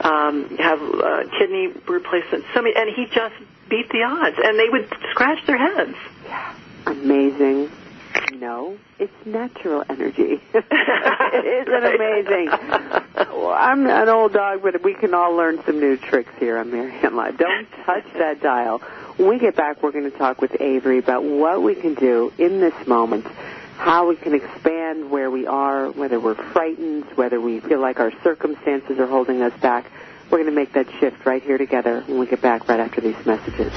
um, 0.00 0.56
have 0.58 0.80
uh, 0.82 1.24
kidney 1.38 1.68
replacement, 1.86 2.44
so 2.54 2.62
many, 2.62 2.74
and 2.76 2.90
he 2.94 3.06
just 3.06 3.34
beat 3.68 3.88
the 3.90 4.02
odds, 4.02 4.36
and 4.42 4.58
they 4.58 4.68
would 4.68 4.88
scratch 5.10 5.44
their 5.46 5.58
heads. 5.58 5.96
Yeah, 6.24 6.54
Amazing. 6.86 7.70
No, 8.32 8.76
it's 8.98 9.12
natural 9.24 9.84
energy. 9.88 10.40
it 10.54 11.68
isn't 11.68 11.94
amazing. 11.94 12.48
Well, 13.16 13.52
I'm 13.52 13.86
an 13.86 14.08
old 14.08 14.32
dog, 14.32 14.62
but 14.62 14.82
we 14.82 14.94
can 14.94 15.14
all 15.14 15.34
learn 15.34 15.62
some 15.64 15.78
new 15.78 15.96
tricks 15.96 16.32
here 16.38 16.58
on 16.58 16.70
Marianne 16.72 17.14
Live. 17.14 17.38
Don't 17.38 17.68
touch 17.84 18.04
that 18.14 18.40
dial. 18.40 18.78
When 19.16 19.28
we 19.28 19.38
get 19.38 19.54
back, 19.54 19.82
we're 19.82 19.92
going 19.92 20.10
to 20.10 20.16
talk 20.16 20.40
with 20.40 20.60
Avery 20.60 20.98
about 20.98 21.22
what 21.22 21.62
we 21.62 21.74
can 21.74 21.94
do 21.94 22.32
in 22.38 22.60
this 22.60 22.74
moment, 22.86 23.26
how 23.80 24.06
we 24.06 24.14
can 24.14 24.34
expand 24.34 25.10
where 25.10 25.30
we 25.30 25.46
are, 25.46 25.90
whether 25.90 26.20
we're 26.20 26.34
frightened, 26.52 27.04
whether 27.14 27.40
we 27.40 27.60
feel 27.60 27.80
like 27.80 27.98
our 27.98 28.12
circumstances 28.22 28.98
are 28.98 29.06
holding 29.06 29.40
us 29.40 29.58
back. 29.62 29.90
We're 30.30 30.42
going 30.42 30.50
to 30.50 30.54
make 30.54 30.74
that 30.74 30.86
shift 31.00 31.24
right 31.24 31.42
here 31.42 31.56
together 31.56 32.02
when 32.06 32.20
we 32.20 32.26
get 32.26 32.42
back 32.42 32.68
right 32.68 32.78
after 32.78 33.00
these 33.00 33.16
messages. 33.24 33.72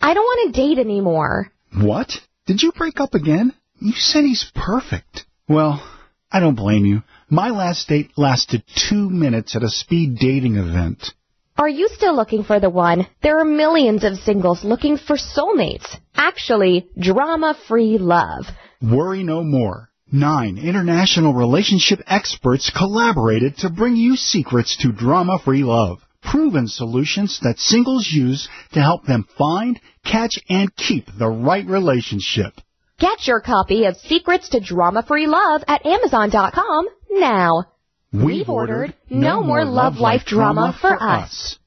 I 0.00 0.14
don't 0.14 0.22
want 0.22 0.54
to 0.54 0.60
date 0.60 0.78
anymore. 0.78 1.50
What? 1.74 2.12
Did 2.46 2.62
you 2.62 2.70
break 2.70 3.00
up 3.00 3.14
again? 3.14 3.52
You 3.80 3.92
said 3.92 4.22
he's 4.22 4.50
perfect. 4.54 5.26
Well, 5.48 5.82
I 6.30 6.40
don't 6.40 6.56
blame 6.56 6.84
you. 6.84 7.02
My 7.30 7.50
last 7.50 7.88
date 7.88 8.10
lasted 8.18 8.62
two 8.90 9.08
minutes 9.08 9.56
at 9.56 9.62
a 9.62 9.70
speed 9.70 10.18
dating 10.18 10.56
event. 10.56 11.14
Are 11.56 11.68
you 11.68 11.88
still 11.88 12.14
looking 12.14 12.44
for 12.44 12.60
the 12.60 12.70
one? 12.70 13.06
There 13.22 13.40
are 13.40 13.44
millions 13.44 14.04
of 14.04 14.18
singles 14.18 14.62
looking 14.62 14.98
for 14.98 15.16
soulmates. 15.16 15.86
Actually, 16.14 16.88
drama-free 16.98 17.98
love. 17.98 18.46
Worry 18.82 19.24
no 19.24 19.42
more. 19.42 19.88
Nine 20.12 20.58
international 20.58 21.34
relationship 21.34 22.00
experts 22.06 22.70
collaborated 22.70 23.56
to 23.58 23.70
bring 23.70 23.96
you 23.96 24.14
secrets 24.16 24.76
to 24.82 24.92
drama-free 24.92 25.64
love. 25.64 25.98
Proven 26.22 26.68
solutions 26.68 27.40
that 27.42 27.58
singles 27.58 28.06
use 28.06 28.48
to 28.72 28.82
help 28.82 29.04
them 29.06 29.26
find, 29.36 29.80
catch, 30.04 30.38
and 30.48 30.74
keep 30.76 31.06
the 31.18 31.28
right 31.28 31.66
relationship. 31.66 32.52
Get 32.98 33.28
your 33.28 33.40
copy 33.40 33.84
of 33.84 33.96
Secrets 33.96 34.48
to 34.48 34.60
Drama-Free 34.60 35.28
Love 35.28 35.62
at 35.68 35.86
Amazon.com 35.86 36.88
now. 37.12 37.66
We've 38.12 38.48
ordered 38.48 38.92
No 39.08 39.40
More 39.40 39.64
Love 39.64 39.98
Life 39.98 40.24
Drama 40.26 40.76
for 40.80 41.00
Us. 41.00 41.58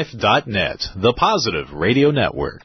HealthyLife.net, 0.00 0.88
the 0.96 1.12
positive 1.12 1.72
radio 1.72 2.10
network. 2.10 2.62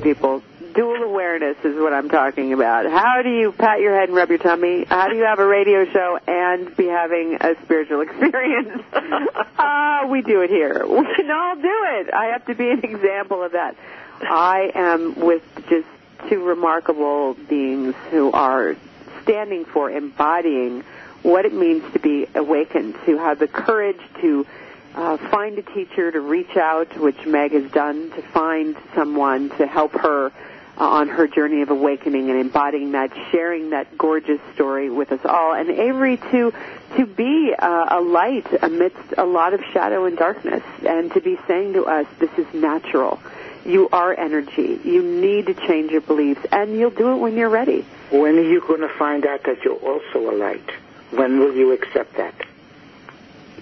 People, 0.00 0.42
dual 0.74 1.02
awareness 1.02 1.56
is 1.64 1.74
what 1.76 1.92
I'm 1.92 2.08
talking 2.08 2.52
about. 2.52 2.86
How 2.86 3.22
do 3.22 3.30
you 3.30 3.52
pat 3.52 3.80
your 3.80 3.98
head 3.98 4.08
and 4.08 4.16
rub 4.16 4.28
your 4.28 4.38
tummy? 4.38 4.84
How 4.84 5.08
do 5.08 5.16
you 5.16 5.24
have 5.24 5.40
a 5.40 5.46
radio 5.46 5.84
show 5.86 6.18
and 6.26 6.74
be 6.76 6.86
having 6.86 7.36
a 7.40 7.54
spiritual 7.64 8.00
experience? 8.08 8.82
Uh, 8.92 10.06
we 10.08 10.22
do 10.22 10.42
it 10.42 10.50
here. 10.50 10.86
We 10.86 11.04
can 11.16 11.30
all 11.30 11.56
do 11.56 11.86
it. 11.98 12.14
I 12.14 12.26
have 12.32 12.46
to 12.46 12.54
be 12.54 12.70
an 12.70 12.80
example 12.84 13.42
of 13.42 13.52
that. 13.52 13.76
I 14.20 14.70
am 14.74 15.20
with 15.20 15.42
just 15.68 15.86
two 16.28 16.42
remarkable 16.44 17.34
beings 17.34 17.94
who 18.10 18.32
are 18.32 18.76
standing 19.22 19.64
for 19.64 19.90
embodying 19.90 20.82
what 21.22 21.44
it 21.44 21.52
means 21.52 21.82
to 21.92 21.98
be 21.98 22.26
awakened, 22.34 22.94
to 23.06 23.18
have 23.18 23.38
the 23.38 23.48
courage 23.48 24.00
to 24.20 24.46
uh, 24.94 25.16
find 25.30 25.58
a 25.58 25.62
teacher, 25.62 26.10
to 26.10 26.20
reach 26.20 26.56
out, 26.56 26.96
which 26.98 27.26
Meg 27.26 27.52
has 27.52 27.70
done, 27.70 28.10
to 28.10 28.22
find 28.22 28.76
someone 28.94 29.50
to 29.50 29.66
help 29.66 29.92
her 29.92 30.26
uh, 30.26 30.30
on 30.76 31.08
her 31.08 31.26
journey 31.26 31.62
of 31.62 31.70
awakening 31.70 32.30
and 32.30 32.40
embodying 32.40 32.92
that, 32.92 33.12
sharing 33.30 33.70
that 33.70 33.98
gorgeous 33.98 34.40
story 34.54 34.88
with 34.90 35.10
us 35.12 35.20
all, 35.24 35.52
and 35.52 35.70
Avery 35.70 36.16
to 36.16 36.52
to 36.96 37.04
be 37.04 37.54
uh, 37.58 37.86
a 37.90 38.00
light 38.00 38.46
amidst 38.62 39.12
a 39.18 39.24
lot 39.24 39.52
of 39.52 39.60
shadow 39.72 40.06
and 40.06 40.16
darkness, 40.16 40.62
and 40.86 41.12
to 41.12 41.20
be 41.20 41.38
saying 41.46 41.74
to 41.74 41.84
us, 41.84 42.06
"This 42.18 42.30
is 42.38 42.46
natural." 42.54 43.20
You 43.68 43.90
are 43.92 44.14
energy. 44.18 44.80
You 44.82 45.02
need 45.02 45.48
to 45.48 45.54
change 45.54 45.90
your 45.90 46.00
beliefs, 46.00 46.40
and 46.50 46.74
you'll 46.74 46.88
do 46.88 47.12
it 47.12 47.16
when 47.16 47.36
you're 47.36 47.50
ready. 47.50 47.84
When 48.10 48.38
are 48.38 48.42
you 48.42 48.62
going 48.62 48.80
to 48.80 48.88
find 48.88 49.26
out 49.26 49.42
that 49.42 49.62
you're 49.62 49.74
also 49.74 50.30
a 50.30 50.34
light? 50.34 50.70
When 51.10 51.38
will 51.38 51.54
you 51.54 51.72
accept 51.72 52.16
that? 52.16 52.34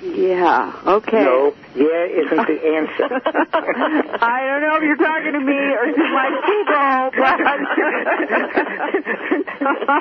Yeah, 0.02 0.72
okay. 0.86 1.22
No, 1.24 1.54
yeah 1.74 2.04
isn't 2.06 2.46
the 2.46 2.60
answer. 2.76 3.04
I 4.22 4.46
don't 4.46 4.62
know 4.62 4.76
if 4.76 4.82
you're 4.82 4.96
talking 4.96 5.32
to 5.32 5.40
me 5.40 5.52
or 5.52 5.86
to 5.92 6.08
my 6.12 6.30
people, 6.46 7.10
but 7.16 7.40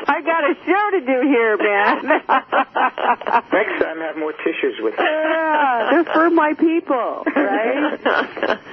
I 0.07 0.21
got 0.21 0.43
a 0.43 0.53
show 0.65 0.89
to 0.91 0.99
do 1.01 1.21
here, 1.27 1.57
man. 1.57 2.05
Next 3.51 3.79
time, 3.83 3.99
have 4.01 4.17
more 4.17 4.33
tissues 4.33 4.79
with 4.79 4.93
you. 4.97 5.03
Yeah, 5.03 5.87
they're 5.91 6.03
for 6.05 6.29
my 6.29 6.53
people, 6.53 7.23
right? 7.35 7.99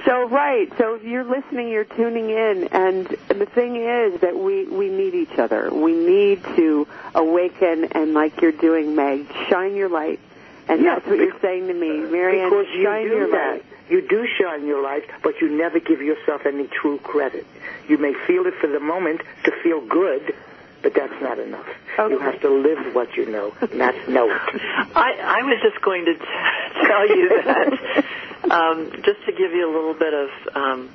so, 0.05 0.27
right, 0.29 0.71
so 0.77 0.93
if 0.95 1.03
you're 1.03 1.23
listening, 1.23 1.69
you're 1.69 1.85
tuning 1.85 2.29
in, 2.29 2.67
and 2.71 3.07
the 3.29 3.45
thing 3.53 3.75
is 3.75 4.19
that 4.21 4.37
we, 4.37 4.65
we 4.65 4.89
need 4.89 5.15
each 5.15 5.37
other. 5.37 5.69
We 5.73 5.93
need 5.93 6.43
to 6.55 6.87
awaken, 7.15 7.85
and 7.91 8.13
like 8.13 8.41
you're 8.41 8.51
doing, 8.51 8.95
Meg, 8.95 9.25
shine 9.49 9.75
your 9.75 9.89
light 9.89 10.19
and 10.67 10.81
yeah, 10.81 10.95
that's 10.95 11.07
what 11.07 11.17
you're 11.17 11.39
saying 11.41 11.67
to 11.67 11.73
me, 11.73 11.99
Marianne. 11.99 12.49
Because 12.49 12.67
you 12.73 12.83
shine 12.83 13.03
do 13.03 13.15
your 13.15 13.31
that. 13.31 13.51
light. 13.53 13.65
You 13.89 14.07
do 14.07 14.25
shine 14.39 14.65
your 14.65 14.81
light, 14.81 15.03
but 15.21 15.41
you 15.41 15.49
never 15.49 15.79
give 15.79 16.01
yourself 16.01 16.45
any 16.45 16.67
true 16.67 16.97
credit. 16.99 17.45
You 17.87 17.97
may 17.97 18.13
feel 18.25 18.45
it 18.45 18.53
for 18.61 18.67
the 18.67 18.79
moment 18.79 19.21
to 19.43 19.51
feel 19.61 19.81
good, 19.85 20.33
but 20.81 20.93
that's 20.93 21.21
not 21.21 21.37
enough. 21.37 21.67
Okay. 21.99 22.13
You 22.13 22.19
have 22.19 22.39
to 22.41 22.49
live 22.49 22.95
what 22.95 23.15
you 23.17 23.25
know, 23.25 23.53
not 23.73 23.93
know 24.07 24.29
it. 24.29 24.61
I, 24.95 25.39
I 25.39 25.41
was 25.43 25.59
just 25.61 25.83
going 25.83 26.05
to 26.05 26.13
t- 26.13 26.19
tell 26.87 27.07
you 27.09 27.29
that, 27.43 28.05
um, 28.51 28.91
just 29.03 29.25
to 29.25 29.31
give 29.31 29.51
you 29.51 29.69
a 29.69 29.73
little 29.73 29.93
bit 29.93 30.13
of 30.13 30.29
um, 30.55 30.89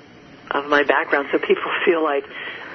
of 0.51 0.67
my 0.67 0.83
background, 0.83 1.29
so 1.31 1.39
people 1.39 1.71
feel 1.85 2.03
like 2.03 2.25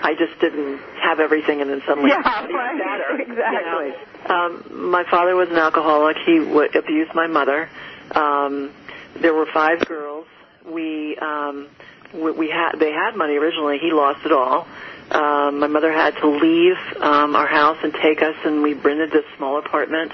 I 0.05 0.13
just 0.15 0.37
didn't 0.39 0.79
have 1.01 1.19
everything, 1.21 1.61
and 1.61 1.69
then 1.69 1.81
suddenly 1.87 2.09
Yeah, 2.09 2.21
right. 2.21 2.77
better. 2.77 3.21
Exactly. 3.31 3.87
You 3.87 4.27
know? 4.29 4.35
um, 4.35 4.89
my 4.91 5.03
father 5.09 5.35
was 5.35 5.49
an 5.49 5.55
alcoholic. 5.57 6.17
He 6.25 6.39
w- 6.39 6.69
abused 6.75 7.13
my 7.15 7.27
mother. 7.27 7.69
Um, 8.13 8.71
there 9.15 9.33
were 9.33 9.45
five 9.53 9.85
girls. 9.87 10.27
We 10.65 11.17
um, 11.17 11.67
we, 12.13 12.31
we 12.31 12.49
had 12.49 12.73
they 12.79 12.91
had 12.91 13.15
money 13.15 13.35
originally. 13.37 13.77
He 13.79 13.91
lost 13.91 14.25
it 14.25 14.31
all. 14.31 14.67
Um, 15.11 15.59
my 15.59 15.67
mother 15.67 15.91
had 15.91 16.15
to 16.17 16.27
leave 16.27 16.77
um, 17.01 17.35
our 17.35 17.47
house 17.47 17.77
and 17.83 17.93
take 17.93 18.21
us, 18.21 18.35
and 18.45 18.61
we 18.63 18.73
rented 18.73 19.11
this 19.11 19.25
small 19.37 19.57
apartment. 19.59 20.11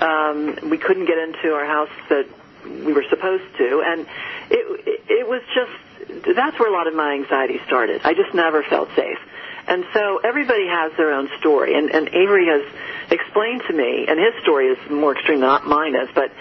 Um, 0.00 0.70
we 0.70 0.78
couldn't 0.78 1.06
get 1.06 1.18
into 1.18 1.54
our 1.54 1.64
house 1.66 1.90
that 2.08 2.26
we 2.64 2.92
were 2.92 3.04
supposed 3.10 3.44
to, 3.58 3.82
and 3.84 4.06
it 4.50 4.86
it, 4.86 5.00
it 5.20 5.28
was 5.28 5.42
just 5.54 5.72
that's 6.08 6.58
where 6.58 6.68
a 6.68 6.72
lot 6.72 6.86
of 6.86 6.94
my 6.94 7.12
anxiety 7.14 7.60
started. 7.66 8.02
I 8.04 8.14
just 8.14 8.34
never 8.34 8.62
felt 8.62 8.88
safe. 8.96 9.18
And 9.66 9.84
so 9.92 10.18
everybody 10.24 10.66
has 10.66 10.92
their 10.96 11.12
own 11.12 11.28
story, 11.38 11.76
and, 11.76 11.90
and 11.90 12.08
Avery 12.08 12.46
has 12.46 12.62
explained 13.10 13.62
to 13.68 13.74
me, 13.74 14.06
and 14.08 14.18
his 14.18 14.42
story 14.42 14.68
is 14.68 14.78
more 14.90 15.14
extreme 15.14 15.40
than 15.40 15.68
mine 15.68 15.94
is, 15.94 16.08
but 16.14 16.32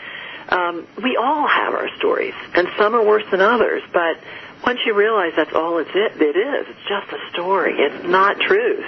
um, 0.49 0.87
we 1.03 1.17
all 1.17 1.45
have 1.45 1.73
our 1.73 1.89
stories, 1.97 2.33
and 2.55 2.69
some 2.77 2.95
are 2.95 3.05
worse 3.05 3.25
than 3.29 3.41
others. 3.41 3.83
But 3.91 4.17
once 4.65 4.79
you 4.85 4.93
realize 4.93 5.33
that's 5.35 5.53
all 5.53 5.77
it's 5.79 5.89
it, 5.93 6.21
it 6.21 6.37
is, 6.37 6.67
it's 6.69 6.87
just 6.87 7.11
a 7.11 7.29
story. 7.33 7.75
It's 7.77 8.05
not 8.05 8.39
truth. 8.39 8.85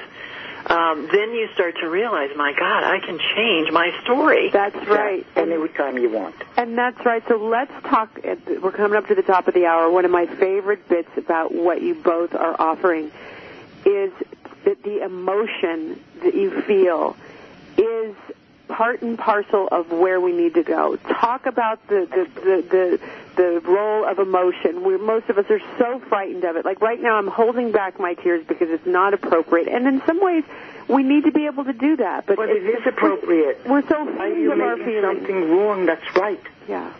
Um, 0.69 1.09
then 1.11 1.33
you 1.33 1.49
start 1.55 1.77
to 1.81 1.89
realize, 1.89 2.29
my 2.35 2.53
God, 2.53 2.83
I 2.83 2.99
can 2.99 3.19
change 3.35 3.71
my 3.71 3.89
story. 4.03 4.51
That's 4.51 4.75
right. 4.87 5.25
Any 5.35 5.67
time 5.69 5.97
you 5.97 6.11
want. 6.11 6.35
And 6.57 6.77
that's 6.77 7.03
right. 7.03 7.23
So 7.27 7.37
let's 7.37 7.71
talk. 7.87 8.19
We're 8.23 8.71
coming 8.71 8.95
up 8.95 9.07
to 9.07 9.15
the 9.15 9.23
top 9.23 9.47
of 9.47 9.55
the 9.55 9.65
hour. 9.65 9.89
One 9.89 10.05
of 10.05 10.11
my 10.11 10.27
favorite 10.27 10.87
bits 10.87 11.09
about 11.17 11.51
what 11.51 11.81
you 11.81 11.95
both 11.95 12.35
are 12.35 12.55
offering 12.61 13.11
is 13.83 14.11
that 14.65 14.83
the 14.83 15.03
emotion 15.03 15.99
that 16.21 16.35
you 16.35 16.61
feel 16.61 17.15
is 17.75 18.15
part 18.69 19.01
and 19.01 19.17
parcel 19.17 19.67
of 19.71 19.91
where 19.91 20.21
we 20.21 20.31
need 20.31 20.53
to 20.53 20.63
go. 20.63 20.95
Talk 20.95 21.45
about 21.45 21.85
the 21.87 22.05
the 22.05 22.41
the 22.41 22.61
the, 22.69 22.99
the 23.35 23.59
role 23.69 24.05
of 24.05 24.19
emotion. 24.19 24.83
We 24.83 24.97
most 24.97 25.27
of 25.29 25.37
us 25.37 25.45
are 25.49 25.59
so 25.77 25.99
frightened 26.07 26.43
of 26.45 26.55
it. 26.55 26.63
Like 26.63 26.79
right 26.81 27.01
now, 27.01 27.15
I'm 27.17 27.27
holding 27.27 27.71
back 27.71 27.99
my 27.99 28.13
tears 28.13 28.45
because 28.47 28.69
it's 28.69 28.85
not 28.85 29.13
appropriate. 29.13 29.67
And 29.67 29.87
in 29.87 30.01
some 30.05 30.21
ways, 30.21 30.43
we 30.87 31.03
need 31.03 31.25
to 31.25 31.31
be 31.31 31.45
able 31.47 31.65
to 31.65 31.73
do 31.73 31.97
that. 31.97 32.25
But, 32.25 32.37
But 32.37 32.49
it 32.49 32.63
is 32.65 32.85
appropriate. 32.85 33.65
We're, 33.65 33.81
we're 33.81 33.87
so 33.89 34.23
you 34.25 34.51
of 34.53 34.59
our 34.59 34.77
feelings. 34.77 35.19
something 35.19 35.51
wrong? 35.51 35.85
That's 35.85 36.15
right. 36.15 36.41
Yeah. 36.67 36.93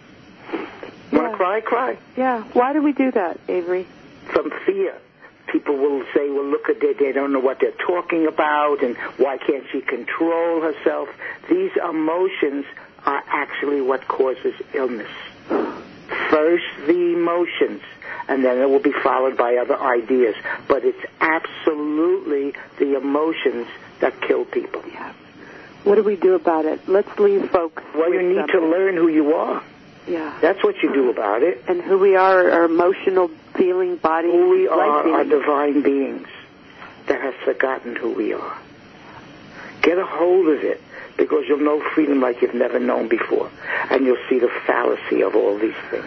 Want 1.12 1.32
to 1.32 1.38
cry? 1.38 1.62
Cry. 1.62 1.98
Yeah. 2.18 2.44
Why 2.54 2.74
do 2.74 2.82
we 2.82 2.92
do 2.94 3.12
that, 3.12 3.40
Avery? 3.48 3.88
From 4.32 4.52
fear. 4.66 4.96
People 5.52 5.78
will 5.78 6.04
say, 6.14 6.30
well, 6.30 6.46
look 6.46 6.70
at 6.70 6.82
it. 6.82 7.00
They 7.00 7.12
don't 7.12 7.34
know 7.34 7.40
what 7.40 7.60
they're 7.60 7.72
talking 7.72 8.28
about, 8.28 8.84
and 8.84 8.96
why 9.18 9.38
can't 9.38 9.66
she 9.72 9.82
control 9.82 10.62
herself? 10.62 11.10
These 11.50 11.72
emotions 11.78 12.66
are 13.06 13.24
actually 13.28 13.82
what 13.82 14.08
causes 14.08 14.54
illness. 14.74 15.10
First, 16.30 16.66
the 16.86 17.14
emotions, 17.14 17.82
and 18.28 18.44
then 18.44 18.60
it 18.60 18.70
will 18.70 18.80
be 18.80 18.94
followed 19.04 19.38
by 19.38 19.56
other 19.56 19.80
ideas. 19.80 20.36
But 20.68 20.84
it's 20.86 21.04
absolutely 21.20 22.54
the 22.78 22.98
emotions 22.98 23.68
that 24.00 24.22
kill 24.22 24.46
people. 24.46 24.84
What 25.84 25.96
do 25.96 26.04
we 26.04 26.16
do 26.16 26.36
about 26.36 26.66
it? 26.66 26.88
Let's 26.88 27.18
leave 27.18 27.50
folks. 27.52 27.82
Well, 27.96 28.14
you 28.14 28.22
need 28.22 28.48
to 28.50 28.60
learn 28.60 28.96
who 28.96 29.08
you 29.08 29.34
are. 29.34 29.64
Yeah. 30.08 30.38
That's 30.42 30.64
what 30.64 30.76
you 30.84 30.94
do 30.94 31.10
about 31.10 31.42
it. 31.44 31.64
And 31.68 31.82
who 31.82 31.98
we 31.98 32.16
are, 32.16 32.52
our 32.52 32.66
emotional, 32.66 33.32
feeling 33.60 33.98
body. 33.98 34.32
Who 34.32 34.50
we 34.50 34.68
are 34.68 35.08
are 35.10 35.24
divine 35.24 35.82
beings 35.82 36.28
that 37.08 37.22
have 37.22 37.36
forgotten 37.44 37.96
who 37.96 38.12
we 38.14 38.34
are. 38.34 38.58
Get 39.82 39.98
a 39.98 40.06
hold 40.06 40.48
of 40.48 40.64
it 40.64 40.82
because 41.18 41.44
you'll 41.48 41.60
know 41.60 41.82
freedom 41.94 42.22
like 42.22 42.42
you've 42.42 42.56
never 42.56 42.80
known 42.80 43.10
before. 43.10 43.52
And 43.92 44.06
you'll 44.06 44.24
see 44.30 44.40
the 44.40 44.50
fallacy 44.66 45.22
of 45.22 45.36
all 45.36 45.58
these 45.58 45.76
things. 45.92 46.06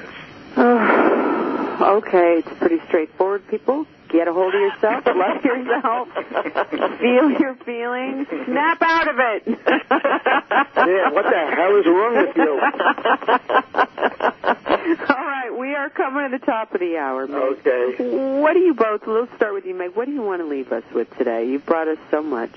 Oh, 0.56 1.98
okay, 1.98 2.38
it's 2.38 2.58
pretty 2.58 2.80
straightforward, 2.88 3.46
people. 3.48 3.86
Get 4.12 4.28
a 4.28 4.32
hold 4.34 4.54
of 4.54 4.60
yourself, 4.60 5.06
love 5.06 5.42
yourself, 5.42 6.08
feel 7.00 7.30
your 7.30 7.54
feelings, 7.64 8.28
snap 8.44 8.82
out 8.82 9.08
of 9.08 9.18
it. 9.18 9.42
yeah, 9.66 11.08
what 11.10 11.24
the 11.24 11.50
hell 11.56 11.76
is 11.76 11.86
wrong 11.86 12.16
with 12.18 12.36
you? 12.36 12.60
All 15.08 15.16
right, 15.16 15.50
we 15.58 15.74
are 15.74 15.88
coming 15.88 16.30
to 16.30 16.36
the 16.38 16.44
top 16.44 16.74
of 16.74 16.80
the 16.80 16.98
hour, 16.98 17.26
Meg. 17.26 17.40
Okay. 17.40 17.94
What 18.38 18.52
do 18.52 18.58
you 18.60 18.74
both, 18.74 19.06
let's 19.06 19.34
start 19.36 19.54
with 19.54 19.64
you, 19.64 19.72
Meg. 19.74 19.96
What 19.96 20.04
do 20.04 20.12
you 20.12 20.20
want 20.20 20.42
to 20.42 20.46
leave 20.46 20.70
us 20.72 20.84
with 20.94 21.08
today? 21.16 21.46
You've 21.46 21.64
brought 21.64 21.88
us 21.88 21.96
so 22.10 22.22
much. 22.22 22.52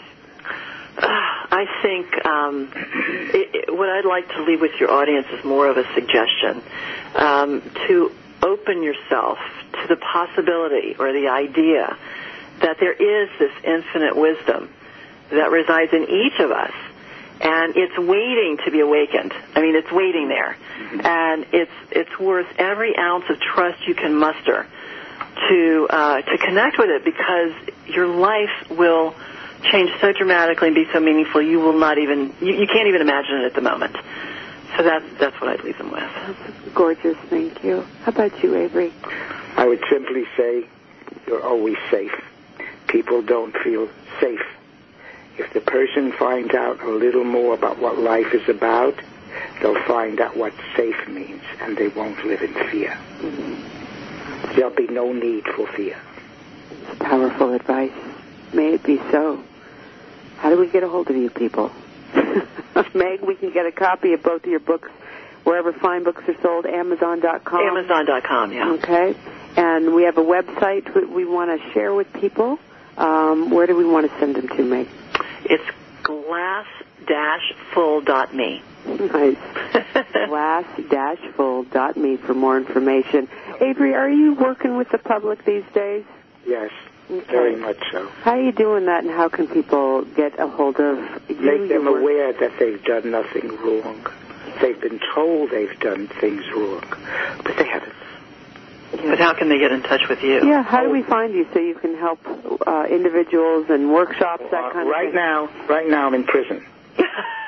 I 0.97 1.65
think 1.81 2.25
um, 2.25 2.69
it, 2.75 3.49
it, 3.53 3.73
what 3.73 3.87
I'd 3.89 4.03
like 4.05 4.27
to 4.29 4.41
leave 4.43 4.59
with 4.59 4.77
your 4.79 4.91
audience 4.91 5.27
is 5.31 5.43
more 5.45 5.69
of 5.69 5.77
a 5.77 5.85
suggestion 5.93 6.61
um, 7.15 7.61
to 7.87 8.11
open 8.45 8.83
yourself 8.83 9.39
to 9.73 9.87
the 9.87 9.95
possibility 9.95 10.95
or 10.99 11.11
the 11.11 11.27
idea 11.27 11.97
that 12.61 12.77
there 12.79 12.93
is 12.93 13.29
this 13.39 13.51
infinite 13.63 14.15
wisdom 14.15 14.69
that 15.31 15.49
resides 15.49 15.91
in 15.91 16.03
each 16.03 16.39
of 16.39 16.51
us, 16.51 16.73
and 17.41 17.75
it's 17.75 17.97
waiting 17.97 18.57
to 18.63 18.71
be 18.71 18.79
awakened. 18.79 19.33
I 19.55 19.61
mean, 19.61 19.75
it's 19.75 19.91
waiting 19.91 20.29
there, 20.29 20.55
and 21.03 21.45
it's 21.51 21.71
it's 21.91 22.19
worth 22.19 22.47
every 22.57 22.95
ounce 22.97 23.25
of 23.29 23.39
trust 23.39 23.87
you 23.87 23.95
can 23.95 24.15
muster 24.15 24.67
to 25.49 25.87
uh, 25.89 26.21
to 26.21 26.37
connect 26.37 26.77
with 26.77 26.89
it 26.89 27.03
because 27.03 27.51
your 27.87 28.07
life 28.07 28.69
will 28.69 29.15
change 29.71 29.89
so 29.99 30.13
dramatically 30.13 30.67
and 30.67 30.75
be 30.75 30.85
so 30.93 30.99
meaningful 30.99 31.41
you 31.41 31.59
will 31.59 31.77
not 31.77 31.97
even 31.97 32.33
you, 32.39 32.53
you 32.53 32.67
can't 32.67 32.87
even 32.87 33.01
imagine 33.01 33.41
it 33.41 33.45
at 33.45 33.53
the 33.55 33.61
moment. 33.61 33.95
So 34.77 34.83
that's 34.83 35.05
that's 35.19 35.39
what 35.39 35.49
I'd 35.49 35.63
leave 35.63 35.77
them 35.77 35.91
with. 35.91 36.73
Gorgeous, 36.73 37.17
thank 37.29 37.63
you. 37.63 37.85
How 38.03 38.11
about 38.11 38.43
you, 38.43 38.55
Avery? 38.55 38.91
I 39.55 39.65
would 39.65 39.83
simply 39.89 40.25
say 40.35 40.67
you're 41.27 41.43
always 41.43 41.77
safe. 41.89 42.13
People 42.87 43.21
don't 43.21 43.55
feel 43.57 43.87
safe. 44.19 44.45
If 45.37 45.53
the 45.53 45.61
person 45.61 46.11
finds 46.13 46.53
out 46.53 46.81
a 46.81 46.89
little 46.89 47.23
more 47.23 47.53
about 47.53 47.79
what 47.79 47.99
life 47.99 48.33
is 48.33 48.47
about, 48.49 48.95
they'll 49.61 49.81
find 49.83 50.19
out 50.19 50.35
what 50.35 50.53
safe 50.75 51.07
means 51.07 51.41
and 51.61 51.77
they 51.77 51.89
won't 51.89 52.23
live 52.25 52.41
in 52.41 52.53
fear. 52.69 52.97
There'll 54.55 54.75
be 54.75 54.87
no 54.87 55.11
need 55.11 55.45
for 55.45 55.67
fear. 55.67 55.97
It's 56.71 56.99
powerful 56.99 57.53
advice. 57.53 57.91
May 58.53 58.75
it 58.75 58.83
be 58.83 58.97
so. 59.11 59.43
How 60.37 60.49
do 60.49 60.57
we 60.57 60.67
get 60.67 60.83
a 60.83 60.89
hold 60.89 61.09
of 61.09 61.15
you 61.15 61.29
people? 61.29 61.71
Meg, 62.93 63.21
we 63.21 63.35
can 63.35 63.51
get 63.51 63.65
a 63.65 63.71
copy 63.71 64.11
of 64.13 64.21
both 64.23 64.43
of 64.43 64.49
your 64.49 64.59
books 64.59 64.89
wherever 65.43 65.71
fine 65.73 66.03
books 66.03 66.23
are 66.27 66.35
sold, 66.41 66.65
Amazon.com. 66.65 67.61
Amazon.com, 67.61 68.51
yeah. 68.51 68.71
Okay. 68.73 69.15
And 69.55 69.93
we 69.95 70.03
have 70.03 70.17
a 70.17 70.23
website 70.23 70.93
we, 70.93 71.05
we 71.05 71.23
want 71.25 71.61
to 71.61 71.71
share 71.71 71.93
with 71.93 72.11
people. 72.13 72.59
Um, 72.97 73.49
where 73.51 73.67
do 73.67 73.75
we 73.75 73.85
want 73.85 74.11
to 74.11 74.19
send 74.19 74.35
them 74.35 74.47
to, 74.49 74.63
Meg? 74.63 74.87
It's 75.45 75.63
glass-full.me. 76.03 78.61
Nice. 78.85 79.37
Glass-full.me 80.27 82.17
for 82.17 82.33
more 82.33 82.57
information. 82.57 83.29
Avery, 83.61 83.93
are 83.95 84.09
you 84.09 84.33
working 84.33 84.75
with 84.77 84.89
the 84.89 84.97
public 84.97 85.45
these 85.45 85.63
days? 85.73 86.03
Yes, 86.45 86.71
Okay. 87.09 87.31
very 87.31 87.55
much 87.55 87.77
so. 87.91 88.09
How 88.23 88.31
are 88.31 88.41
you 88.41 88.51
doing 88.51 88.85
that, 88.87 89.03
and 89.03 89.11
how 89.13 89.29
can 89.29 89.47
people 89.47 90.03
get 90.15 90.39
a 90.39 90.47
hold 90.47 90.79
of 90.79 90.97
you? 91.29 91.35
Make 91.39 91.69
them 91.69 91.87
aware 91.87 92.33
that 92.33 92.53
they've 92.59 92.83
done 92.83 93.11
nothing 93.11 93.49
wrong. 93.57 94.05
They've 94.61 94.79
been 94.79 94.99
told 95.13 95.51
they've 95.51 95.79
done 95.79 96.07
things 96.19 96.43
wrong, 96.55 96.83
but 97.43 97.57
they 97.57 97.67
haven't. 97.67 97.93
But 98.91 99.19
how 99.19 99.33
can 99.33 99.49
they 99.49 99.59
get 99.59 99.71
in 99.71 99.83
touch 99.83 100.01
with 100.09 100.23
you? 100.23 100.47
Yeah, 100.47 100.63
how 100.63 100.81
do 100.81 100.89
we 100.89 101.03
find 101.03 101.33
you 101.33 101.45
so 101.53 101.59
you 101.59 101.75
can 101.75 101.95
help 101.97 102.19
uh, 102.65 102.85
individuals 102.89 103.67
and 103.69 103.91
workshops, 103.91 104.43
that 104.51 104.73
kind 104.73 104.87
of 104.87 104.91
right 104.91 105.07
thing? 105.07 105.15
now, 105.15 105.49
right 105.67 105.87
now 105.87 106.07
I'm 106.07 106.13
in 106.13 106.23
prison. 106.23 106.65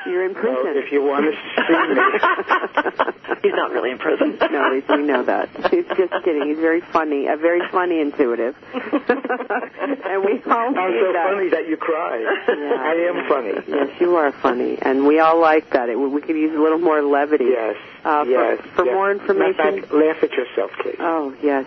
You're 0.07 0.23
in 0.25 0.33
So 0.35 0.39
prison. 0.39 0.73
if 0.77 0.91
you 0.91 1.03
want 1.03 1.25
to 1.25 1.31
see 1.33 1.73
me, 1.73 3.37
He's 3.43 3.51
not 3.53 3.71
really 3.71 3.91
in 3.91 3.97
prison. 3.97 4.37
no, 4.51 4.69
we, 4.71 4.95
we 4.95 5.03
know 5.03 5.23
that. 5.23 5.49
He's 5.69 5.85
just 5.85 6.13
kidding. 6.23 6.47
He's 6.47 6.57
very 6.59 6.79
funny, 6.79 7.27
uh, 7.27 7.35
very 7.35 7.61
funny, 7.71 7.99
intuitive, 7.99 8.55
and 8.73 10.23
we 10.23 10.41
all 10.47 10.71
I'm 10.77 10.93
so 10.95 11.11
that. 11.13 11.27
funny 11.29 11.49
that 11.49 11.67
you 11.67 11.75
cry. 11.75 12.19
Yeah. 12.47 12.53
I 12.79 12.93
am 13.09 13.27
funny. 13.27 13.53
Yes, 13.67 13.99
you 13.99 14.15
are 14.15 14.31
funny, 14.31 14.77
and 14.81 15.05
we 15.05 15.19
all 15.19 15.39
like 15.41 15.71
that. 15.71 15.89
It, 15.89 15.99
we 15.99 16.21
could 16.21 16.37
use 16.37 16.55
a 16.55 16.61
little 16.61 16.79
more 16.79 17.01
levity. 17.01 17.45
Yes. 17.51 17.75
Uh, 18.05 18.23
for, 18.23 18.29
yes. 18.29 18.61
for 18.75 18.85
yes. 18.85 18.93
more 18.93 19.11
information. 19.11 19.57
Matter 19.57 19.77
of 19.77 19.83
fact, 19.83 19.93
laugh 19.93 20.23
at 20.23 20.31
yourself, 20.31 20.71
please. 20.81 20.95
Oh 20.99 21.35
yes. 21.43 21.65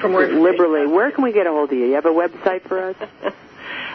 For 0.00 0.08
more 0.10 0.26
liberally. 0.26 0.86
Where 0.86 1.10
can 1.10 1.24
we 1.24 1.32
get 1.32 1.46
a 1.46 1.50
hold 1.50 1.72
of 1.72 1.78
you? 1.78 1.86
You 1.86 1.94
have 1.94 2.04
a 2.06 2.10
website 2.10 2.62
for 2.68 2.90
us? 2.90 2.96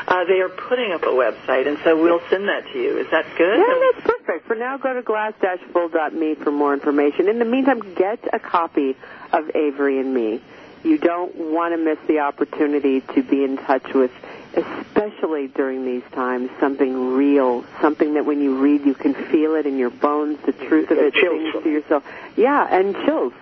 Uh, 0.07 0.25
they 0.25 0.39
are 0.41 0.49
putting 0.49 0.91
up 0.91 1.03
a 1.03 1.07
website, 1.07 1.67
and 1.67 1.77
so 1.83 2.01
we'll 2.01 2.21
send 2.29 2.47
that 2.47 2.63
to 2.73 2.79
you. 2.79 2.97
Is 2.97 3.07
that 3.11 3.25
good? 3.37 3.57
Yeah, 3.57 3.91
that's 3.93 4.07
perfect. 4.07 4.47
For 4.47 4.55
now, 4.55 4.77
go 4.77 4.93
to 4.93 5.01
glass-full.me 5.01 6.35
for 6.35 6.51
more 6.51 6.73
information. 6.73 7.27
In 7.27 7.39
the 7.39 7.45
meantime, 7.45 7.93
get 7.95 8.19
a 8.33 8.39
copy 8.39 8.95
of 9.31 9.55
Avery 9.55 9.99
and 9.99 10.13
Me. 10.13 10.41
You 10.83 10.97
don't 10.97 11.35
want 11.35 11.73
to 11.73 11.77
miss 11.77 11.99
the 12.07 12.19
opportunity 12.19 13.01
to 13.01 13.21
be 13.21 13.43
in 13.43 13.57
touch 13.57 13.93
with, 13.93 14.11
especially 14.55 15.47
during 15.47 15.85
these 15.85 16.03
times, 16.13 16.49
something 16.59 17.15
real, 17.15 17.63
something 17.79 18.15
that 18.15 18.25
when 18.25 18.41
you 18.41 18.57
read, 18.59 18.83
you 18.83 18.95
can 18.95 19.13
feel 19.13 19.53
it 19.55 19.67
in 19.67 19.77
your 19.77 19.91
bones, 19.91 20.39
the 20.45 20.53
truth 20.53 20.89
of 20.89 20.97
it, 20.97 21.13
things 21.13 21.63
to 21.63 21.69
yourself. 21.69 22.03
Yeah, 22.35 22.67
and 22.69 22.95
chills. 23.05 23.33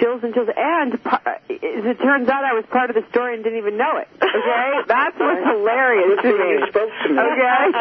Chills 0.00 0.22
and 0.22 0.32
chills. 0.34 0.48
And 0.56 0.94
as 0.94 1.00
it 1.48 1.98
turns 2.00 2.28
out, 2.28 2.44
I 2.44 2.52
was 2.54 2.64
part 2.66 2.90
of 2.90 2.96
the 2.96 3.04
story 3.10 3.34
and 3.34 3.42
didn't 3.44 3.58
even 3.58 3.76
know 3.76 3.96
it. 3.98 4.08
Okay? 4.16 4.82
That's 4.86 5.18
what's 5.18 5.44
hilarious 5.46 6.22
to 6.22 6.38
me. 6.38 6.50
You 6.52 6.66
spoke 6.68 6.90
to 7.02 7.08
me. 7.12 7.18
Okay? 7.20 7.72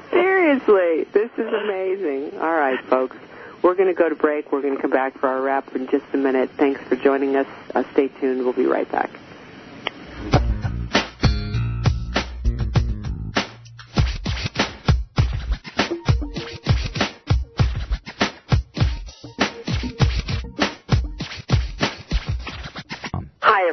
Seriously, 0.10 1.04
this 1.12 1.30
is 1.36 1.52
amazing. 1.52 2.38
All 2.40 2.54
right, 2.54 2.80
folks. 2.84 3.16
We're 3.62 3.74
going 3.74 3.88
to 3.88 3.94
go 3.94 4.08
to 4.08 4.14
break. 4.14 4.52
We're 4.52 4.62
going 4.62 4.76
to 4.76 4.80
come 4.80 4.90
back 4.90 5.18
for 5.18 5.28
our 5.28 5.42
wrap 5.42 5.74
in 5.76 5.86
just 5.88 6.06
a 6.14 6.16
minute. 6.16 6.48
Thanks 6.56 6.80
for 6.82 6.96
joining 6.96 7.36
us. 7.36 7.46
Uh, 7.74 7.82
stay 7.92 8.08
tuned. 8.08 8.42
We'll 8.42 8.54
be 8.54 8.64
right 8.66 8.90
back. 8.90 9.10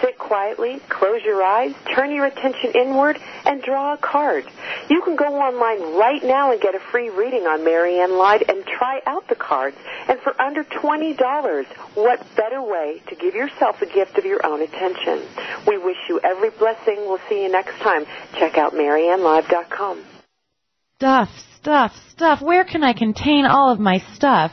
Sit 0.00 0.18
quietly, 0.18 0.80
close 0.88 1.22
your 1.24 1.42
eyes, 1.42 1.74
turn 1.94 2.10
your 2.10 2.26
attention 2.26 2.72
inward, 2.74 3.18
and 3.44 3.62
draw 3.62 3.94
a 3.94 3.96
card. 3.96 4.44
You 4.90 5.00
can 5.02 5.16
go 5.16 5.24
online 5.24 5.96
right 5.98 6.22
now 6.22 6.52
and 6.52 6.60
get 6.60 6.74
a 6.74 6.80
free 6.80 7.08
reading 7.08 7.46
on 7.46 7.64
Marianne 7.64 8.16
Live 8.18 8.42
and 8.48 8.64
try 8.66 9.00
out 9.06 9.26
the 9.28 9.34
cards. 9.34 9.76
And 10.08 10.20
for 10.20 10.40
under 10.40 10.64
$20, 10.64 11.66
what 11.94 12.26
better 12.36 12.62
way 12.62 13.02
to 13.08 13.14
give 13.14 13.34
yourself 13.34 13.80
a 13.80 13.86
gift 13.86 14.18
of 14.18 14.24
your 14.24 14.44
own 14.44 14.60
attention? 14.60 15.22
We 15.66 15.78
wish 15.78 15.96
you 16.08 16.20
every 16.22 16.50
blessing. 16.50 16.96
We'll 17.06 17.20
see 17.28 17.42
you 17.42 17.50
next 17.50 17.78
time. 17.78 18.04
Check 18.38 18.58
out 18.58 18.74
MarianneLive.com. 18.74 20.04
Stuff, 20.96 21.28
stuff, 21.56 21.92
stuff. 22.10 22.40
Where 22.42 22.64
can 22.64 22.82
I 22.82 22.92
contain 22.92 23.46
all 23.46 23.70
of 23.70 23.80
my 23.80 23.98
stuff? 24.14 24.52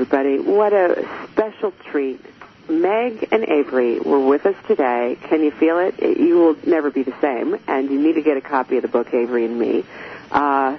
Everybody. 0.00 0.38
What 0.38 0.72
a 0.72 1.06
special 1.32 1.72
treat. 1.90 2.24
Meg 2.70 3.28
and 3.32 3.44
Avery 3.44 4.00
were 4.00 4.24
with 4.24 4.46
us 4.46 4.54
today. 4.66 5.18
Can 5.24 5.42
you 5.42 5.50
feel 5.50 5.78
it? 5.78 5.96
it? 5.98 6.16
You 6.18 6.38
will 6.38 6.56
never 6.64 6.90
be 6.90 7.02
the 7.02 7.14
same, 7.20 7.58
and 7.66 7.90
you 7.90 8.00
need 8.00 8.14
to 8.14 8.22
get 8.22 8.38
a 8.38 8.40
copy 8.40 8.76
of 8.76 8.82
the 8.82 8.88
book, 8.88 9.12
Avery 9.12 9.44
and 9.44 9.58
Me. 9.58 9.84
Uh, 10.30 10.78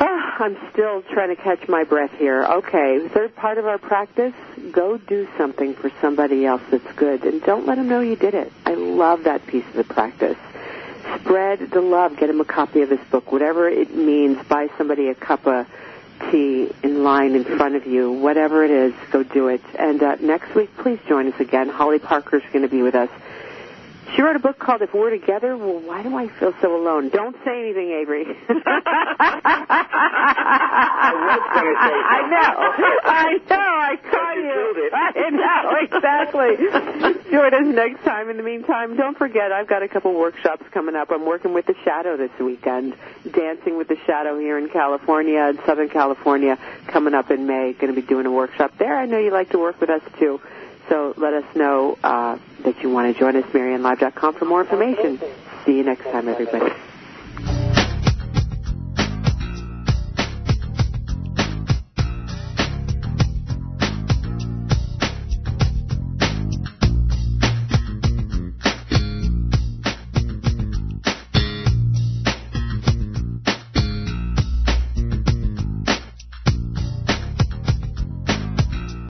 ah, 0.00 0.36
I'm 0.38 0.56
still 0.72 1.02
trying 1.02 1.36
to 1.36 1.42
catch 1.42 1.68
my 1.68 1.84
breath 1.84 2.12
here. 2.12 2.44
Okay, 2.44 3.06
third 3.08 3.36
part 3.36 3.58
of 3.58 3.66
our 3.66 3.76
practice, 3.76 4.32
go 4.72 4.96
do 4.96 5.28
something 5.36 5.74
for 5.74 5.92
somebody 6.00 6.46
else 6.46 6.62
that's 6.70 6.92
good, 6.96 7.24
and 7.24 7.42
don't 7.42 7.66
let 7.66 7.74
them 7.74 7.88
know 7.88 8.00
you 8.00 8.16
did 8.16 8.32
it. 8.32 8.50
I 8.64 8.72
love 8.72 9.24
that 9.24 9.46
piece 9.46 9.66
of 9.66 9.74
the 9.74 9.84
practice. 9.84 10.38
Spread 11.20 11.70
the 11.70 11.82
love. 11.82 12.16
Get 12.16 12.28
them 12.28 12.40
a 12.40 12.46
copy 12.46 12.80
of 12.80 12.88
this 12.88 13.04
book, 13.10 13.30
whatever 13.30 13.68
it 13.68 13.94
means. 13.94 14.42
Buy 14.48 14.68
somebody 14.78 15.10
a 15.10 15.14
cup 15.14 15.46
of 15.46 15.66
tea 16.30 16.70
in 16.82 17.02
line 17.02 17.34
in 17.34 17.44
front 17.44 17.76
of 17.76 17.86
you. 17.86 18.10
Whatever 18.12 18.64
it 18.64 18.70
is, 18.70 18.94
go 19.10 19.22
do 19.22 19.48
it. 19.48 19.62
And 19.78 20.02
uh, 20.02 20.16
next 20.20 20.54
week, 20.54 20.76
please 20.76 20.98
join 21.08 21.32
us 21.32 21.40
again. 21.40 21.68
Holly 21.68 21.98
Parker's 21.98 22.42
going 22.52 22.62
to 22.62 22.68
be 22.68 22.82
with 22.82 22.94
us. 22.94 23.10
She 24.14 24.22
wrote 24.22 24.36
a 24.36 24.38
book 24.38 24.60
called 24.60 24.80
If 24.82 24.94
We're 24.94 25.10
Together. 25.10 25.56
Well, 25.56 25.80
why 25.80 26.04
do 26.04 26.16
I 26.16 26.28
feel 26.38 26.54
so 26.62 26.76
alone? 26.80 27.08
Don't 27.08 27.34
say 27.44 27.58
anything, 27.60 27.90
Avery. 27.90 28.24
I 28.48 28.54
know. 32.30 32.54
I 33.10 33.38
know. 33.50 33.58
I 33.58 33.96
caught 34.10 34.36
you. 34.36 34.90
I 34.94 35.30
know. 35.30 35.74
Exactly. 35.82 36.56
Join 37.30 37.54
us 37.54 37.66
next 37.74 38.04
time. 38.04 38.30
In 38.30 38.36
the 38.36 38.44
meantime, 38.44 38.94
don't 38.96 39.18
forget, 39.18 39.50
I've 39.50 39.66
got 39.68 39.82
a 39.82 39.88
couple 39.88 40.14
workshops 40.14 40.62
coming 40.72 40.94
up. 40.94 41.10
I'm 41.10 41.26
working 41.26 41.52
with 41.52 41.66
the 41.66 41.74
Shadow 41.84 42.16
this 42.16 42.30
weekend. 42.38 42.94
Dancing 43.32 43.76
with 43.76 43.88
the 43.88 43.96
Shadow 44.06 44.38
here 44.38 44.58
in 44.58 44.68
California, 44.68 45.40
in 45.40 45.58
Southern 45.66 45.88
California, 45.88 46.56
coming 46.86 47.14
up 47.14 47.32
in 47.32 47.46
May. 47.46 47.72
Going 47.72 47.92
to 47.92 48.00
be 48.00 48.06
doing 48.06 48.26
a 48.26 48.30
workshop 48.32 48.74
there. 48.78 48.96
I 48.96 49.06
know 49.06 49.18
you 49.18 49.32
like 49.32 49.50
to 49.50 49.58
work 49.58 49.80
with 49.80 49.90
us, 49.90 50.02
too. 50.20 50.40
So 50.88 51.14
let 51.16 51.32
us 51.32 51.44
know 51.56 51.98
uh, 52.02 52.38
that 52.64 52.82
you 52.82 52.90
want 52.90 53.12
to 53.12 53.18
join 53.18 53.36
us, 53.36 53.44
MarianneLive.com 53.52 54.34
for 54.34 54.44
more 54.44 54.60
information. 54.62 55.18
See 55.64 55.76
you 55.76 55.84
next 55.84 56.04
time, 56.04 56.28
everybody. 56.28 56.72